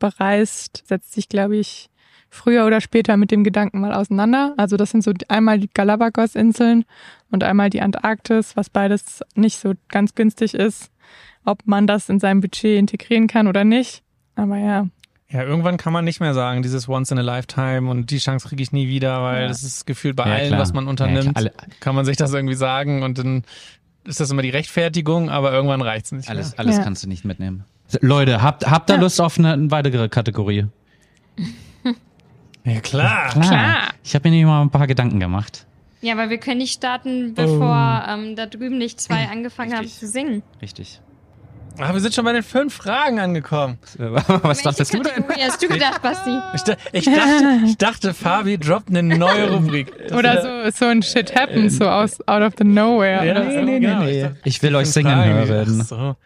bereist, 0.00 0.82
setzt 0.86 1.12
sich, 1.12 1.28
glaube 1.28 1.56
ich, 1.56 1.88
früher 2.30 2.64
oder 2.66 2.80
später 2.80 3.16
mit 3.16 3.30
dem 3.30 3.44
Gedanken 3.44 3.80
mal 3.80 3.92
auseinander. 3.92 4.54
Also 4.56 4.76
das 4.76 4.90
sind 4.90 5.02
so 5.04 5.12
einmal 5.28 5.58
die 5.60 5.70
Galapagos-Inseln 5.72 6.84
und 7.30 7.44
einmal 7.44 7.70
die 7.70 7.80
Antarktis, 7.80 8.56
was 8.56 8.70
beides 8.70 9.20
nicht 9.34 9.58
so 9.58 9.74
ganz 9.88 10.14
günstig 10.14 10.54
ist, 10.54 10.90
ob 11.44 11.66
man 11.66 11.86
das 11.86 12.08
in 12.08 12.20
seinem 12.20 12.40
Budget 12.40 12.78
integrieren 12.78 13.26
kann 13.26 13.46
oder 13.48 13.64
nicht. 13.64 14.02
Aber 14.36 14.56
ja, 14.56 14.86
Ja, 15.28 15.42
irgendwann 15.44 15.76
kann 15.76 15.92
man 15.92 16.04
nicht 16.04 16.18
mehr 16.20 16.34
sagen, 16.34 16.62
dieses 16.62 16.88
Once 16.88 17.10
in 17.12 17.18
a 17.18 17.22
Lifetime 17.22 17.88
und 17.90 18.10
die 18.10 18.18
Chance 18.18 18.48
kriege 18.48 18.62
ich 18.62 18.72
nie 18.72 18.88
wieder, 18.88 19.22
weil 19.22 19.42
Ja. 19.42 19.48
das 19.48 19.62
ist 19.62 19.86
gefühlt 19.86 20.16
bei 20.16 20.26
Ja, 20.28 20.34
allen, 20.34 20.48
klar. 20.48 20.60
was 20.60 20.72
man 20.72 20.84
Ja, 20.84 20.90
unternimmt, 20.90 21.22
klar. 21.22 21.36
Alle- 21.36 21.52
kann 21.80 21.94
man 21.94 22.04
sich 22.04 22.16
das 22.16 22.32
irgendwie 22.34 22.56
sagen 22.56 23.02
und 23.04 23.18
dann 23.18 23.44
ist 24.04 24.18
das 24.18 24.30
immer 24.30 24.42
die 24.42 24.50
Rechtfertigung, 24.50 25.30
aber 25.30 25.52
irgendwann 25.52 25.82
reicht's 25.82 26.10
nicht 26.10 26.28
Alles, 26.28 26.50
mehr. 26.52 26.60
alles 26.60 26.76
Ja. 26.78 26.82
kannst 26.82 27.04
du 27.04 27.08
nicht 27.08 27.24
mitnehmen. 27.24 27.64
Leute, 28.00 28.42
habt, 28.42 28.68
habt 28.70 28.90
ihr 28.90 28.96
Ja. 28.96 29.00
Lust 29.02 29.20
auf 29.20 29.38
eine, 29.38 29.52
eine 29.52 29.70
weitere 29.70 30.08
Kategorie? 30.08 30.66
Ja, 32.64 32.80
klar. 32.80 33.30
Klar. 33.30 33.88
Ich 34.04 34.14
habe 34.14 34.28
mir 34.28 34.36
nämlich 34.36 34.46
mal 34.46 34.62
ein 34.62 34.70
paar 34.70 34.86
Gedanken 34.86 35.18
gemacht. 35.18 35.66
Ja, 36.02 36.14
aber 36.14 36.28
wir 36.30 36.38
können 36.38 36.58
nicht 36.58 36.72
starten, 36.72 37.34
bevor 37.34 38.04
ähm, 38.08 38.36
da 38.36 38.46
drüben 38.46 38.78
nicht 38.78 39.00
zwei 39.00 39.28
angefangen 39.28 39.74
haben 39.76 39.86
zu 39.88 40.06
singen. 40.06 40.42
Richtig. 40.62 41.00
Aber 41.82 41.94
wir 41.94 42.00
sind 42.00 42.14
schon 42.14 42.24
bei 42.24 42.32
den 42.32 42.42
fünf 42.42 42.74
Fragen 42.74 43.18
angekommen. 43.20 43.78
Was 43.98 44.62
dachtest 44.62 44.92
du 44.94 45.02
denn? 45.02 45.24
Hast 45.40 45.62
du 45.62 45.68
gedacht, 45.68 46.02
Basti? 46.02 46.30
Ich, 46.54 46.62
da, 46.62 46.76
ich, 46.92 47.04
dachte, 47.04 47.60
ich 47.66 47.76
dachte, 47.78 48.14
Fabi 48.14 48.58
droppt 48.58 48.90
eine 48.90 49.02
neue 49.02 49.50
Rubrik. 49.50 49.92
oder 50.12 50.70
so, 50.70 50.70
so 50.70 50.84
ein 50.86 51.02
Shit 51.02 51.34
happens, 51.34 51.78
so 51.78 51.88
aus 51.88 52.20
out 52.28 52.42
of 52.42 52.54
the 52.58 52.64
nowhere. 52.64 53.24
Ja, 53.26 53.40
nee, 53.44 53.54
so. 53.54 53.62
nee, 53.62 53.78
nee, 53.80 53.94
nee. 53.94 54.10
Ich, 54.16 54.22
dachte, 54.22 54.36
Ich 54.44 54.62
will 54.62 54.76
euch 54.76 54.82
fünf 54.84 54.94
singen 54.94 55.12
Fragen. 55.12 55.48
hören. 55.48 55.82
So. 55.84 56.16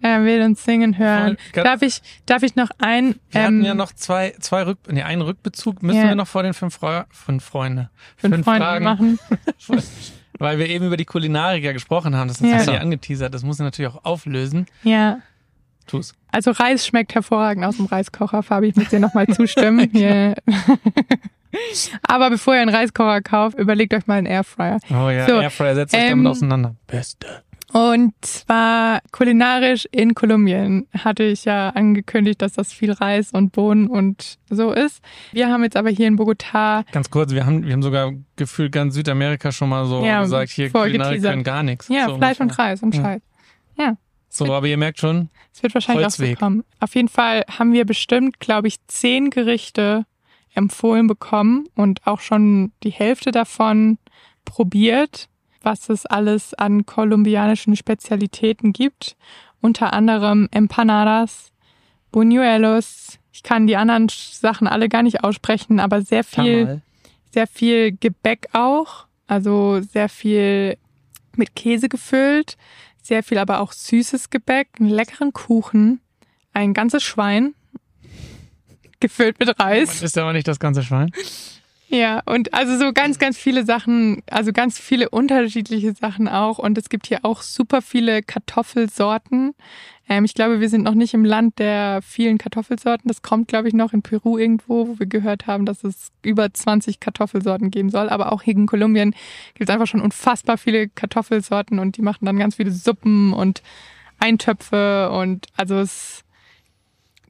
Er 0.00 0.24
will 0.24 0.42
uns 0.42 0.62
singen 0.64 0.96
hören. 0.96 1.36
Voll. 1.52 1.64
Darf 1.64 1.82
ich, 1.82 2.02
darf 2.26 2.42
ich 2.44 2.54
noch 2.54 2.68
ein, 2.78 3.16
Wir 3.30 3.40
ähm, 3.40 3.44
hatten 3.46 3.64
ja 3.64 3.74
noch 3.74 3.92
zwei, 3.92 4.32
zwei 4.38 4.62
Rück, 4.62 4.78
nee, 4.88 5.02
einen 5.02 5.22
Rückbezug 5.22 5.82
müssen 5.82 5.98
Ja. 5.98 6.08
wir 6.08 6.14
noch 6.14 6.28
vor 6.28 6.44
den 6.44 6.54
fünf, 6.54 6.76
Fra 6.76 7.06
fünf 7.10 7.44
Freunde. 7.44 7.90
fünf 8.16 8.44
Freunde 8.44 8.64
Fragen, 8.64 8.84
machen? 8.84 9.18
weil 10.38 10.58
wir 10.58 10.68
eben 10.68 10.86
über 10.86 10.96
die 10.96 11.04
Kulinarik 11.04 11.64
ja 11.64 11.72
gesprochen 11.72 12.16
haben. 12.16 12.28
Das 12.28 12.40
ist 12.40 12.46
Ja. 12.66 12.74
ja. 12.74 12.80
angeteasert. 12.80 13.32
Das 13.34 13.42
muss 13.42 13.58
ich 13.58 13.64
natürlich 13.64 13.92
auch 13.92 14.04
auflösen. 14.04 14.66
Ja. 14.82 15.18
Tu's. 15.86 16.14
Also 16.30 16.50
Reis 16.50 16.86
schmeckt 16.86 17.14
hervorragend 17.14 17.64
aus 17.64 17.76
dem 17.78 17.86
Reiskocher, 17.86 18.42
Fabi. 18.42 18.68
Ich 18.68 18.76
muss 18.76 18.88
dir 18.90 19.00
nochmal 19.00 19.26
zustimmen. 19.28 19.88
Hier. 19.92 20.34
Aber 22.02 22.30
bevor 22.30 22.54
ihr 22.54 22.60
einen 22.60 22.74
Reiskocher 22.74 23.22
kauft, 23.22 23.58
überlegt 23.58 23.94
euch 23.94 24.06
mal 24.06 24.16
einen 24.18 24.26
Airfryer. 24.26 24.80
Oh 24.90 25.08
ja, 25.08 25.26
So, 25.26 25.40
Airfryer 25.40 25.74
setzt 25.74 25.94
euch 25.94 26.00
ähm, 26.02 26.08
damit 26.24 26.26
auseinander. 26.30 26.74
Beste. 26.86 27.42
Und 27.72 28.14
zwar 28.22 29.00
kulinarisch 29.12 29.86
in 29.92 30.14
Kolumbien 30.14 30.86
hatte 30.96 31.22
ich 31.24 31.44
ja 31.44 31.68
angekündigt, 31.68 32.40
dass 32.40 32.54
das 32.54 32.72
viel 32.72 32.92
Reis 32.92 33.32
und 33.32 33.52
Bohnen 33.52 33.88
und 33.88 34.38
so 34.48 34.72
ist. 34.72 35.02
Wir 35.32 35.48
haben 35.50 35.62
jetzt 35.62 35.76
aber 35.76 35.90
hier 35.90 36.06
in 36.06 36.18
Bogotá 36.18 36.84
Ganz 36.92 37.10
kurz, 37.10 37.32
wir 37.32 37.44
haben, 37.44 37.66
wir 37.66 37.72
haben 37.74 37.82
sogar 37.82 38.12
gefühlt 38.36 38.72
ganz 38.72 38.94
Südamerika 38.94 39.52
schon 39.52 39.68
mal 39.68 39.84
so 39.86 40.02
Ja, 40.02 40.22
gesagt, 40.22 40.50
hier 40.50 40.70
Kulinarik 40.70 41.16
geteasert. 41.16 41.30
können 41.30 41.44
gar 41.44 41.62
nichts. 41.62 41.88
ja 41.88 42.06
so 42.08 42.16
Fleisch 42.16 42.40
und. 42.40 42.58
Reis 42.58 42.82
und 42.82 42.94
Ja. 42.94 43.02
Scheiß. 43.02 43.22
Ja. 43.76 43.96
So, 44.30 44.52
aber 44.52 44.66
ihr 44.66 44.76
merkt 44.78 44.98
schon, 44.98 45.28
Es 45.54 45.62
wird 45.62 45.74
wahrscheinlich 45.74 46.04
Holzweg. 46.04 46.36
auch 46.36 46.40
so 46.40 46.44
kommen. 46.46 46.64
Auf 46.80 46.94
jeden 46.94 47.08
Fall 47.08 47.44
haben 47.58 47.72
wir 47.74 47.84
bestimmt, 47.84 48.40
glaube 48.40 48.68
ich, 48.68 48.76
zehn 48.86 49.28
Gerichte 49.30 50.06
empfohlen 50.54 51.06
bekommen 51.06 51.66
und 51.74 52.06
auch 52.06 52.20
schon 52.20 52.72
die 52.82 52.90
Hälfte 52.90 53.30
davon 53.30 53.98
probiert, 54.44 55.28
was 55.68 55.90
es 55.90 56.06
alles 56.06 56.54
an 56.54 56.86
kolumbianischen 56.86 57.76
Spezialitäten 57.76 58.72
gibt. 58.72 59.16
Unter 59.60 59.92
anderem 59.92 60.48
Empanadas, 60.50 61.52
Buñuelos. 62.10 63.18
Ich 63.32 63.42
kann 63.42 63.66
die 63.66 63.76
anderen 63.76 64.08
Sachen 64.08 64.66
alle 64.66 64.88
gar 64.88 65.02
nicht 65.02 65.22
aussprechen, 65.24 65.78
aber 65.78 66.00
sehr 66.00 66.24
viel 66.24 66.80
sehr 67.32 67.46
viel 67.46 67.92
Gebäck 67.92 68.48
auch, 68.52 69.06
also 69.26 69.80
sehr 69.82 70.08
viel 70.08 70.78
mit 71.36 71.54
Käse 71.54 71.88
gefüllt, 71.88 72.56
sehr 73.02 73.22
viel 73.22 73.38
aber 73.38 73.60
auch 73.60 73.72
süßes 73.72 74.30
Gebäck, 74.30 74.68
einen 74.80 74.88
leckeren 74.88 75.32
Kuchen, 75.32 76.00
ein 76.52 76.74
ganzes 76.74 77.02
Schwein 77.02 77.54
gefüllt 79.00 79.38
mit 79.38 79.60
Reis. 79.60 80.02
Ist 80.02 80.18
aber 80.18 80.32
nicht 80.32 80.48
das 80.48 80.58
ganze 80.58 80.82
Schwein. 80.82 81.12
Ja, 81.90 82.20
und 82.26 82.52
also 82.52 82.76
so 82.78 82.92
ganz, 82.92 83.18
ganz 83.18 83.38
viele 83.38 83.64
Sachen, 83.64 84.22
also 84.30 84.52
ganz 84.52 84.78
viele 84.78 85.08
unterschiedliche 85.08 85.94
Sachen 85.94 86.28
auch. 86.28 86.58
Und 86.58 86.76
es 86.76 86.90
gibt 86.90 87.06
hier 87.06 87.20
auch 87.24 87.40
super 87.40 87.80
viele 87.80 88.22
Kartoffelsorten. 88.22 89.54
Ähm, 90.06 90.24
ich 90.26 90.34
glaube, 90.34 90.60
wir 90.60 90.68
sind 90.68 90.82
noch 90.82 90.94
nicht 90.94 91.14
im 91.14 91.24
Land 91.24 91.58
der 91.58 92.00
vielen 92.02 92.36
Kartoffelsorten. 92.36 93.08
Das 93.08 93.22
kommt, 93.22 93.48
glaube 93.48 93.68
ich, 93.68 93.74
noch 93.74 93.94
in 93.94 94.02
Peru 94.02 94.36
irgendwo, 94.36 94.86
wo 94.88 94.98
wir 94.98 95.06
gehört 95.06 95.46
haben, 95.46 95.64
dass 95.64 95.82
es 95.82 96.12
über 96.22 96.52
20 96.52 97.00
Kartoffelsorten 97.00 97.70
geben 97.70 97.88
soll. 97.88 98.10
Aber 98.10 98.32
auch 98.32 98.42
hier 98.42 98.54
in 98.54 98.66
Kolumbien 98.66 99.12
gibt 99.54 99.70
es 99.70 99.74
einfach 99.74 99.86
schon 99.86 100.02
unfassbar 100.02 100.58
viele 100.58 100.88
Kartoffelsorten 100.88 101.78
und 101.78 101.96
die 101.96 102.02
machen 102.02 102.26
dann 102.26 102.38
ganz 102.38 102.56
viele 102.56 102.70
Suppen 102.70 103.32
und 103.32 103.62
Eintöpfe 104.18 105.10
und 105.10 105.46
also 105.56 105.76
es 105.78 106.22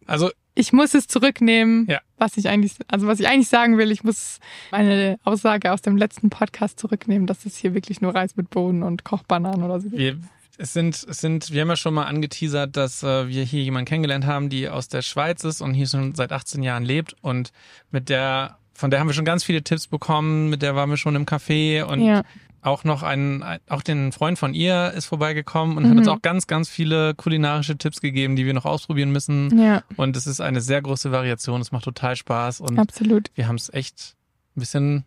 Also, 0.07 0.31
ich 0.59 0.73
muss 0.73 0.95
es 0.95 1.07
zurücknehmen, 1.07 1.87
Ja. 1.89 2.01
was 2.19 2.37
ich 2.37 2.49
eigentlich, 2.49 2.73
also 2.89 3.07
was 3.07 3.21
ich 3.21 3.29
eigentlich 3.29 3.49
sagen 3.49 3.79
will, 3.79 3.91
ich 3.93 4.05
muss 4.05 4.39
meine 4.71 5.19
Aussage 5.25 5.73
aus 5.73 5.83
dem 5.83 5.97
letzten 5.97 6.31
Podcast 6.31 6.79
zurücknehmen, 6.81 7.27
dass 7.27 7.47
es 7.47 7.57
hier 7.57 7.75
wirklich 7.75 8.01
nur 8.01 8.15
Reis 8.15 8.37
mit 8.37 8.51
Bohnen 8.51 8.83
und 8.83 9.05
Kochbananen 9.05 9.63
oder 9.63 9.81
so 9.81 9.89
gibt. 9.89 9.99
wir, 9.99 10.19
es 10.59 10.73
sind, 10.73 11.07
es 11.09 11.21
sind, 11.21 11.53
wir 11.53 11.61
haben 11.61 11.69
ja 11.69 11.77
schon 11.77 11.95
mal 11.95 12.05
angeteasert, 12.07 12.77
dass 12.77 13.03
äh, 13.05 13.29
wir 13.29 13.45
hier 13.45 13.63
jemanden 13.63 13.87
kennengelernt 13.87 14.27
haben, 14.27 14.49
die 14.49 14.69
aus 14.69 14.89
der 14.89 15.03
Schweiz 15.03 15.45
ist 15.45 15.61
und 15.61 15.73
hier 15.75 15.87
schon 15.87 16.15
seit 16.17 16.33
18 16.33 16.63
Jahren 16.65 16.85
lebt 16.85 17.15
und 17.21 17.53
mit 17.93 18.09
der, 18.09 18.59
von 18.75 18.91
der 18.91 18.99
haben 18.99 19.07
wir 19.09 19.15
schon 19.15 19.25
ganz 19.25 19.45
viele 19.45 19.63
Tipps 19.63 19.87
bekommen, 19.87 20.51
mit 20.51 20.63
der 20.63 20.75
waren 20.75 20.91
wir 20.91 20.97
schon 20.97 21.15
im 21.15 21.27
Café 21.27 21.85
und 21.85 22.01
Ja, 22.01 22.23
auch 22.69 22.85
noch 22.85 23.03
ein, 23.03 23.43
ein- 23.43 23.61
auch 23.69 23.83
den 23.83 24.13
Freund 24.13 24.39
von 24.39 24.55
ihr 24.55 24.93
ist 24.97 25.07
vorbeigekommen 25.07 25.77
und 25.77 25.85
hat 25.85 25.93
Mhm. 25.93 25.99
uns 25.99 26.09
auch 26.09 26.23
ganz, 26.23 26.47
ganz 26.47 26.69
viele 26.69 27.15
kulinarische 27.15 27.77
Tipps 27.77 28.01
gegeben, 28.01 28.37
die 28.37 28.47
wir 28.47 28.55
noch 28.55 28.65
ausprobieren 28.65 29.11
müssen. 29.11 29.59
ja, 29.59 29.83
Und 29.97 30.17
es 30.17 30.27
ist 30.27 30.41
eine 30.41 30.61
sehr 30.61 30.81
große 30.83 31.11
Variation. 31.11 31.61
Es 31.61 31.73
macht 31.73 31.85
total 31.85 32.15
Spaß 32.17 32.61
und 32.61 32.79
absolut. 32.79 33.31
wir 33.35 33.49
haben 33.49 33.57
es 33.57 33.73
echt 33.73 34.15
ein 34.57 34.61
bisschen 34.61 35.05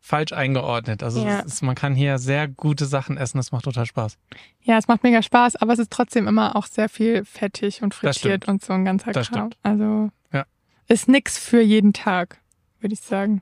falsch 0.00 0.32
eingeordnet. 0.34 1.02
Also 1.02 1.24
Ja. 1.24 1.40
es 1.40 1.46
ist, 1.54 1.62
man 1.62 1.74
kann 1.74 1.94
hier 1.94 2.18
sehr 2.18 2.46
gute 2.46 2.84
Sachen 2.84 3.16
essen. 3.16 3.38
Es 3.38 3.52
macht 3.52 3.64
total 3.64 3.86
Spaß. 3.86 4.18
Ja, 4.60 4.76
es 4.76 4.86
macht 4.86 5.02
mega 5.02 5.22
Spaß, 5.22 5.56
aber 5.56 5.72
es 5.72 5.78
ist 5.78 5.90
trotzdem 5.90 6.28
immer 6.28 6.56
auch 6.56 6.66
sehr 6.66 6.90
viel 6.90 7.24
fettig 7.24 7.82
und 7.82 7.94
frittiert 7.94 8.46
und 8.46 8.62
so 8.62 8.72
ein 8.74 8.84
ganzer 8.84 9.12
Das 9.12 9.28
Kram. 9.28 9.50
stimmt. 9.52 9.56
Also 9.62 10.10
Ja. 10.32 10.44
ist 10.88 11.08
nix 11.08 11.38
für 11.38 11.62
jeden 11.62 11.94
Tag, 11.94 12.38
würde 12.80 12.92
ich 12.92 13.00
sagen. 13.00 13.40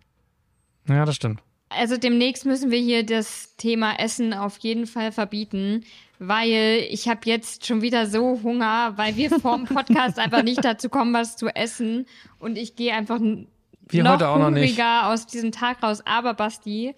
Ja, 0.88 1.04
das 1.04 1.16
stimmt. 1.16 1.42
Also 1.78 1.96
demnächst 1.96 2.46
müssen 2.46 2.70
wir 2.70 2.78
hier 2.78 3.04
das 3.04 3.56
Thema 3.56 3.94
Essen 3.98 4.34
auf 4.34 4.58
jeden 4.58 4.86
Fall 4.86 5.12
verbieten, 5.12 5.84
weil 6.18 6.86
ich 6.90 7.08
habe 7.08 7.20
jetzt 7.24 7.66
schon 7.66 7.82
wieder 7.82 8.06
so 8.06 8.40
Hunger, 8.42 8.92
weil 8.96 9.16
wir 9.16 9.30
vorm 9.30 9.64
Podcast 9.66 10.18
einfach 10.18 10.42
nicht 10.42 10.64
dazu 10.64 10.88
kommen, 10.88 11.12
was 11.12 11.36
zu 11.36 11.48
essen 11.48 12.06
und 12.38 12.56
ich 12.56 12.76
gehe 12.76 12.94
einfach 12.94 13.20
Wir 13.88 14.04
noch 14.04 14.12
heute 14.14 14.28
auch 14.28 14.38
noch 14.38 14.50
nicht. 14.50 14.70
hungriger 14.70 15.08
aus 15.08 15.26
diesem 15.26 15.52
Tag 15.52 15.82
raus. 15.82 16.02
Aber 16.04 16.34
Basti, 16.34 16.94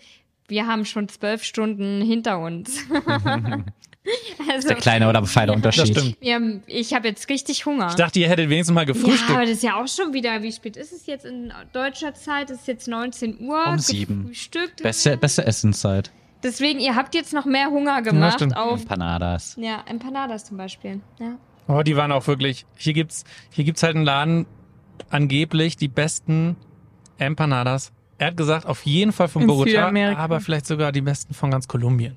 wir 0.48 0.66
haben 0.66 0.84
schon 0.84 1.08
zwölf 1.08 1.42
Stunden 1.42 2.02
hinter 2.02 2.38
uns. 2.40 2.84
also, 4.50 4.68
Der 4.68 4.76
kleine 4.76 5.08
oder 5.08 5.24
feine 5.24 5.52
Unterschied. 5.52 5.96
Das 5.96 6.02
stimmt. 6.02 6.20
wir 6.20 6.34
haben, 6.34 6.62
ich 6.66 6.92
habe 6.92 7.08
jetzt 7.08 7.28
richtig 7.28 7.64
Hunger. 7.66 7.88
Ich 7.88 7.94
dachte, 7.94 8.18
ihr 8.18 8.28
hättet 8.28 8.50
wenigstens 8.50 8.74
mal 8.74 8.82
ja, 8.82 8.92
gefrühstückt. 8.92 9.30
aber 9.30 9.42
das 9.42 9.50
ist 9.50 9.62
ja 9.62 9.80
auch 9.80 9.88
schon 9.88 10.12
wieder, 10.12 10.42
wie 10.42 10.52
spät 10.52 10.76
ist 10.76 10.92
es 10.92 11.06
jetzt 11.06 11.24
in 11.24 11.52
deutscher 11.72 12.14
Zeit? 12.14 12.50
Es 12.50 12.60
ist 12.60 12.68
jetzt 12.68 12.88
19 12.88 13.40
Uhr. 13.40 13.66
Um 13.66 13.78
sieben. 13.78 14.30
Beste, 14.82 15.16
beste 15.16 15.46
Essenszeit. 15.46 16.10
Deswegen, 16.42 16.78
ihr 16.78 16.94
habt 16.94 17.14
jetzt 17.14 17.32
noch 17.32 17.46
mehr 17.46 17.70
Hunger 17.70 18.02
gemacht 18.02 18.34
stimmt. 18.34 18.56
auf 18.56 18.82
Empanadas. 18.82 19.56
ja, 19.58 19.82
Empanadas 19.86 20.44
zum 20.44 20.58
Beispiel. 20.58 21.00
Ja. 21.18 21.38
Oh, 21.66 21.82
die 21.82 21.96
waren 21.96 22.12
auch 22.12 22.26
wirklich. 22.26 22.66
Hier 22.76 22.92
gibt's, 22.92 23.24
hier 23.50 23.64
gibt's 23.64 23.82
halt 23.82 23.96
einen 23.96 24.04
Laden, 24.04 24.46
angeblich 25.08 25.76
die 25.76 25.88
besten 25.88 26.56
Empanadas. 27.16 27.92
Er 28.18 28.28
hat 28.28 28.36
gesagt, 28.36 28.66
auf 28.66 28.84
jeden 28.84 29.12
Fall 29.12 29.28
von 29.28 29.42
In 29.42 29.48
Bogota, 29.48 29.90
aber 30.16 30.40
vielleicht 30.40 30.66
sogar 30.66 30.92
die 30.92 31.00
besten 31.00 31.32
von 31.32 31.50
ganz 31.50 31.66
Kolumbien. 31.66 32.16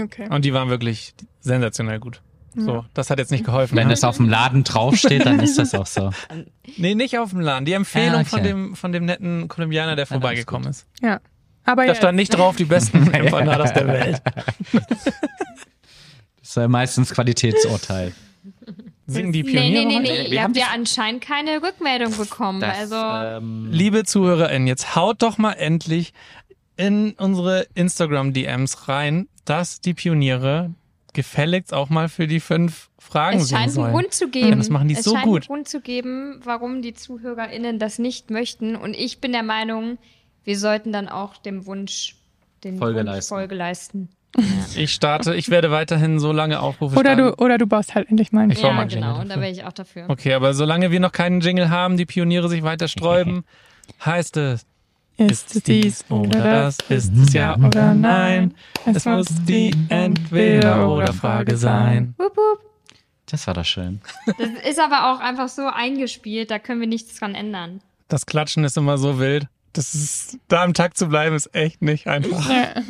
Okay. 0.00 0.28
Und 0.30 0.44
die 0.44 0.52
waren 0.54 0.68
wirklich 0.70 1.14
sensationell 1.40 1.98
gut. 2.00 2.22
So, 2.56 2.84
das 2.94 3.10
hat 3.10 3.18
jetzt 3.20 3.30
nicht 3.30 3.44
geholfen. 3.44 3.76
Wenn 3.76 3.90
es 3.92 4.02
auf 4.02 4.16
dem 4.16 4.28
Laden 4.28 4.64
draufsteht, 4.64 5.24
dann 5.24 5.38
ist 5.38 5.56
das 5.56 5.72
auch 5.74 5.86
so. 5.86 6.10
Nee, 6.76 6.94
nicht 6.96 7.16
auf 7.18 7.30
dem 7.30 7.40
Laden. 7.40 7.64
Die 7.64 7.72
Empfehlung 7.72 8.16
Ah, 8.16 8.20
okay. 8.20 8.28
von 8.28 8.42
dem, 8.42 8.74
von 8.76 8.92
dem 8.92 9.04
netten 9.04 9.46
Kolumbianer, 9.48 9.94
der 9.96 10.06
vorbeigekommen 10.06 10.68
ist. 10.68 10.86
Ja. 11.00 11.20
Aber 11.64 11.86
Da 11.86 11.94
stand 11.94 12.16
nicht 12.16 12.30
drauf, 12.36 12.56
die 12.56 12.64
besten 12.64 13.10
Empanadas 13.12 13.72
der 13.72 13.86
Welt. 13.86 14.20
Das 14.72 16.48
ist 16.48 16.56
ja 16.56 16.68
meistens 16.68 17.10
Qualitätsurteil. 17.12 18.12
Singen 19.06 19.32
die 19.32 19.42
Nee, 19.42 19.50
Pioniere? 19.50 19.86
nee, 19.86 19.98
nee, 19.98 20.00
nee. 20.00 20.08
Wir 20.24 20.32
Ihr 20.32 20.42
haben 20.42 20.50
habt 20.54 20.56
ja 20.56 20.66
anscheinend 20.74 21.22
keine 21.22 21.62
Rückmeldung 21.62 22.16
bekommen. 22.16 22.60
Das, 22.60 22.92
also, 22.92 22.96
ähm, 22.96 23.68
Liebe 23.70 24.04
ZuhörerInnen, 24.04 24.66
jetzt 24.68 24.94
haut 24.96 25.22
doch 25.22 25.38
mal 25.38 25.52
endlich 25.52 26.12
in 26.76 27.12
unsere 27.12 27.66
Instagram-DMs 27.74 28.88
rein, 28.88 29.28
dass 29.50 29.80
die 29.80 29.94
Pioniere 29.94 30.70
gefälligst 31.12 31.74
auch 31.74 31.88
mal 31.88 32.08
für 32.08 32.28
die 32.28 32.38
fünf 32.38 32.88
Fragen 32.98 33.38
es 33.38 33.50
scheint 33.50 33.62
einen 33.62 33.70
sollen. 33.72 33.92
Grund 33.92 34.14
zu 34.14 34.28
geben. 34.28 34.48
Ja, 34.50 34.54
das 34.54 34.70
machen 34.70 34.86
die 34.86 34.94
es 34.94 35.02
so 35.02 35.14
scheint 35.14 35.24
gut. 35.24 35.42
einen 35.42 35.46
Grund 35.48 35.68
zu 35.68 35.80
geben, 35.80 36.40
warum 36.44 36.82
die 36.82 36.94
ZuhörerInnen 36.94 37.80
das 37.80 37.98
nicht 37.98 38.30
möchten. 38.30 38.76
Und 38.76 38.94
ich 38.94 39.20
bin 39.20 39.32
der 39.32 39.42
Meinung, 39.42 39.98
wir 40.44 40.56
sollten 40.56 40.92
dann 40.92 41.08
auch 41.08 41.36
dem 41.36 41.66
Wunsch, 41.66 42.16
den 42.62 42.78
Folge 42.78 43.00
Wunsch 43.00 43.06
leisten. 43.06 43.34
Folge 43.34 43.54
leisten. 43.56 44.08
Ich 44.76 44.92
starte, 44.92 45.34
ich 45.34 45.50
werde 45.50 45.72
weiterhin 45.72 46.20
so 46.20 46.30
lange 46.30 46.60
Aufrufe 46.60 46.96
oder 46.96 47.14
starten. 47.14 47.36
du, 47.36 47.44
oder 47.44 47.58
du 47.58 47.66
baust 47.66 47.96
halt 47.96 48.08
endlich 48.08 48.30
mal 48.30 48.42
einen 48.42 48.52
Ich 48.52 48.62
ja, 48.62 48.70
mal 48.70 48.82
einen 48.82 48.90
Jingle 48.90 49.08
genau. 49.08 49.20
Und 49.20 49.28
da 49.28 49.40
wäre 49.40 49.50
ich 49.50 49.64
auch 49.64 49.72
dafür. 49.72 50.04
Okay, 50.06 50.34
aber 50.34 50.54
solange 50.54 50.92
wir 50.92 51.00
noch 51.00 51.10
keinen 51.10 51.40
Jingle 51.40 51.70
haben, 51.70 51.96
die 51.96 52.06
Pioniere 52.06 52.48
sich 52.48 52.62
weiter 52.62 52.86
sträuben, 52.86 53.42
heißt 54.04 54.36
es, 54.36 54.66
Ist 55.16 55.54
es 55.54 55.62
dies 55.64 56.04
oder 56.08 56.42
das? 56.42 56.78
Ist 56.88 57.12
es 57.14 57.32
ja 57.34 57.54
oder 57.56 57.92
nein? 57.94 58.54
Es 58.86 59.04
muss 59.04 59.26
die 59.46 59.70
Entweder-oder-Frage 59.90 61.56
sein. 61.56 62.14
Wupp, 62.18 62.36
wupp. 62.36 62.60
das 63.26 63.46
war 63.46 63.54
doch 63.54 63.64
schön. 63.64 64.00
Das 64.38 64.48
ist 64.68 64.80
aber 64.80 65.12
auch 65.12 65.20
einfach 65.20 65.48
so 65.48 65.66
eingespielt, 65.66 66.50
da 66.50 66.58
können 66.58 66.80
wir 66.80 66.88
nichts 66.88 67.18
dran 67.18 67.34
ändern. 67.34 67.80
Das 68.08 68.26
Klatschen 68.26 68.64
ist 68.64 68.76
immer 68.76 68.98
so 68.98 69.18
wild. 69.18 69.46
Das 69.72 69.94
ist, 69.94 70.38
da 70.48 70.64
im 70.64 70.74
Takt 70.74 70.98
zu 70.98 71.06
bleiben, 71.08 71.36
ist 71.36 71.54
echt 71.54 71.80
nicht 71.80 72.08
einfach. 72.08 72.44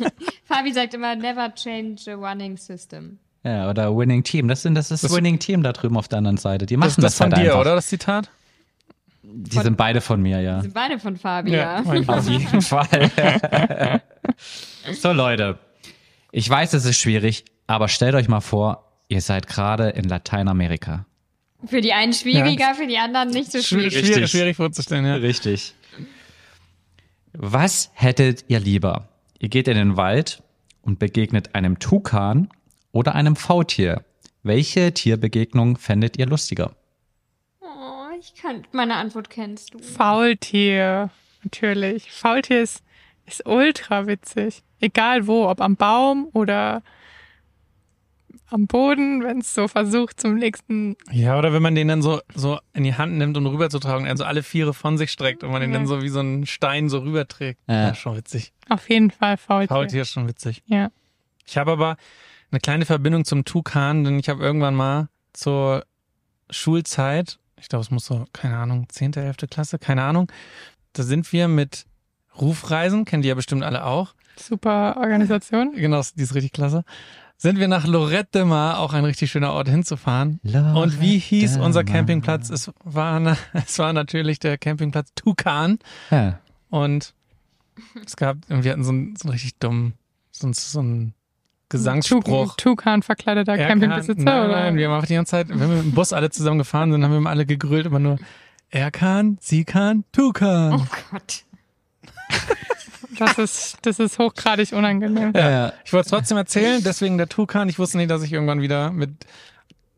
Fabi 0.45 0.73
sagt 0.73 0.95
immer, 0.95 1.15
never 1.15 1.53
change 1.53 2.11
a 2.11 2.15
running 2.15 2.57
system. 2.57 3.19
Ja, 3.43 3.69
oder 3.69 3.95
Winning 3.95 4.23
Team. 4.23 4.47
Das, 4.47 4.61
sind, 4.63 4.73
das 4.75 4.89
ist 4.89 5.03
Das- 5.03 5.13
Winning 5.15 5.37
Team 5.37 5.61
da 5.63 5.73
drüben 5.73 5.97
auf 5.97 6.07
der 6.07 6.19
anderen 6.19 6.37
Seite. 6.37 6.65
Die 6.65 6.75
Das 6.75 6.79
machen 6.79 6.89
ist 6.89 7.03
das 7.03 7.17
von 7.17 7.25
halt 7.33 7.37
dir, 7.37 7.51
einfach. 7.51 7.61
oder, 7.61 7.75
das 7.75 7.87
Zitat? 7.87 8.29
Die 9.33 9.59
sind 9.59 9.77
beide 9.77 10.01
von 10.01 10.21
mir, 10.21 10.41
ja. 10.41 10.57
Die 10.57 10.61
sind 10.63 10.73
beide 10.73 10.99
von 10.99 11.17
Fabi, 11.17 11.51
ja. 11.53 11.79
Auf 11.81 12.27
jeden 12.29 12.61
Fall. 12.61 14.01
so, 14.93 15.11
Leute. 15.11 15.57
Ich 16.31 16.49
weiß, 16.49 16.73
es 16.73 16.85
ist 16.85 16.97
schwierig, 16.99 17.45
aber 17.67 17.87
stellt 17.87 18.15
euch 18.15 18.27
mal 18.27 18.41
vor, 18.41 18.91
ihr 19.09 19.21
seid 19.21 19.47
gerade 19.47 19.89
in 19.89 20.05
Lateinamerika. 20.05 21.05
Für 21.65 21.81
die 21.81 21.93
einen 21.93 22.13
schwieriger, 22.13 22.73
für 22.75 22.87
die 22.87 22.97
anderen 22.97 23.29
nicht 23.29 23.51
so 23.51 23.61
Schwierig, 23.61 23.93
schwierig. 23.93 24.07
schwierig, 24.07 24.31
schwierig 24.31 24.57
vorzustellen, 24.57 25.05
ja. 25.05 25.15
Richtig. 25.15 25.73
Was 27.33 27.91
hättet 27.93 28.45
ihr 28.47 28.59
lieber? 28.59 29.09
Ihr 29.39 29.49
geht 29.49 29.67
in 29.67 29.75
den 29.77 29.95
Wald 29.97 30.41
und 30.81 30.99
begegnet 30.99 31.55
einem 31.55 31.79
Tukan 31.79 32.49
oder 32.91 33.15
einem 33.15 33.35
Faultier. 33.35 34.03
Welche 34.43 34.93
Tierbegegnung 34.93 35.77
fändet 35.77 36.17
ihr 36.17 36.25
lustiger? 36.25 36.71
Ich 38.21 38.35
kann, 38.35 38.65
meine 38.71 38.95
Antwort 38.95 39.31
kennst 39.31 39.73
du. 39.73 39.79
Faultier. 39.79 41.09
Natürlich. 41.43 42.11
Faultier 42.11 42.61
ist, 42.61 42.83
ist 43.25 43.45
ultra 43.47 44.05
witzig. 44.05 44.61
Egal 44.79 45.25
wo, 45.25 45.47
ob 45.49 45.59
am 45.59 45.75
Baum 45.75 46.29
oder 46.33 46.83
am 48.51 48.67
Boden, 48.67 49.23
wenn 49.23 49.39
es 49.39 49.55
so 49.55 49.67
versucht 49.67 50.19
zum 50.19 50.35
nächsten. 50.35 50.97
Ja, 51.11 51.39
oder 51.39 51.51
wenn 51.51 51.63
man 51.63 51.73
den 51.73 51.87
dann 51.87 52.01
so, 52.03 52.19
so 52.35 52.59
in 52.73 52.83
die 52.83 52.93
Hand 52.93 53.13
nimmt, 53.13 53.37
um 53.37 53.47
rüberzutragen, 53.47 54.07
also 54.07 54.23
alle 54.23 54.43
Viere 54.43 54.73
von 54.75 54.99
sich 54.99 55.09
streckt 55.11 55.43
und 55.43 55.51
man 55.51 55.61
den 55.61 55.71
Ja. 55.71 55.77
dann 55.79 55.87
so 55.87 56.03
wie 56.03 56.09
so 56.09 56.19
einen 56.19 56.45
Stein 56.45 56.89
so 56.89 56.99
rüberträgt. 56.99 57.59
Ja. 57.67 57.87
Ja, 57.87 57.95
schon 57.95 58.17
witzig. 58.17 58.53
Auf 58.69 58.87
jeden 58.89 59.09
Fall 59.09 59.37
Faultier. 59.37 59.75
Faultier 59.75 60.01
ist 60.03 60.11
schon 60.11 60.27
witzig. 60.27 60.61
Ja. 60.67 60.91
Ich 61.47 61.57
habe 61.57 61.71
aber 61.71 61.97
eine 62.51 62.59
kleine 62.59 62.85
Verbindung 62.85 63.25
zum 63.25 63.45
Tukan, 63.45 64.03
denn 64.03 64.19
ich 64.19 64.29
habe 64.29 64.43
irgendwann 64.43 64.75
mal 64.75 65.07
zur 65.33 65.85
Schulzeit, 66.49 67.39
ich 67.61 67.69
glaube, 67.69 67.83
es 67.83 67.91
muss 67.91 68.05
so, 68.05 68.25
keine 68.33 68.57
Ahnung, 68.57 68.87
10., 68.89 69.13
11. 69.13 69.37
Klasse, 69.49 69.79
keine 69.79 70.03
Ahnung, 70.03 70.31
da 70.93 71.03
sind 71.03 71.31
wir 71.31 71.47
mit 71.47 71.85
Rufreisen, 72.39 73.05
kennen 73.05 73.21
die 73.23 73.29
ja 73.29 73.35
bestimmt 73.35 73.63
alle 73.63 73.85
auch. 73.85 74.13
Super 74.37 74.97
Organisation. 74.97 75.73
Genau, 75.75 76.01
die 76.15 76.21
ist 76.23 76.33
richtig 76.35 76.53
klasse. 76.53 76.83
Sind 77.37 77.57
wir 77.59 77.67
nach 77.67 77.87
Lorette 77.87 78.29
de 78.39 78.45
Mar, 78.45 78.79
auch 78.79 78.93
ein 78.93 79.03
richtig 79.03 79.31
schöner 79.31 79.51
Ort 79.53 79.67
hinzufahren. 79.67 80.39
Lorette 80.43 80.77
Und 80.79 81.01
wie 81.01 81.17
hieß 81.17 81.57
unser. 81.57 81.83
Campingplatz? 81.83 82.49
Es 82.49 82.71
war, 82.83 83.19
na- 83.19 83.37
es 83.53 83.79
war 83.79 83.93
natürlich 83.93 84.39
der 84.39 84.57
Campingplatz 84.57 85.09
Tukan. 85.15 85.79
Ja. 86.11 86.39
Und 86.69 87.13
es 88.05 88.15
gab, 88.15 88.37
wir 88.47 88.71
hatten 88.71 88.83
so 88.83 88.91
einen, 88.91 89.15
so 89.15 89.23
einen 89.25 89.31
richtig 89.33 89.57
dummen, 89.57 89.93
so 90.31 90.45
einen, 90.47 90.53
so 90.53 90.79
einen 90.79 91.13
Gesangsspruch. 91.71 92.55
Tukan 92.57 93.01
verkleideter 93.01 93.57
Campingbesitzer, 93.57 94.23
nein, 94.23 94.45
oder? 94.45 94.59
Nein, 94.59 94.75
wir 94.75 94.89
haben 94.89 95.01
auch 95.01 95.05
die 95.05 95.15
ganze 95.15 95.31
Zeit, 95.31 95.49
wenn 95.49 95.59
wir 95.59 95.67
mit 95.67 95.83
dem 95.85 95.91
Bus 95.93 96.13
alle 96.13 96.29
zusammen 96.29 96.59
gefahren 96.59 96.91
sind, 96.91 97.03
haben 97.03 97.11
wir 97.11 97.17
immer 97.17 97.29
alle 97.29 97.45
gegrölt, 97.45 97.85
immer 97.85 97.99
nur 97.99 98.19
Erkan, 98.69 99.37
Sikan, 99.41 100.03
Tukan. 100.11 100.73
Oh 100.73 100.85
Gott. 101.11 101.43
Das 103.17 103.37
ist, 103.37 103.77
das 103.83 103.99
ist 103.99 104.19
hochgradig 104.19 104.73
unangenehm. 104.73 105.31
Ja. 105.35 105.49
ja. 105.49 105.73
Ich 105.85 105.93
wollte 105.93 106.05
es 106.05 106.11
trotzdem 106.11 106.37
erzählen, 106.37 106.81
deswegen 106.83 107.17
der 107.17 107.29
Tukan. 107.29 107.69
Ich 107.69 107.77
wusste 107.77 107.97
nicht, 107.97 108.09
dass 108.09 108.23
ich 108.23 108.33
irgendwann 108.33 108.61
wieder 108.61 108.91
mit 108.91 109.11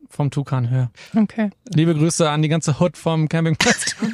vom 0.08 0.30
Tukan 0.30 0.68
höre. 0.70 0.90
Okay. 1.16 1.50
Liebe 1.74 1.94
Grüße 1.94 2.28
an 2.28 2.42
die 2.42 2.48
ganze 2.48 2.78
Hut 2.78 2.96
vom 2.96 3.28
Campingplatz. 3.28 3.96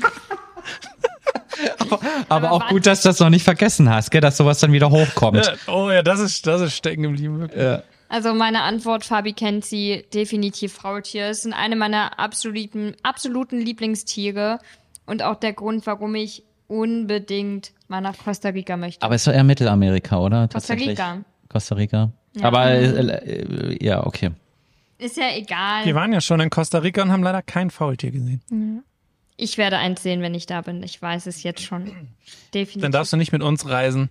Aber, 1.79 2.01
Aber 2.29 2.53
auch 2.53 2.69
gut, 2.69 2.87
dass 2.87 3.03
du 3.03 3.09
das 3.09 3.21
noch 3.21 3.31
nicht 3.31 3.45
vergessen 3.45 3.91
hast, 3.91 4.11
gell, 4.11 4.21
dass 4.21 4.37
sowas 4.37 4.61
dann 4.61 4.73
wieder 4.73 4.91
hochkommt. 4.91 5.45
Ja, 5.45 5.55
oh 5.67 5.91
ja, 5.91 6.03
das 6.03 6.21
ist, 6.21 6.47
das 6.47 6.61
ist 6.61 6.75
stecken 6.75 7.03
geblieben. 7.03 7.49
Ja. 7.57 7.83
Also 8.09 8.35
meine 8.35 8.63
Antwort, 8.63 9.05
Fabi 9.05 9.33
kennt 9.33 9.65
sie, 9.65 10.05
definitiv 10.13 10.73
Faultier. 10.73 11.27
Es 11.27 11.43
sind 11.43 11.53
eine 11.53 11.77
meiner 11.77 12.19
absoluten, 12.19 12.97
absoluten 13.03 13.61
Lieblingstiere 13.61 14.59
und 15.07 15.23
auch 15.23 15.37
der 15.37 15.53
Grund, 15.53 15.87
warum 15.87 16.15
ich 16.17 16.43
unbedingt 16.67 17.73
mal 17.89 18.01
nach 18.01 18.17
Costa 18.17 18.51
Rica 18.51 18.77
möchte. 18.77 19.03
Aber 19.05 19.15
ist 19.15 19.27
doch 19.27 19.33
eher 19.33 19.45
Mittelamerika, 19.45 20.19
oder? 20.19 20.49
Costa. 20.49 20.75
Rica. 20.75 21.19
Costa 21.49 21.75
Rica. 21.75 22.13
Aber 22.43 22.67
äh, 22.67 22.85
äh, 22.85 23.85
ja, 23.85 24.07
okay. 24.07 24.31
Ist 24.99 25.17
ja 25.17 25.35
egal. 25.35 25.85
Wir 25.85 25.95
waren 25.95 26.13
ja 26.13 26.21
schon 26.21 26.41
in 26.41 26.51
Costa 26.51 26.79
Rica 26.79 27.03
und 27.03 27.11
haben 27.11 27.23
leider 27.23 27.43
kein 27.43 27.71
Faultier 27.71 28.11
gesehen. 28.11 28.85
Ich 29.41 29.59
werde 29.59 29.79
eins 29.79 30.03
sehen, 30.03 30.21
wenn 30.23 30.35
ich 30.35 30.47
da 30.47 30.61
bin. 30.61 30.83
Ich 30.83 31.01
weiß 31.01 31.27
es 31.27 31.43
jetzt 31.43 31.63
schon. 31.63 31.85
Definitiv. 32.53 32.83
Dann 32.83 32.93
darfst 32.93 33.13
du 33.13 33.17
nicht 33.17 33.33
mit 33.33 33.43
uns 33.43 33.69
reisen. 33.69 34.11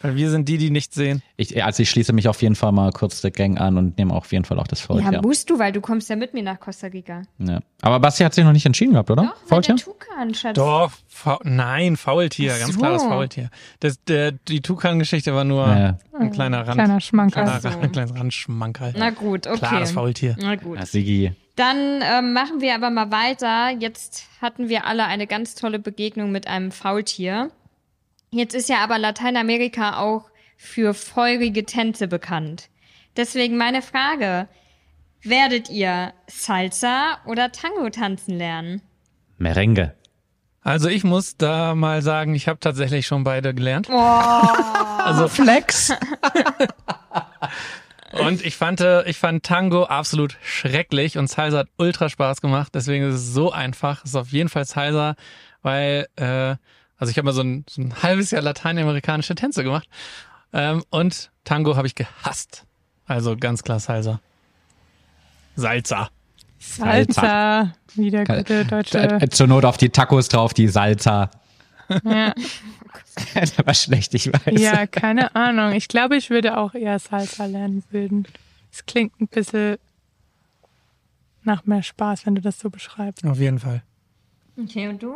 Weil 0.00 0.14
wir 0.14 0.30
sind 0.30 0.48
die, 0.48 0.58
die 0.58 0.70
nichts 0.70 0.94
sehen. 0.94 1.22
Ich, 1.36 1.60
also 1.64 1.82
ich 1.82 1.90
schließe 1.90 2.12
mich 2.12 2.28
auf 2.28 2.40
jeden 2.40 2.54
Fall 2.54 2.70
mal 2.70 2.92
kurz 2.92 3.20
der 3.20 3.32
Gang 3.32 3.60
an 3.60 3.76
und 3.76 3.98
nehme 3.98 4.14
auf 4.14 4.30
jeden 4.30 4.44
Fall 4.44 4.56
auch 4.60 4.68
das 4.68 4.78
ja, 4.80 4.86
Faultier. 4.86 5.20
musst 5.22 5.50
du, 5.50 5.58
weil 5.58 5.72
du 5.72 5.80
kommst 5.80 6.08
ja 6.08 6.14
mit 6.14 6.34
mir 6.34 6.44
nach 6.44 6.60
Costa 6.60 6.86
Rica. 6.86 7.22
Ja. 7.38 7.58
Aber 7.82 7.98
Basti 7.98 8.22
hat 8.22 8.32
sich 8.32 8.44
noch 8.44 8.52
nicht 8.52 8.64
entschieden 8.64 8.92
gehabt, 8.92 9.10
oder? 9.10 9.22
Doch, 9.24 9.46
Faultier? 9.48 9.74
der 9.74 9.84
Tukan, 9.84 10.34
Schatz. 10.34 10.54
Doch, 10.54 10.92
Fa 11.08 11.40
nein, 11.42 11.96
Faultier, 11.96 12.52
Ach 12.54 12.60
ganz 12.60 12.74
so. 12.74 12.78
klares 12.78 13.02
Faultier. 13.02 13.50
Das, 13.80 14.02
der, 14.04 14.30
die 14.30 14.60
Tukan-Geschichte 14.60 15.34
war 15.34 15.42
nur 15.42 15.66
Ja, 15.66 15.78
ja. 15.80 15.98
ein 16.16 16.30
kleiner 16.30 16.58
Rand. 16.58 16.74
Kleiner 16.74 17.00
Schmankerl. 17.00 17.42
kleiner, 17.44 17.60
so. 17.60 17.68
ein 17.80 17.90
kleines 17.90 18.14
Randschmankerl. 18.14 18.94
Na 18.96 19.10
gut, 19.10 19.48
okay. 19.48 19.58
Klares 19.58 19.90
Faultier. 19.90 20.36
Na 20.38 20.54
gut. 20.54 20.78
Ja, 20.78 20.86
Sigi. 20.86 21.32
Dann 21.58 22.02
ähm, 22.02 22.32
machen 22.34 22.60
wir 22.60 22.76
aber 22.76 22.88
mal 22.88 23.10
weiter. 23.10 23.70
Jetzt 23.70 24.28
hatten 24.40 24.68
wir 24.68 24.86
alle 24.86 25.06
eine 25.06 25.26
ganz 25.26 25.56
tolle 25.56 25.80
Begegnung 25.80 26.30
mit 26.30 26.46
einem 26.46 26.70
Faultier. 26.70 27.50
Jetzt 28.30 28.54
ist 28.54 28.68
ja 28.68 28.76
aber 28.78 28.96
Lateinamerika 28.96 29.98
auch 29.98 30.30
für 30.56 30.94
feurige 30.94 31.66
Tänze 31.66 32.06
bekannt. 32.06 32.68
Deswegen 33.16 33.56
meine 33.56 33.82
Frage. 33.82 34.46
Werdet 35.24 35.68
ihr 35.68 36.12
Salsa 36.28 37.18
oder 37.26 37.50
Tango 37.50 37.90
tanzen 37.90 38.38
lernen? 38.38 38.80
Merengue. 39.36 39.94
Also 40.60 40.88
ich 40.88 41.02
muss 41.02 41.38
da 41.38 41.74
mal 41.74 42.02
sagen, 42.02 42.36
ich 42.36 42.46
habe 42.46 42.60
tatsächlich 42.60 43.08
schon 43.08 43.24
beide 43.24 43.52
gelernt. 43.52 43.90
Also 43.90 45.26
Flex. 45.26 45.92
Und 48.12 48.44
ich 48.44 48.56
fand, 48.56 48.80
äh, 48.80 49.08
ich 49.08 49.18
fand 49.18 49.44
Tango 49.44 49.84
absolut 49.84 50.36
schrecklich 50.42 51.18
und 51.18 51.28
Salsa 51.28 51.58
hat 51.58 51.68
ultra 51.76 52.08
Spaß 52.08 52.40
gemacht. 52.40 52.74
Deswegen 52.74 53.08
ist 53.08 53.14
es 53.16 53.32
so 53.34 53.52
einfach. 53.52 54.02
Es 54.04 54.10
ist 54.10 54.16
auf 54.16 54.28
jeden 54.28 54.48
Fall 54.48 54.64
Salsa, 54.64 55.14
weil, 55.62 56.08
äh, 56.16 56.56
also 56.96 57.10
ich 57.10 57.18
habe 57.18 57.26
mal 57.26 57.32
so 57.32 57.42
ein, 57.42 57.64
so 57.68 57.82
ein 57.82 58.02
halbes 58.02 58.30
Jahr 58.30 58.42
lateinamerikanische 58.42 59.34
Tänze 59.34 59.62
gemacht. 59.62 59.88
Ähm, 60.52 60.82
und 60.90 61.30
Tango 61.44 61.76
habe 61.76 61.86
ich 61.86 61.94
gehasst. 61.94 62.64
Also 63.06 63.36
ganz 63.36 63.62
klar 63.62 63.80
Salsa. 63.80 64.20
Salsa. 65.56 66.08
Salsa. 66.58 67.72
Wieder 67.94 68.24
gute 68.24 68.64
deutsche. 68.64 68.98
Äh, 68.98 69.28
Zur 69.28 69.46
Not 69.48 69.64
auf 69.64 69.76
die 69.76 69.90
Tacos 69.90 70.28
drauf, 70.28 70.54
die 70.54 70.68
Salsa. 70.68 71.30
Ja. 72.04 72.32
das 73.34 73.56
war 73.66 73.74
schlecht, 73.74 74.14
ich 74.14 74.32
weiß. 74.32 74.60
ja, 74.60 74.86
keine 74.86 75.34
Ahnung. 75.34 75.72
Ich 75.72 75.88
glaube, 75.88 76.16
ich 76.16 76.30
würde 76.30 76.56
auch 76.58 76.74
eher 76.74 76.98
Salsa 76.98 77.46
lernen 77.46 77.82
würden. 77.90 78.26
Es 78.72 78.84
klingt 78.86 79.20
ein 79.20 79.28
bisschen 79.28 79.76
nach 81.44 81.64
mehr 81.66 81.82
Spaß, 81.82 82.26
wenn 82.26 82.34
du 82.34 82.40
das 82.42 82.58
so 82.58 82.70
beschreibst. 82.70 83.24
Auf 83.24 83.38
jeden 83.38 83.58
Fall. 83.58 83.82
Okay, 84.60 84.88
und 84.88 85.02
du? 85.02 85.14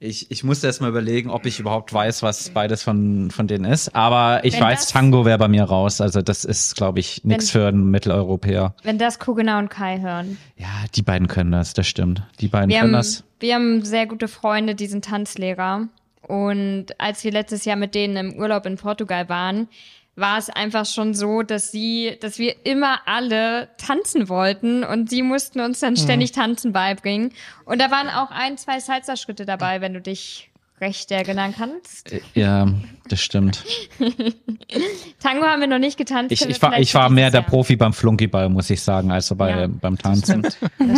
Ich, 0.00 0.30
ich 0.30 0.44
musste 0.44 0.66
erst 0.66 0.82
mal 0.82 0.90
überlegen, 0.90 1.30
ob 1.30 1.46
ich 1.46 1.58
überhaupt 1.58 1.92
weiß, 1.92 2.22
was 2.22 2.50
beides 2.50 2.82
von, 2.82 3.30
von 3.30 3.46
denen 3.46 3.64
ist. 3.64 3.94
Aber 3.94 4.44
ich 4.44 4.54
Wenn 4.54 4.64
weiß, 4.64 4.80
das- 4.80 4.88
Tango 4.92 5.24
wäre 5.24 5.38
bei 5.38 5.48
mir 5.48 5.64
raus. 5.64 6.00
Also 6.02 6.20
das 6.20 6.44
ist, 6.44 6.76
glaube 6.76 7.00
ich, 7.00 7.24
nichts 7.24 7.50
für 7.50 7.66
einen 7.68 7.90
Mitteleuropäer. 7.90 8.74
Wenn 8.82 8.98
das 8.98 9.18
Kugena 9.18 9.58
und 9.58 9.70
Kai 9.70 10.00
hören. 10.00 10.36
Ja, 10.56 10.68
die 10.94 11.02
beiden 11.02 11.26
können 11.28 11.52
das, 11.52 11.72
das 11.72 11.86
stimmt. 11.86 12.22
Die 12.40 12.48
beiden 12.48 12.68
Wir 12.68 12.80
können 12.80 12.92
haben, 12.94 12.98
das. 13.00 13.24
wir 13.40 13.54
haben 13.54 13.82
sehr 13.84 14.06
gute 14.06 14.28
Freunde, 14.28 14.74
die 14.74 14.86
sind 14.88 15.06
Tanzlehrer. 15.06 15.88
Und 16.26 16.86
als 16.98 17.22
wir 17.24 17.32
letztes 17.32 17.64
Jahr 17.64 17.76
mit 17.76 17.94
denen 17.94 18.16
im 18.16 18.38
Urlaub 18.38 18.66
in 18.66 18.76
Portugal 18.76 19.28
waren, 19.28 19.68
war 20.16 20.38
es 20.38 20.48
einfach 20.48 20.86
schon 20.86 21.12
so, 21.12 21.42
dass 21.42 21.72
sie, 21.72 22.16
dass 22.20 22.38
wir 22.38 22.54
immer 22.64 23.00
alle 23.06 23.68
tanzen 23.78 24.28
wollten 24.28 24.84
und 24.84 25.10
sie 25.10 25.22
mussten 25.22 25.60
uns 25.60 25.80
dann 25.80 25.96
ständig 25.96 26.30
Tanzen 26.32 26.72
beibringen. 26.72 27.32
Und 27.64 27.80
da 27.80 27.90
waren 27.90 28.08
auch 28.08 28.30
ein, 28.30 28.56
zwei 28.56 28.78
Salsa-Schritte 28.78 29.44
dabei, 29.44 29.80
wenn 29.80 29.92
du 29.92 30.00
dich 30.00 30.50
recht 30.80 31.10
erinnern 31.10 31.54
kannst. 31.56 32.12
Äh, 32.12 32.20
Ja, 32.34 32.68
das 33.08 33.20
stimmt. 33.20 33.64
Tango 35.20 35.46
haben 35.46 35.60
wir 35.60 35.66
noch 35.68 35.78
nicht 35.78 35.96
getanzt. 35.96 36.32
Ich, 36.32 36.46
ich 36.48 36.60
war, 36.62 36.78
ich 36.78 36.94
war 36.94 37.08
mehr 37.10 37.30
der 37.30 37.40
Jahr. 37.40 37.50
Profi 37.50 37.76
beim 37.76 37.92
Flunkyball, 37.92 38.48
muss 38.48 38.70
ich 38.70 38.82
sagen, 38.82 39.10
als 39.10 39.28
so 39.28 39.36
bei, 39.36 39.50
Ja, 39.50 39.66
beim 39.68 39.98
Tanzen. 39.98 40.42
Das 40.42 40.54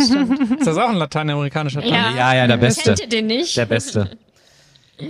stimmt. 0.07 0.59
Ist 0.59 0.67
das 0.67 0.77
auch 0.77 0.89
ein 0.89 0.95
lateinamerikanischer 0.95 1.81
Tanz? 1.81 1.91
Ja. 1.91 2.15
Ja, 2.15 2.35
ja, 2.35 2.47
der 2.47 2.57
Beste. 2.57 2.83
Kennt 2.83 2.99
ihr 3.01 3.09
den 3.09 3.27
nicht? 3.27 3.55
Der 3.57 3.65
Beste. 3.65 4.17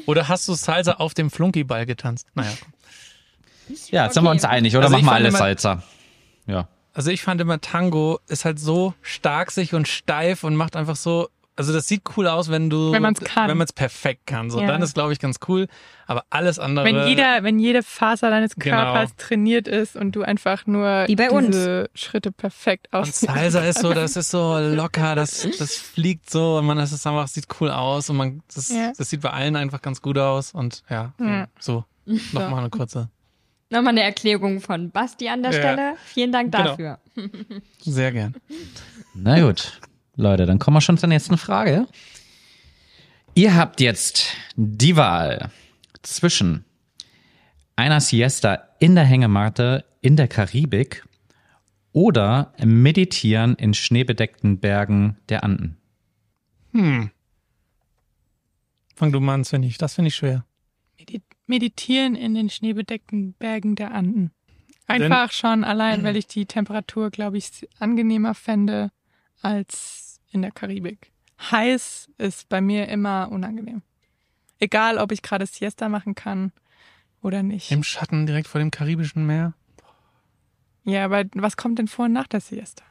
Oder 0.05 0.27
hast 0.27 0.47
du 0.47 0.53
Salsa 0.53 0.93
auf 0.93 1.13
dem 1.13 1.29
Flunkyball 1.29 1.85
getanzt? 1.85 2.27
Naja. 2.35 2.51
Ja, 3.89 4.05
jetzt 4.05 4.13
sind 4.13 4.23
wir 4.23 4.31
uns 4.31 4.45
einig, 4.45 4.75
oder? 4.75 4.85
Also 4.85 4.97
Machen 4.97 5.05
ich 5.17 5.23
wir 5.23 5.27
immer- 5.29 5.37
Salsa. 5.37 5.83
Ja. 6.45 6.67
Also 6.93 7.11
ich 7.11 7.21
fand 7.21 7.39
immer 7.41 7.61
Tango 7.61 8.19
ist 8.27 8.43
halt 8.45 8.59
so 8.59 8.93
starksig 9.01 9.73
und 9.73 9.87
steif 9.87 10.43
und 10.43 10.55
macht 10.55 10.75
einfach 10.75 10.95
so, 10.95 11.29
also 11.57 11.73
das 11.73 11.87
sieht 11.87 12.03
cool 12.15 12.27
aus, 12.27 12.49
wenn 12.49 12.69
du, 12.69 12.91
Wenn 12.93 13.01
man's 13.01 13.19
kann. 13.19 13.49
wenn 13.49 13.57
man 13.57 13.65
es 13.65 13.73
perfekt 13.73 14.25
kann. 14.27 14.49
So, 14.49 14.61
Ja. 14.61 14.67
dann 14.67 14.81
ist 14.81 14.93
glaube 14.93 15.11
ich 15.11 15.19
ganz 15.19 15.39
cool. 15.47 15.67
Aber 16.05 16.23
alles 16.29 16.57
andere. 16.59 16.85
Wenn 16.85 17.07
jeder, 17.07 17.43
wenn 17.43 17.59
jede 17.59 17.83
Faser 17.83 18.29
deines 18.29 18.55
Genau. 18.55 18.77
Körpers 18.77 19.15
trainiert 19.17 19.67
ist 19.67 19.95
und 19.97 20.15
du 20.15 20.21
einfach 20.23 20.65
nur 20.65 21.03
Wie 21.07 21.15
bei 21.17 21.29
uns. 21.29 21.47
diese 21.47 21.89
Schritte 21.95 22.31
perfekt 22.31 22.87
und 22.93 22.99
ausführst. 22.99 23.21
Salsa 23.35 23.59
ist 23.65 23.79
so, 23.79 23.91
das 23.93 24.15
ist 24.15 24.31
so 24.31 24.57
locker, 24.61 25.15
das, 25.15 25.45
das 25.59 25.73
fliegt 25.75 26.29
so 26.29 26.57
und 26.57 26.65
man, 26.65 26.77
das 26.77 26.93
ist 26.93 27.05
einfach, 27.05 27.27
sieht 27.27 27.47
cool 27.59 27.71
aus 27.71 28.09
und 28.09 28.15
man, 28.17 28.41
das, 28.55 28.69
Ja. 28.69 28.93
das 28.97 29.09
sieht 29.09 29.21
bei 29.21 29.31
allen 29.31 29.55
einfach 29.57 29.81
ganz 29.81 30.01
gut 30.01 30.17
aus 30.17 30.53
und 30.53 30.83
ja, 30.89 31.13
Ja. 31.19 31.47
so. 31.59 31.83
Nochmal 32.05 32.59
eine 32.59 32.69
kurze. 32.69 33.09
Nochmal 33.69 33.89
eine 33.89 34.03
Erklärung 34.03 34.61
von 34.61 34.91
Basti 34.91 35.27
an 35.27 35.43
der 35.43 35.51
Ja. 35.51 35.57
Stelle. 35.59 35.93
Vielen 36.05 36.31
Dank 36.31 36.53
Genau. 36.53 36.63
dafür. 36.69 36.99
Sehr 37.81 38.13
gern. 38.13 38.35
Na 39.13 39.41
gut, 39.41 39.81
Leute, 40.17 40.45
dann 40.45 40.59
kommen 40.59 40.75
wir 40.77 40.81
schon 40.81 40.97
zur 40.97 41.09
nächsten 41.09 41.37
Frage. 41.37 41.87
Ihr 43.35 43.55
habt 43.55 43.79
jetzt 43.81 44.33
die 44.55 44.95
Wahl 44.95 45.51
zwischen 46.01 46.65
einer 47.75 48.01
Siesta 48.01 48.67
in 48.79 48.95
der 48.95 49.03
Hängematte 49.05 49.85
in 50.01 50.15
der 50.15 50.27
Karibik 50.27 51.05
oder 51.91 52.53
Meditieren 52.63 53.55
in 53.55 53.75
schneebedeckten 53.75 54.59
Bergen 54.59 55.17
der 55.29 55.43
Anden. 55.43 55.77
Hm. 56.71 57.11
Fang 58.95 59.11
du 59.11 59.19
mal 59.19 59.35
an, 59.35 59.45
Svenny. 59.45 59.73
Das 59.77 59.93
finde 59.93 60.07
ich 60.07 60.15
schwer. 60.15 60.45
Medi- 60.99 61.21
Meditieren 61.45 62.15
in 62.15 62.33
den 62.33 62.49
schneebedeckten 62.49 63.33
Bergen 63.33 63.75
der 63.75 63.93
Anden. 63.93 64.31
Einfach 64.87 65.31
schon 65.31 65.63
allein, 65.63 66.03
weil 66.03 66.15
ich 66.15 66.27
die 66.27 66.45
Temperatur, 66.45 67.11
glaube 67.11 67.37
ich, 67.37 67.67
angenehmer 67.77 68.33
fände 68.33 68.89
als 69.41 70.06
in 70.37 70.41
der 70.43 70.51
Karibik. 70.51 71.11
Heiß 71.51 72.09
ist 72.17 72.49
bei 72.49 72.61
mir 72.61 72.87
immer 72.87 73.29
unangenehm. 73.31 73.81
Egal, 74.59 74.97
ob 74.97 75.11
ich 75.11 75.21
gerade 75.21 75.45
Siesta 75.45 75.87
machen 75.89 76.15
kann 76.15 76.51
oder 77.21 77.43
nicht. 77.43 77.71
Im 77.71 77.83
Schatten 77.83 78.25
direkt 78.25 78.47
vor 78.47 78.59
dem 78.59 78.71
karibischen 78.71 79.25
Meer. 79.25 79.53
Ja, 80.83 81.05
aber 81.05 81.25
was 81.33 81.57
kommt 81.57 81.77
denn 81.79 81.87
vor 81.87 82.05
und 82.05 82.13
nach 82.13 82.27
der 82.27 82.39
Siesta? 82.41 82.83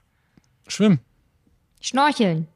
Schwimmen. 0.69 1.01
Schnorcheln. 1.81 2.47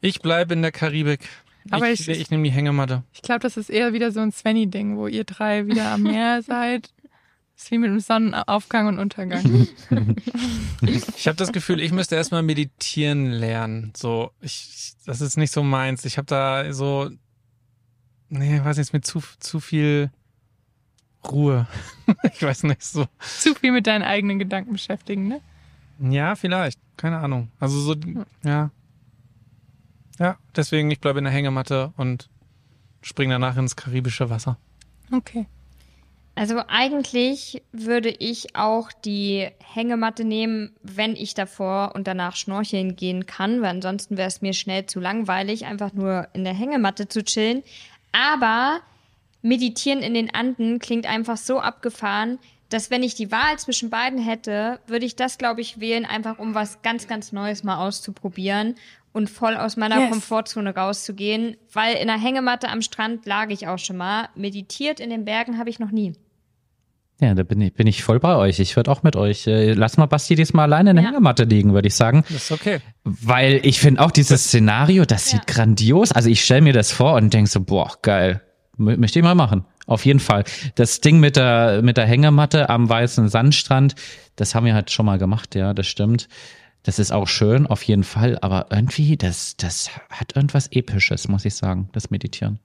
Ich 0.00 0.20
bleibe 0.20 0.54
in 0.54 0.62
der 0.62 0.72
Karibik. 0.72 1.28
Aber 1.70 1.90
ich, 1.90 2.08
ich- 2.08 2.20
ich, 2.20 2.30
nehme 2.30 2.44
die 2.44 2.50
Hängematte. 2.50 3.02
Ich 3.12 3.22
glaube, 3.22 3.40
das 3.40 3.56
ist 3.56 3.70
eher 3.70 3.92
wieder 3.92 4.12
so 4.12 4.20
ein 4.20 4.30
Svenny-Ding, 4.32 4.96
wo 4.96 5.06
ihr 5.08 5.24
drei 5.24 5.66
wieder 5.66 5.90
am 5.92 6.02
Meer 6.04 6.42
seid. 6.46 6.90
Ist 7.56 7.70
wie 7.70 7.78
mit 7.78 7.90
dem 7.90 8.00
Sonnenaufgang 8.00 8.86
und 8.88 8.98
Untergang. 8.98 9.68
Ich 10.82 11.26
habe 11.26 11.36
das 11.36 11.52
Gefühl, 11.52 11.80
ich 11.80 11.90
müsste 11.90 12.16
erstmal 12.16 12.42
meditieren 12.42 13.30
lernen. 13.30 13.92
So, 13.96 14.30
ich, 14.40 14.94
das 15.06 15.20
ist 15.22 15.36
nicht 15.36 15.50
so 15.50 15.62
meins. 15.62 16.04
Ich 16.04 16.18
habe 16.18 16.26
da 16.26 16.72
so, 16.72 17.10
nee, 18.28 18.60
weiß 18.62 18.76
nicht, 18.76 18.88
ist 18.88 18.92
mir 18.92 19.00
zu, 19.00 19.22
zu 19.40 19.58
viel 19.58 20.10
Ruhe. 21.26 21.66
ich 22.34 22.42
weiß 22.42 22.64
nicht 22.64 22.84
so. 22.84 23.06
Zu 23.20 23.54
viel 23.54 23.72
mit 23.72 23.86
deinen 23.86 24.02
eigenen 24.02 24.38
Gedanken 24.38 24.72
beschäftigen, 24.72 25.28
ne? 25.28 25.40
Ja, 25.98 26.36
vielleicht. 26.36 26.78
Keine 26.96 27.18
Ahnung. 27.18 27.50
Also 27.58 27.80
so, 27.80 27.94
ja. 28.44 28.70
Ja, 30.18 30.38
deswegen, 30.54 30.90
ich 30.90 31.00
bleibe 31.00 31.18
in 31.18 31.24
der 31.24 31.32
Hängematte 31.32 31.92
und 31.96 32.28
spring 33.02 33.30
danach 33.30 33.56
ins 33.56 33.76
karibische 33.76 34.30
Wasser. 34.30 34.58
Okay. 35.10 35.46
Also 36.38 36.60
eigentlich 36.68 37.62
würde 37.72 38.10
ich 38.10 38.54
auch 38.56 38.92
die 38.92 39.48
Hängematte 39.58 40.22
nehmen, 40.22 40.76
wenn 40.82 41.16
ich 41.16 41.32
davor 41.32 41.92
und 41.94 42.06
danach 42.06 42.36
schnorcheln 42.36 42.94
gehen 42.94 43.24
kann, 43.24 43.62
weil 43.62 43.70
ansonsten 43.70 44.18
wäre 44.18 44.28
es 44.28 44.42
mir 44.42 44.52
schnell 44.52 44.84
zu 44.84 45.00
langweilig, 45.00 45.64
einfach 45.64 45.94
nur 45.94 46.28
in 46.34 46.44
der 46.44 46.52
Hängematte 46.52 47.08
zu 47.08 47.24
chillen. 47.24 47.62
Aber 48.12 48.80
meditieren 49.40 50.00
in 50.00 50.12
den 50.12 50.32
Anden 50.34 50.78
klingt 50.78 51.06
einfach 51.06 51.38
so 51.38 51.58
abgefahren, 51.58 52.38
dass 52.68 52.90
wenn 52.90 53.02
ich 53.02 53.14
die 53.14 53.32
Wahl 53.32 53.58
zwischen 53.58 53.88
beiden 53.88 54.18
hätte, 54.18 54.78
würde 54.86 55.06
ich 55.06 55.16
das, 55.16 55.38
glaube 55.38 55.62
ich, 55.62 55.80
wählen, 55.80 56.04
einfach 56.04 56.38
um 56.38 56.54
was 56.54 56.82
ganz, 56.82 57.08
ganz 57.08 57.32
Neues 57.32 57.64
mal 57.64 57.78
auszuprobieren 57.78 58.74
und 59.14 59.30
voll 59.30 59.56
aus 59.56 59.78
meiner 59.78 60.00
Yes. 60.00 60.10
Komfortzone 60.10 60.74
rauszugehen, 60.74 61.56
weil 61.72 61.96
in 61.96 62.08
der 62.08 62.20
Hängematte 62.20 62.68
am 62.68 62.82
Strand 62.82 63.24
lag 63.24 63.48
ich 63.48 63.68
auch 63.68 63.78
schon 63.78 63.96
mal. 63.96 64.28
Meditiert 64.34 65.00
in 65.00 65.08
den 65.08 65.24
Bergen 65.24 65.56
habe 65.56 65.70
ich 65.70 65.78
noch 65.78 65.90
nie. 65.90 66.12
Ja, 67.20 67.34
da 67.34 67.44
bin 67.44 67.60
ich, 67.62 67.72
bin 67.72 67.86
ich 67.86 68.02
voll 68.02 68.20
bei 68.20 68.36
euch. 68.36 68.60
Ich 68.60 68.76
würde 68.76 68.90
auch 68.90 69.02
mit 69.02 69.16
euch. 69.16 69.46
Äh, 69.46 69.72
lass 69.72 69.96
mal 69.96 70.04
Basti 70.06 70.34
diesmal 70.34 70.64
alleine 70.64 70.90
in 70.90 70.96
der 70.96 71.04
Ja. 71.04 71.10
Hängematte 71.12 71.44
liegen, 71.44 71.72
würde 71.72 71.88
ich 71.88 71.94
sagen. 71.94 72.24
Das 72.28 72.44
ist 72.44 72.52
okay. 72.52 72.80
Weil 73.04 73.60
ich 73.62 73.80
finde 73.80 74.02
auch 74.02 74.10
dieses 74.10 74.44
Szenario, 74.44 75.06
das 75.06 75.30
sieht 75.30 75.48
Ja. 75.48 75.54
grandios. 75.54 76.12
Also 76.12 76.28
ich 76.28 76.44
stelle 76.44 76.60
mir 76.60 76.74
das 76.74 76.92
vor 76.92 77.14
und 77.14 77.32
denke 77.32 77.48
so, 77.50 77.60
boah, 77.62 77.90
geil. 78.02 78.42
Mö- 78.78 78.98
Möchte 78.98 79.18
ich 79.18 79.24
mal 79.24 79.34
machen. 79.34 79.64
Auf 79.86 80.04
jeden 80.04 80.20
Fall. 80.20 80.44
Das 80.74 81.00
Ding 81.00 81.18
mit 81.18 81.36
der, 81.36 81.80
mit 81.82 81.96
der 81.96 82.04
Hängematte 82.06 82.68
am 82.68 82.86
weißen 82.88 83.28
Sandstrand, 83.30 83.94
das 84.34 84.54
haben 84.54 84.66
wir 84.66 84.74
halt 84.74 84.90
schon 84.90 85.06
mal 85.06 85.16
gemacht, 85.16 85.54
ja, 85.54 85.72
das 85.72 85.86
stimmt. 85.86 86.28
Das 86.82 86.98
ist 86.98 87.12
auch 87.12 87.28
schön, 87.28 87.66
auf 87.66 87.82
jeden 87.84 88.04
Fall. 88.04 88.38
Aber 88.42 88.66
irgendwie, 88.70 89.16
das, 89.16 89.56
das 89.56 89.88
hat 90.10 90.36
irgendwas 90.36 90.66
Episches, 90.70 91.28
muss 91.28 91.44
ich 91.46 91.54
sagen, 91.54 91.88
das 91.92 92.10
Meditieren. 92.10 92.58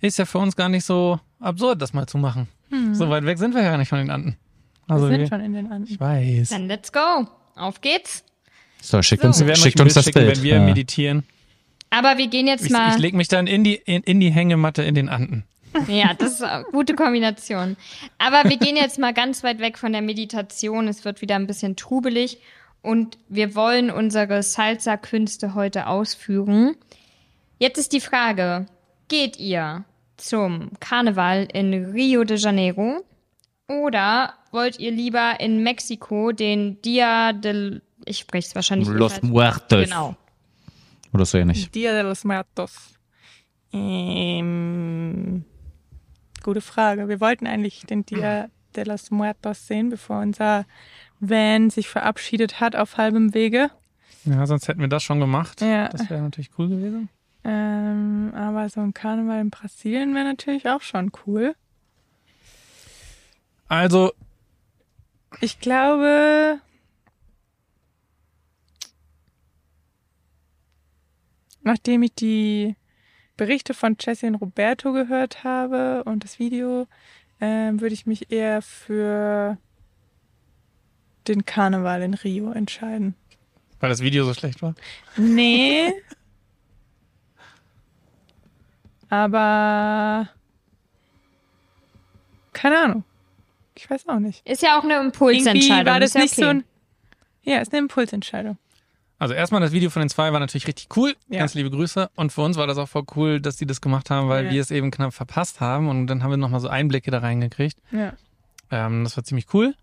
Ist 0.00 0.18
ja 0.18 0.24
für 0.24 0.38
uns 0.38 0.56
gar 0.56 0.68
nicht 0.68 0.84
so 0.84 1.20
absurd, 1.38 1.80
das 1.80 1.92
mal 1.92 2.06
zu 2.06 2.18
machen. 2.18 2.48
So 2.92 3.08
weit 3.10 3.24
weg 3.24 3.38
sind 3.38 3.54
wir 3.54 3.62
ja 3.62 3.76
nicht 3.76 3.88
von 3.88 3.98
den 3.98 4.10
Anden. 4.10 4.36
Wir 4.86 4.94
Also 4.94 5.08
sind 5.08 5.18
wir, 5.20 5.26
schon 5.26 5.40
in 5.40 5.52
den 5.52 5.70
Anden. 5.72 5.88
ich 5.90 5.98
weiß. 6.00 6.50
Dann 6.50 6.66
let's 6.68 6.92
go. 6.92 7.26
Auf 7.56 7.80
geht's. 7.80 8.24
So, 8.82 9.02
schickt 9.02 9.22
So. 9.22 9.28
uns, 9.28 9.44
Wir 9.44 9.56
schickt 9.56 9.80
uns 9.80 9.94
das 9.94 10.04
schicken, 10.04 10.20
Bild. 10.20 10.36
wenn 10.38 10.42
wir 10.42 10.54
Ja. 10.56 10.60
meditieren. 10.60 11.24
Aber 11.90 12.18
wir 12.18 12.28
gehen 12.28 12.46
jetzt 12.46 12.64
Ich, 12.66 12.70
mal. 12.70 12.90
ich 12.94 12.98
lege 12.98 13.16
mich 13.16 13.28
dann 13.28 13.46
in 13.46 13.64
die, 13.64 13.74
in, 13.74 14.02
in 14.04 14.20
die 14.20 14.30
Hängematte 14.30 14.82
in 14.82 14.94
den 14.94 15.08
Anden. 15.08 15.44
Ja, 15.88 16.14
das 16.14 16.34
ist 16.34 16.42
eine 16.42 16.64
gute 16.72 16.94
Kombination. 16.94 17.76
Aber 18.18 18.48
wir 18.48 18.56
gehen 18.56 18.76
jetzt 18.76 18.98
mal 18.98 19.12
ganz 19.14 19.42
weit 19.44 19.58
weg 19.60 19.78
von 19.78 19.92
der 19.92 20.02
Meditation. 20.02 20.88
Es 20.88 21.04
wird 21.04 21.20
wieder 21.22 21.36
ein 21.36 21.46
bisschen 21.46 21.76
trubelig 21.76 22.38
und 22.82 23.18
wir 23.28 23.54
wollen 23.54 23.90
unsere 23.90 24.42
Salsa-Künste 24.42 25.54
heute 25.54 25.86
ausführen. 25.86 26.74
Jetzt 27.58 27.78
ist 27.78 27.92
die 27.92 28.00
Frage, 28.00 28.66
geht 29.08 29.38
ihr 29.38 29.84
zum 30.20 30.70
Karneval 30.80 31.48
in 31.52 31.92
Rio 31.92 32.24
de 32.24 32.36
Janeiro 32.36 33.04
oder 33.68 34.34
wollt 34.52 34.78
ihr 34.78 34.90
lieber 34.90 35.40
in 35.40 35.62
Mexiko 35.62 36.32
den 36.32 36.80
Dia 36.82 37.32
del... 37.32 37.82
Ich 38.04 38.18
spreche 38.18 38.48
es 38.48 38.54
wahrscheinlich 38.54 38.88
Los 38.88 39.14
falsch. 39.14 39.24
Muertos. 39.24 39.84
Genau. 39.84 40.16
Oder 41.12 41.24
so 41.26 41.38
ähnlich. 41.38 41.70
Dia 41.70 41.92
de 41.92 42.02
los 42.02 42.24
Muertos. 42.24 42.94
Ähm, 43.72 45.44
gute 46.42 46.60
Frage. 46.60 47.08
Wir 47.08 47.20
wollten 47.20 47.46
eigentlich 47.46 47.82
den 47.86 48.04
Dia 48.04 48.48
de 48.74 48.84
los 48.84 49.10
Muertos 49.10 49.66
sehen, 49.66 49.90
bevor 49.90 50.20
unser 50.20 50.64
Van 51.20 51.70
sich 51.70 51.88
verabschiedet 51.88 52.60
hat 52.60 52.74
auf 52.74 52.96
halbem 52.96 53.34
Wege. 53.34 53.70
Ja, 54.24 54.46
sonst 54.46 54.68
hätten 54.68 54.80
wir 54.80 54.88
das 54.88 55.02
schon 55.02 55.20
gemacht. 55.20 55.60
Ja. 55.60 55.88
Das 55.88 56.08
wäre 56.10 56.22
natürlich 56.22 56.50
cool 56.58 56.68
gewesen. 56.68 57.08
Ähm, 57.44 58.32
aber 58.34 58.68
so 58.68 58.80
ein 58.80 58.92
Karneval 58.94 59.40
in 59.40 59.50
Brasilien 59.50 60.14
wäre 60.14 60.24
natürlich 60.24 60.68
auch 60.68 60.82
schon 60.82 61.10
cool. 61.26 61.54
Also, 63.68 64.12
Ich 65.40 65.60
glaube. 65.60 66.60
Nachdem 71.62 72.02
ich 72.02 72.14
die 72.14 72.74
Berichte 73.36 73.74
von 73.74 73.96
Jesse 74.00 74.26
und 74.26 74.34
Roberto 74.36 74.92
gehört 74.92 75.44
habe 75.44 76.04
und 76.04 76.24
das 76.24 76.38
Video, 76.38 76.86
ähm, 77.40 77.80
würde 77.80 77.94
ich 77.94 78.06
mich 78.06 78.30
eher 78.32 78.62
für 78.62 79.58
den 81.28 81.44
Karneval 81.44 82.02
in 82.02 82.14
Rio 82.14 82.50
entscheiden. 82.52 83.14
weil 83.78 83.90
das 83.90 84.00
Video 84.00 84.24
so 84.24 84.34
schlecht 84.34 84.60
war. 84.62 84.74
Nee. 85.16 85.92
Aber 89.10 90.28
keine 92.52 92.78
Ahnung. 92.78 93.04
Ich 93.74 93.88
weiß 93.88 94.08
auch 94.08 94.18
nicht. 94.18 94.46
Ist 94.48 94.62
ja 94.62 94.78
auch 94.78 94.84
eine 94.84 94.94
Irgendwie 94.94 95.06
Impulsentscheidung. 95.06 95.86
war 95.92 96.00
das 96.00 96.10
ist 96.10 96.14
ja 96.14 96.20
nicht 96.22 96.32
okay. 96.34 96.42
so 96.42 96.48
ein. 96.48 96.64
Ja, 97.42 97.58
ist 97.58 97.72
eine 97.72 97.80
Impulsentscheidung. 97.80 98.58
Also 99.18 99.34
erstmal 99.34 99.60
das 99.60 99.72
Video 99.72 99.90
von 99.90 100.00
den 100.00 100.08
zwei 100.08 100.32
war 100.32 100.40
natürlich 100.40 100.66
richtig 100.66 100.88
cool. 100.96 101.14
Ja. 101.28 101.40
Ganz 101.40 101.54
liebe 101.54 101.70
Grüße. 101.70 102.10
Und 102.16 102.32
für 102.32 102.42
uns 102.42 102.56
war 102.56 102.66
das 102.66 102.78
auch 102.78 102.88
voll 102.88 103.04
cool, 103.16 103.40
dass 103.40 103.56
die 103.56 103.66
das 103.66 103.80
gemacht 103.80 104.10
haben, 104.10 104.28
weil 104.28 104.46
Ja. 104.46 104.50
wir 104.52 104.60
es 104.62 104.70
eben 104.70 104.90
knapp 104.90 105.12
verpasst 105.12 105.60
haben. 105.60 105.88
Und 105.88 106.06
dann 106.06 106.22
haben 106.22 106.30
wir 106.30 106.36
nochmal 106.38 106.60
so 106.60 106.68
Einblicke 106.68 107.10
da 107.10 107.18
reingekriegt. 107.18 107.78
Ja. 107.90 108.14
Ähm, 108.70 109.04
das 109.04 109.16
war 109.16 109.24
ziemlich 109.24 109.46
cool. 109.52 109.74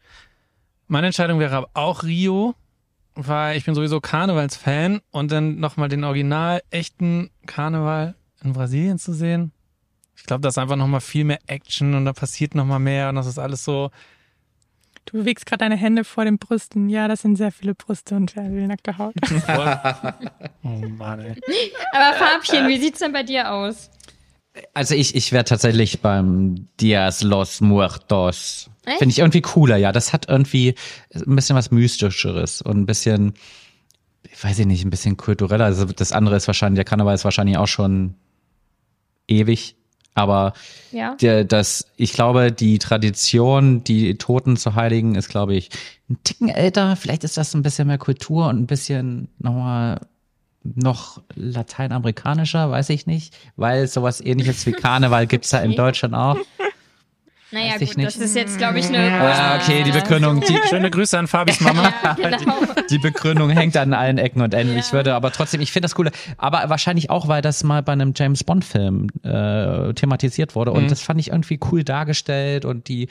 Meine 0.88 1.08
Entscheidung 1.08 1.40
wäre 1.40 1.56
aber 1.56 1.70
auch 1.74 2.04
Rio, 2.04 2.56
weil 3.16 3.58
ich 3.58 3.66
bin 3.66 3.76
sowieso 3.76 4.00
Karnevalsfan 4.00 5.02
und 5.12 5.32
dann 5.32 5.60
nochmal 5.60 5.90
den 5.90 6.04
original 6.04 6.62
echten 6.72 7.30
Karneval 7.46 8.16
in 8.44 8.54
Brasilien 8.54 9.00
zu 9.00 9.14
sehen. 9.14 9.52
Ich 10.16 10.24
glaube, 10.24 10.42
da 10.42 10.50
ist 10.50 10.58
einfach 10.58 10.76
nochmal 10.76 11.02
viel 11.02 11.24
mehr 11.24 11.40
Action 11.48 11.94
und 11.94 12.06
da 12.06 12.14
passiert 12.14 12.56
nochmal 12.56 12.80
mehr 12.80 13.10
und 13.10 13.16
das 13.16 13.28
ist 13.28 13.38
alles 13.38 13.64
so. 13.64 13.92
Du 15.06 15.20
bewegst 15.20 15.46
gerade 15.46 15.60
deine 15.60 15.78
Hände 15.78 16.04
vor 16.04 16.26
den 16.26 16.38
Brüsten. 16.38 16.90
Ja, 16.90 17.08
das 17.08 17.22
sind 17.22 17.38
sehr 17.38 17.52
viele 17.52 17.76
Brüste 17.76 18.16
und 18.16 18.32
sehr 18.32 18.44
viel 18.46 18.68
nackte 18.68 18.98
Haut. 18.98 19.14
oh 20.64 20.68
Mann, 20.68 21.22
ey. 21.22 21.36
Aber 21.94 22.18
Farbchen, 22.18 22.68
wie 22.68 22.78
sieht's 22.78 23.00
denn 23.00 23.14
bei 23.14 23.24
dir 23.24 23.54
aus? 23.54 23.90
Also 24.74 24.96
ich, 24.96 25.16
ich 25.16 25.32
wäre 25.32 25.46
tatsächlich 25.46 26.02
beim 26.02 26.68
Dias 26.80 27.22
los 27.24 27.62
Muertos. 27.62 28.70
Echt? 28.86 28.98
Finde 28.98 29.12
ich 29.12 29.20
irgendwie 29.20 29.42
cooler, 29.42 29.78
ja. 29.78 29.92
Das 29.92 30.12
hat 30.12 30.28
irgendwie 30.28 30.76
ein 31.14 31.36
bisschen 31.36 31.56
was 31.56 31.72
Mystischeres 31.72 32.62
und 32.62 32.78
ein 32.78 32.86
bisschen, 32.86 33.34
ich 34.24 34.44
weiß 34.44 34.60
ich 34.60 34.66
nicht, 34.66 34.84
ein 34.84 34.90
bisschen 34.90 35.16
kultureller. 35.16 35.66
Also 35.66 35.86
das 35.86 36.12
andere 36.12 36.36
ist 36.36 36.48
wahrscheinlich, 36.48 36.78
der 36.78 36.86
Karneval 36.86 37.16
ist 37.16 37.24
wahrscheinlich 37.24 37.58
auch 37.58 37.68
schon 37.68 38.16
ewig. 39.28 39.76
Aber 40.14 40.54
Ja. 40.92 41.16
der, 41.22 41.44
das, 41.44 41.86
ich 41.96 42.14
glaube, 42.14 42.52
die 42.52 42.80
Tradition, 42.80 43.84
die 43.84 44.18
Toten 44.18 44.58
zu 44.58 44.74
heiligen, 44.74 45.14
ist, 45.16 45.30
glaube 45.30 45.54
ich, 45.56 45.70
ein 46.10 46.18
Ticken 46.24 46.50
älter. 46.50 46.96
Vielleicht 46.96 47.24
ist 47.24 47.38
das 47.38 47.54
ein 47.54 47.62
bisschen 47.62 47.88
mehr 47.88 48.00
Kultur 48.00 48.48
und 48.48 48.58
ein 48.60 48.66
bisschen 48.68 49.28
nochmal 49.38 50.00
noch 50.64 51.22
lateinamerikanischer, 51.36 52.70
weiß 52.72 52.90
ich 52.90 53.06
nicht, 53.06 53.36
weil 53.56 53.88
sowas 53.88 54.20
ähnliches 54.20 54.66
wie 54.66 54.72
Karneval 54.74 55.28
gibt's 55.28 55.52
ja 55.52 55.60
in 55.60 55.70
Okay. 55.72 55.78
Deutschland 55.78 56.14
auch. 56.16 56.38
Naja, 57.52 57.76
Weiß 57.80 57.80
gut, 57.90 57.98
nicht. 57.98 58.08
das 58.08 58.18
ist 58.18 58.36
jetzt, 58.36 58.58
glaube 58.58 58.80
ich, 58.80 58.88
eine. 58.88 59.00
Ah, 59.22 59.56
okay, 59.56 59.84
die 59.84 59.92
Begründung, 59.92 60.42
die, 60.42 60.58
Schöne 60.70 60.90
Grüße 60.92 61.18
an 61.18 61.28
Fabis 61.28 61.62
Mama. 61.62 61.94
Ja, 62.18 62.30
genau. 62.38 62.56
die 62.90 62.98
Begründung 62.98 63.50
hängt 63.50 63.78
an 63.78 63.94
allen 63.94 64.18
Ecken 64.18 64.42
und 64.42 64.54
Enden. 64.54 64.74
Ja. 64.74 64.80
Ich 64.80 64.92
würde 64.92 65.14
aber 65.16 65.32
trotzdem, 65.32 65.62
ich 65.62 65.72
finde 65.72 65.86
das 65.88 65.98
cool. 65.98 66.12
Aber 66.38 66.64
wahrscheinlich 66.70 67.10
auch, 67.10 67.30
weil 67.30 67.42
das 67.42 67.64
mal 67.64 67.82
bei 67.84 67.94
einem 67.94 68.14
James 68.16 68.44
Bond 68.44 68.66
Film 68.66 69.08
äh, 69.24 69.94
thematisiert 69.94 70.56
wurde 70.56 70.72
und 70.72 70.84
Mhm. 70.84 70.88
das 70.90 71.02
fand 71.02 71.20
ich 71.22 71.30
irgendwie 71.30 71.58
cool 71.72 71.84
dargestellt 71.86 72.66
und 72.66 72.90
die, 72.90 73.08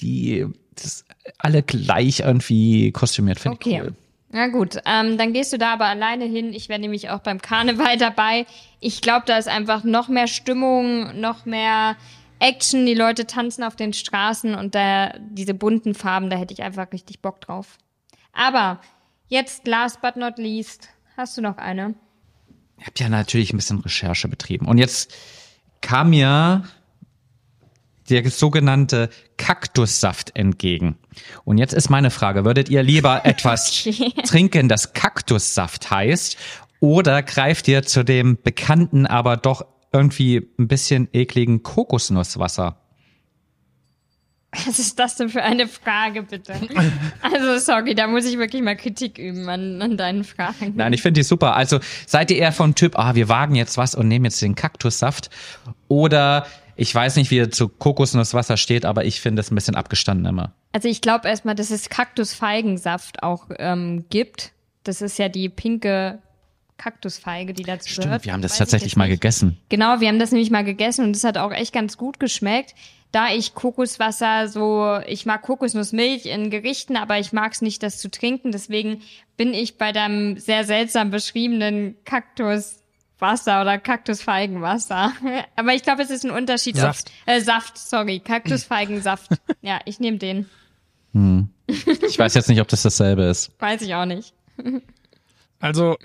die, 0.00 0.46
das 0.74 1.04
alle 1.38 1.62
gleich 1.62 2.20
irgendwie 2.20 2.90
kostümiert, 2.92 3.38
finde 3.38 3.56
Okay. 3.56 3.74
ich 3.76 3.80
cool. 3.82 3.94
Na 4.32 4.48
gut, 4.48 4.78
ähm, 4.84 5.16
dann 5.18 5.32
gehst 5.32 5.52
du 5.52 5.56
da 5.58 5.72
aber 5.74 5.86
alleine 5.86 6.24
hin. 6.24 6.52
Ich 6.52 6.68
wäre 6.68 6.80
nämlich 6.80 7.10
auch 7.10 7.20
beim 7.20 7.40
Karneval 7.40 7.96
dabei. 7.96 8.44
Ich 8.80 9.00
glaube, 9.00 9.22
da 9.26 9.38
ist 9.38 9.48
einfach 9.48 9.84
noch 9.84 10.08
mehr 10.08 10.26
Stimmung, 10.26 11.20
noch 11.20 11.46
mehr 11.46 11.94
Action. 12.38 12.86
Die 12.86 12.94
Leute 12.94 13.26
tanzen 13.26 13.62
auf 13.64 13.76
den 13.76 13.92
Straßen 13.92 14.54
und 14.54 14.74
da 14.74 15.12
diese 15.18 15.54
bunten 15.54 15.94
Farben, 15.94 16.30
da 16.30 16.36
hätte 16.36 16.52
ich 16.54 16.62
einfach 16.62 16.92
richtig 16.92 17.20
Bock 17.20 17.40
drauf. 17.40 17.78
Aber 18.32 18.80
jetzt 19.28 19.66
last 19.66 20.00
but 20.02 20.16
not 20.16 20.38
least, 20.38 20.88
hast 21.16 21.36
du 21.36 21.42
noch 21.42 21.56
eine? 21.56 21.94
Ich 22.78 22.84
habe 22.86 22.94
ja 22.98 23.08
natürlich 23.08 23.52
ein 23.52 23.56
bisschen 23.56 23.80
Recherche 23.80 24.28
betrieben. 24.28 24.66
Und 24.66 24.78
jetzt 24.78 25.14
kam 25.80 26.10
mir 26.10 26.64
der 28.10 28.28
sogenannte 28.30 29.08
Kaktussaft 29.36 30.36
entgegen. 30.36 30.96
Und 31.44 31.58
jetzt 31.58 31.74
ist 31.74 31.88
meine 31.90 32.10
Frage, 32.10 32.44
würdet 32.44 32.68
ihr 32.68 32.82
lieber 32.82 33.24
etwas 33.24 33.86
Okay. 33.86 34.12
trinken, 34.24 34.68
das 34.68 34.92
Kaktussaft 34.92 35.90
heißt, 35.90 36.36
oder 36.80 37.22
greift 37.22 37.66
ihr 37.68 37.82
zu 37.82 38.04
dem 38.04 38.38
bekannten, 38.40 39.06
aber 39.06 39.36
doch 39.36 39.64
irgendwie 39.92 40.48
ein 40.58 40.68
bisschen 40.68 41.08
ekligen 41.12 41.62
Kokosnusswasser? 41.62 42.80
Was 44.64 44.78
ist 44.78 44.98
das 44.98 45.16
denn 45.16 45.28
für 45.28 45.42
eine 45.42 45.68
Frage, 45.68 46.22
bitte? 46.22 46.54
Also, 47.20 47.58
sorry, 47.58 47.94
da 47.94 48.06
muss 48.06 48.24
ich 48.24 48.38
wirklich 48.38 48.62
mal 48.62 48.76
Kritik 48.76 49.18
üben 49.18 49.48
an, 49.48 49.82
an 49.82 49.96
deinen 49.96 50.24
Fragen. 50.24 50.72
Nein, 50.76 50.92
ich 50.92 51.02
finde 51.02 51.20
die 51.20 51.24
super. 51.24 51.56
Also 51.56 51.80
seid 52.06 52.30
ihr 52.30 52.38
eher 52.38 52.52
vom 52.52 52.74
Typ, 52.74 52.98
ah, 52.98 53.14
wir 53.14 53.28
wagen 53.28 53.54
jetzt 53.54 53.76
was 53.76 53.94
und 53.94 54.08
nehmen 54.08 54.24
jetzt 54.24 54.40
den 54.40 54.54
Kaktussaft? 54.54 55.30
Oder 55.88 56.46
ich 56.76 56.94
weiß 56.94 57.16
nicht, 57.16 57.30
wie 57.30 57.36
ihr 57.36 57.50
zu 57.50 57.68
Kokosnusswasser 57.68 58.56
steht, 58.56 58.84
aber 58.84 59.04
ich 59.04 59.20
finde 59.20 59.40
es 59.40 59.50
ein 59.50 59.54
bisschen 59.54 59.74
abgestanden 59.74 60.26
immer. 60.26 60.54
Also, 60.72 60.88
ich 60.88 61.00
glaube 61.00 61.28
erstmal, 61.28 61.54
dass 61.54 61.70
es 61.70 61.88
Kaktusfeigensaft 61.88 63.22
auch 63.22 63.48
ähm, 63.58 64.06
gibt. 64.08 64.52
Das 64.84 65.02
ist 65.02 65.18
ja 65.18 65.28
die 65.28 65.48
pinke 65.48 66.20
Kaktusfeige, 66.78 67.52
die 67.54 67.62
dazu 67.62 67.88
Stimmt, 67.88 68.06
gehört. 68.06 68.24
wir 68.24 68.32
haben 68.32 68.42
das 68.42 68.52
Weiß 68.52 68.56
ich 68.56 68.58
tatsächlich 68.58 68.96
mal 68.96 69.08
gegessen. 69.08 69.58
Genau, 69.68 70.00
wir 70.00 70.08
haben 70.08 70.18
das 70.18 70.32
nämlich 70.32 70.50
mal 70.50 70.64
gegessen 70.64 71.04
und 71.04 71.16
es 71.16 71.24
hat 71.24 71.38
auch 71.38 71.52
echt 71.52 71.72
ganz 71.72 71.96
gut 71.96 72.20
geschmeckt. 72.20 72.74
Da 73.12 73.32
ich 73.32 73.54
Kokoswasser 73.54 74.48
so, 74.48 74.98
ich 75.06 75.26
mag 75.26 75.42
Kokosnussmilch 75.42 76.26
in 76.26 76.50
Gerichten, 76.50 76.96
aber 76.96 77.18
ich 77.18 77.32
mag 77.32 77.52
es 77.52 77.62
nicht, 77.62 77.82
das 77.82 77.98
zu 77.98 78.10
trinken. 78.10 78.52
Deswegen 78.52 79.00
bin 79.36 79.54
ich 79.54 79.78
bei 79.78 79.92
deinem 79.92 80.38
sehr 80.38 80.64
seltsam 80.64 81.10
beschriebenen 81.10 81.96
Kaktuswasser 82.04 83.62
oder 83.62 83.78
Kaktusfeigenwasser. 83.78 85.12
aber 85.56 85.74
ich 85.74 85.82
glaube, 85.82 86.02
es 86.02 86.10
ist 86.10 86.24
ein 86.24 86.30
Unterschied. 86.30 86.76
Saft. 86.76 87.10
Auf, 87.26 87.34
äh, 87.34 87.40
Saft, 87.40 87.78
sorry, 87.78 88.20
Kaktusfeigensaft. 88.20 89.30
ja, 89.62 89.80
ich 89.86 90.00
nehme 90.00 90.18
den. 90.18 90.46
Ich 91.66 92.18
weiß 92.18 92.34
jetzt 92.34 92.48
nicht, 92.48 92.60
ob 92.60 92.68
das 92.68 92.82
dasselbe 92.82 93.22
ist. 93.22 93.50
Weiß 93.58 93.80
ich 93.82 93.94
auch 93.94 94.04
nicht. 94.04 94.34
Also, 95.58 95.96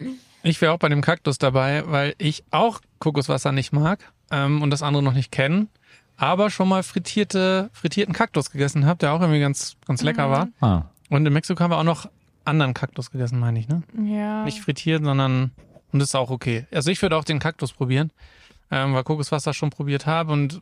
ich 0.43 0.61
wäre 0.61 0.73
auch 0.73 0.79
bei 0.79 0.89
dem 0.89 1.01
Kaktus 1.01 1.37
dabei, 1.37 1.83
weil 1.85 2.15
ich 2.17 2.43
auch 2.51 2.81
Kokoswasser 2.99 3.51
nicht 3.51 3.71
mag 3.73 4.11
ähm, 4.31 4.61
und 4.61 4.69
das 4.69 4.83
andere 4.83 5.03
noch 5.03 5.13
nicht 5.13 5.31
kennen, 5.31 5.69
aber 6.17 6.49
schon 6.49 6.67
mal 6.67 6.83
frittierte, 6.83 7.69
frittierten 7.73 8.13
Kaktus 8.13 8.51
gegessen 8.51 8.85
habe, 8.85 8.99
der 8.99 9.13
auch 9.13 9.21
irgendwie 9.21 9.39
ganz, 9.39 9.77
ganz 9.85 10.01
lecker 10.01 10.29
war. 10.29 10.49
Ah. 10.61 10.83
Und 11.09 11.25
in 11.25 11.33
Mexiko 11.33 11.61
haben 11.61 11.71
wir 11.71 11.77
auch 11.77 11.83
noch 11.83 12.09
anderen 12.45 12.73
Kaktus 12.73 13.11
gegessen, 13.11 13.39
meine 13.39 13.59
ich, 13.59 13.67
ne? 13.67 13.83
Ja. 14.03 14.43
Nicht 14.43 14.61
frittiert, 14.61 15.03
sondern 15.03 15.51
und 15.91 15.99
das 15.99 16.09
ist 16.09 16.15
auch 16.15 16.29
okay. 16.29 16.65
Also 16.71 16.91
ich 16.91 17.01
würde 17.01 17.17
auch 17.17 17.23
den 17.23 17.39
Kaktus 17.39 17.73
probieren, 17.73 18.11
ähm, 18.69 18.93
weil 18.93 19.03
Kokoswasser 19.03 19.53
schon 19.53 19.69
probiert 19.69 20.05
habe 20.05 20.31
und 20.31 20.61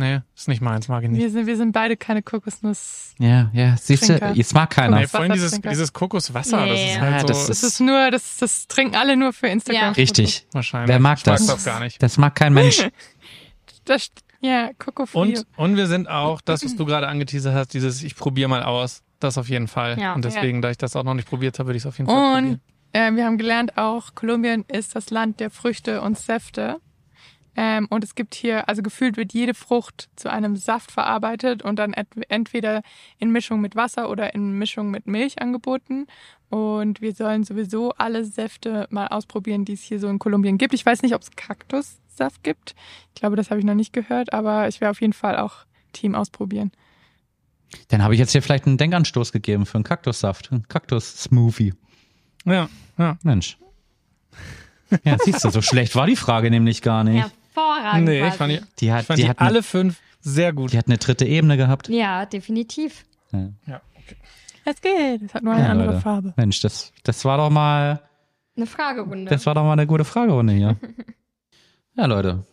nee, 0.00 0.20
ist 0.34 0.48
nicht 0.48 0.60
meins, 0.60 0.88
mag 0.88 1.04
ich 1.04 1.10
nicht. 1.10 1.20
Wir 1.20 1.30
sind, 1.30 1.46
wir 1.46 1.56
sind 1.56 1.70
beide 1.72 1.96
keine 1.96 2.22
Kokosnuss. 2.22 3.14
Ja, 3.18 3.50
ja, 3.52 3.76
siehst 3.76 4.08
du, 4.08 4.32
jetzt 4.34 4.52
mag 4.54 4.70
keiner. 4.70 4.98
Nee, 4.98 5.06
vor 5.06 5.20
allem 5.20 5.32
dieses, 5.32 5.60
dieses 5.60 5.92
Kokoswasser, 5.92 6.66
das 6.66 6.70
Nee. 6.76 6.92
ist 6.94 7.00
halt 7.00 7.12
Ja, 7.12 7.20
so 7.20 7.26
das 7.28 7.46
Das 7.46 7.62
ist 7.62 7.80
nur, 7.80 8.10
das, 8.10 8.38
das 8.38 8.66
trinken 8.66 8.96
alle 8.96 9.16
nur 9.16 9.32
für 9.32 9.46
Instagram. 9.46 9.82
Ja. 9.82 9.90
Richtig. 9.92 10.46
wahrscheinlich. 10.52 10.88
Wer 10.88 10.98
mag 10.98 11.18
ich 11.18 11.22
das? 11.24 11.48
auch 11.48 11.62
gar 11.64 11.78
nicht. 11.80 12.02
Das 12.02 12.18
mag 12.18 12.34
kein 12.34 12.52
Mensch. 12.52 12.88
Das, 13.84 14.10
ja, 14.40 14.70
Kokofrio. 14.78 15.20
Und, 15.22 15.46
und 15.56 15.76
wir 15.76 15.86
sind 15.86 16.08
auch, 16.08 16.40
das, 16.40 16.64
was 16.64 16.76
du 16.76 16.84
gerade 16.84 17.08
angeteasert 17.08 17.54
hast, 17.54 17.74
dieses 17.74 18.02
ich 18.02 18.14
probiere 18.14 18.48
mal 18.48 18.62
aus, 18.62 19.02
das 19.18 19.36
auf 19.38 19.48
jeden 19.48 19.68
Fall. 19.68 19.98
Ja. 19.98 20.14
und 20.14 20.24
deswegen, 20.24 20.62
da 20.62 20.70
ich 20.70 20.78
das 20.78 20.96
auch 20.96 21.02
noch 21.04 21.14
nicht 21.14 21.28
probiert 21.28 21.58
habe, 21.58 21.68
würde 21.68 21.76
ich 21.78 21.82
es 21.82 21.86
auf 21.86 21.98
jeden 21.98 22.08
Fall 22.08 22.36
Und 22.36 22.60
probieren. 22.60 22.60
äh, 22.92 23.16
wir 23.16 23.24
haben 23.24 23.38
gelernt 23.38 23.76
auch, 23.76 24.14
Kolumbien 24.14 24.64
ist 24.68 24.94
das 24.96 25.10
Land 25.10 25.40
der 25.40 25.50
Früchte 25.50 26.00
und 26.02 26.18
Säfte. 26.18 26.76
Ähm, 27.56 27.86
und 27.90 28.04
es 28.04 28.14
gibt 28.14 28.34
hier, 28.34 28.68
also 28.68 28.82
gefühlt 28.82 29.16
wird 29.16 29.32
jede 29.32 29.54
Frucht 29.54 30.08
zu 30.16 30.30
einem 30.30 30.56
Saft 30.56 30.92
verarbeitet 30.92 31.62
und 31.62 31.78
dann 31.78 31.92
ent 31.92 32.08
entweder 32.28 32.82
in 33.18 33.30
Mischung 33.32 33.60
mit 33.60 33.76
Wasser 33.76 34.08
oder 34.08 34.34
in 34.34 34.52
Mischung 34.52 34.90
mit 34.90 35.06
Milch 35.06 35.40
angeboten. 35.40 36.06
Und 36.48 37.00
wir 37.00 37.14
sollen 37.14 37.44
sowieso 37.44 37.92
alle 37.92 38.24
Säfte 38.24 38.86
mal 38.90 39.08
ausprobieren, 39.08 39.64
die 39.64 39.74
es 39.74 39.82
hier 39.82 40.00
so 40.00 40.08
in 40.08 40.18
Kolumbien 40.18 40.58
gibt. 40.58 40.74
Ich 40.74 40.84
weiß 40.84 41.02
nicht, 41.02 41.14
ob 41.14 41.22
es 41.22 41.30
Kaktussaft 41.32 42.42
gibt. 42.42 42.74
Ich 43.14 43.20
glaube, 43.20 43.36
das 43.36 43.50
habe 43.50 43.60
ich 43.60 43.66
noch 43.66 43.74
nicht 43.74 43.92
gehört, 43.92 44.32
aber 44.32 44.68
ich 44.68 44.80
wäre 44.80 44.90
auf 44.90 45.00
jeden 45.00 45.12
Fall 45.12 45.38
auch 45.38 45.64
Team 45.92 46.14
ausprobieren. 46.14 46.72
Dann 47.88 48.02
habe 48.02 48.14
ich 48.14 48.20
jetzt 48.20 48.32
hier 48.32 48.42
vielleicht 48.42 48.66
einen 48.66 48.78
Denkanstoß 48.78 49.32
gegeben 49.32 49.66
für 49.66 49.76
einen 49.76 49.84
Kaktussaft, 49.84 50.50
einen 50.50 50.66
Kaktus-Smoothie. 50.66 51.74
Ja, 52.44 52.68
ja. 52.98 53.16
Mensch. 53.22 53.58
Ja, 55.04 55.16
siehst 55.24 55.44
du, 55.44 55.50
so 55.50 55.62
schlecht 55.62 55.94
war 55.94 56.06
die 56.06 56.16
Frage 56.16 56.50
nämlich 56.50 56.82
gar 56.82 57.04
nicht. 57.04 57.30
Hervorragend. 57.60 58.04
Nee, 58.08 58.26
ich 58.28 58.34
fand 58.34 58.52
die, 58.52 58.60
Die 58.78 58.92
hat, 58.92 59.00
ich 59.02 59.06
fand 59.06 59.18
die, 59.18 59.22
die, 59.24 59.28
hat 59.28 59.38
eine, 59.40 59.48
alle 59.48 59.62
fünf 59.62 60.00
sehr 60.20 60.52
gut. 60.52 60.72
die 60.72 60.78
hat 60.78 60.86
eine 60.86 60.98
dritte 60.98 61.24
Ebene 61.24 61.56
gehabt. 61.56 61.88
Ja, 61.88 62.26
definitiv. 62.26 63.04
Ja. 63.32 63.48
Ja, 63.66 63.80
okay. 63.96 64.16
Es 64.64 64.80
geht. 64.80 65.22
Es 65.22 65.34
hat 65.34 65.42
nur 65.42 65.54
eine 65.54 65.64
Ja, 65.64 65.70
andere 65.70 65.88
Leute. 65.88 66.00
Farbe. 66.00 66.34
Mensch, 66.36 66.60
das, 66.60 66.92
das 67.02 67.24
war 67.24 67.38
doch 67.38 67.50
mal, 67.50 68.02
Eine 68.56 68.66
Fragerunde. 68.66 69.30
das 69.30 69.46
war 69.46 69.54
doch 69.54 69.62
mal 69.64 69.72
eine 69.72 69.86
gute 69.86 70.04
Fragerunde 70.04 70.52
hier. 70.52 70.76
Ja, 71.96 72.06
Leute. 72.06 72.44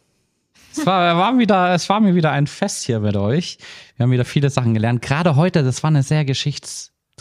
Es 0.72 0.86
war, 0.86 1.16
war 1.16 1.38
wieder, 1.38 1.74
es 1.74 1.88
war 1.90 2.00
mir 2.00 2.16
wieder 2.16 2.32
ein 2.32 2.48
Fest 2.48 2.84
hier 2.84 3.00
mit 3.00 3.16
euch. 3.16 3.60
Wir 3.96 4.04
haben 4.04 4.12
wieder 4.12 4.26
viele 4.26 4.50
Sachen 4.50 4.74
gelernt. 4.74 5.02
Gerade 5.02 5.36
heute, 5.36 5.64
das 5.64 5.84
war 5.84 5.90
eine 5.90 6.04
sehr 6.04 6.26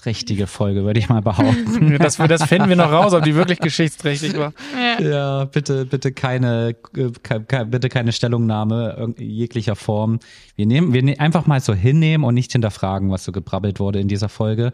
geschichtsträchtige 0.06 0.46
Folge, 0.46 0.84
würde 0.84 0.98
ich 1.00 1.08
mal 1.08 1.22
behaupten. 1.22 1.98
Das, 2.06 2.16
das 2.16 2.44
finden 2.44 2.68
wir 2.68 2.76
noch 2.76 2.90
raus, 2.92 3.12
ob 3.12 3.24
die 3.24 3.34
wirklich 3.34 3.58
geschichtsträchtig 3.58 4.36
war. 4.38 4.52
Ja. 5.00 5.04
Ja, 5.04 5.44
bitte, 5.46 5.84
bitte 5.84 6.12
keine, 6.12 6.70
äh, 6.94 7.12
ke- 7.22 7.40
ke- 7.40 7.64
bitte 7.66 7.88
keine 7.88 8.12
Stellungnahme 8.12 9.14
jeglicher 9.18 9.74
Form. 9.76 10.20
Wir 10.56 10.66
nehmen, 10.66 10.92
wir 10.92 11.02
ne 11.02 11.18
einfach 11.18 11.46
mal 11.46 11.60
so 11.60 11.74
hinnehmen 11.74 12.24
und 12.24 12.34
nicht 12.34 12.52
hinterfragen, 12.52 13.10
was 13.10 13.24
so 13.24 13.32
gebrabbelt 13.32 13.80
wurde 13.80 13.98
in 14.00 14.08
dieser 14.08 14.28
Folge. 14.28 14.72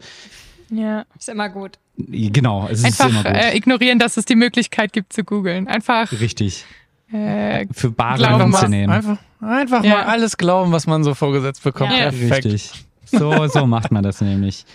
ja. 0.69 1.05
Ist 1.17 1.29
immer 1.29 1.49
gut. 1.49 1.79
Genau, 1.97 2.67
es 2.71 2.83
ist 2.83 2.99
immer 2.99 3.09
Einfach 3.19 3.23
gut. 3.33 3.41
äh, 3.41 3.55
ignorieren, 3.57 3.99
dass 3.99 4.17
es 4.17 4.25
die 4.25 4.35
Möglichkeit 4.35 4.93
gibt 4.93 5.13
zu 5.13 5.23
googeln. 5.23 5.67
Einfach 5.67 6.11
Richtig. 6.11 6.65
äh, 7.11 7.65
Für 7.71 7.91
bare 7.91 8.37
Münze 8.37 8.61
mal. 8.63 8.69
nehmen. 8.69 8.91
Einfach, 8.93 9.17
einfach 9.41 9.83
Ja. 9.83 9.95
mal 9.95 10.03
alles 10.03 10.37
glauben, 10.37 10.71
was 10.71 10.87
man 10.87 11.03
so 11.03 11.13
vorgesetzt 11.13 11.63
bekommt. 11.63 11.91
Ja. 11.91 12.09
Perfekt. 12.11 12.45
Richtig. 12.45 12.71
So, 13.05 13.47
so 13.47 13.67
macht 13.67 13.91
man 13.91 14.03
das 14.03 14.21
nämlich. 14.21 14.65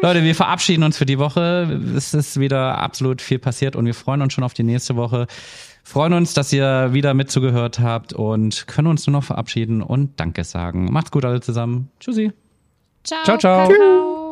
Leute, 0.00 0.22
wir 0.22 0.34
verabschieden 0.34 0.84
uns 0.84 0.96
für 0.96 1.06
die 1.06 1.18
Woche. 1.18 1.80
Es 1.96 2.14
ist 2.14 2.38
wieder 2.38 2.78
absolut 2.78 3.20
viel 3.20 3.38
passiert 3.38 3.74
und 3.74 3.84
wir 3.84 3.94
freuen 3.94 4.22
uns 4.22 4.32
schon 4.32 4.44
auf 4.44 4.54
die 4.54 4.62
nächste 4.62 4.96
Woche. 4.96 5.26
Freuen 5.82 6.12
uns, 6.12 6.34
dass 6.34 6.52
ihr 6.52 6.92
wieder 6.92 7.14
mitzugehört 7.14 7.80
habt 7.80 8.12
und 8.12 8.66
können 8.68 8.88
uns 8.88 9.06
nur 9.06 9.12
noch 9.12 9.24
verabschieden 9.24 9.82
und 9.82 10.20
Danke 10.20 10.44
sagen. 10.44 10.92
Macht's 10.92 11.10
gut 11.10 11.24
alle 11.24 11.40
zusammen. 11.40 11.90
Tschüssi. 11.98 12.32
Ciao. 13.02 13.24
Ciao, 13.24 13.38
ciao. 13.38 13.68
Kakao. 13.68 14.27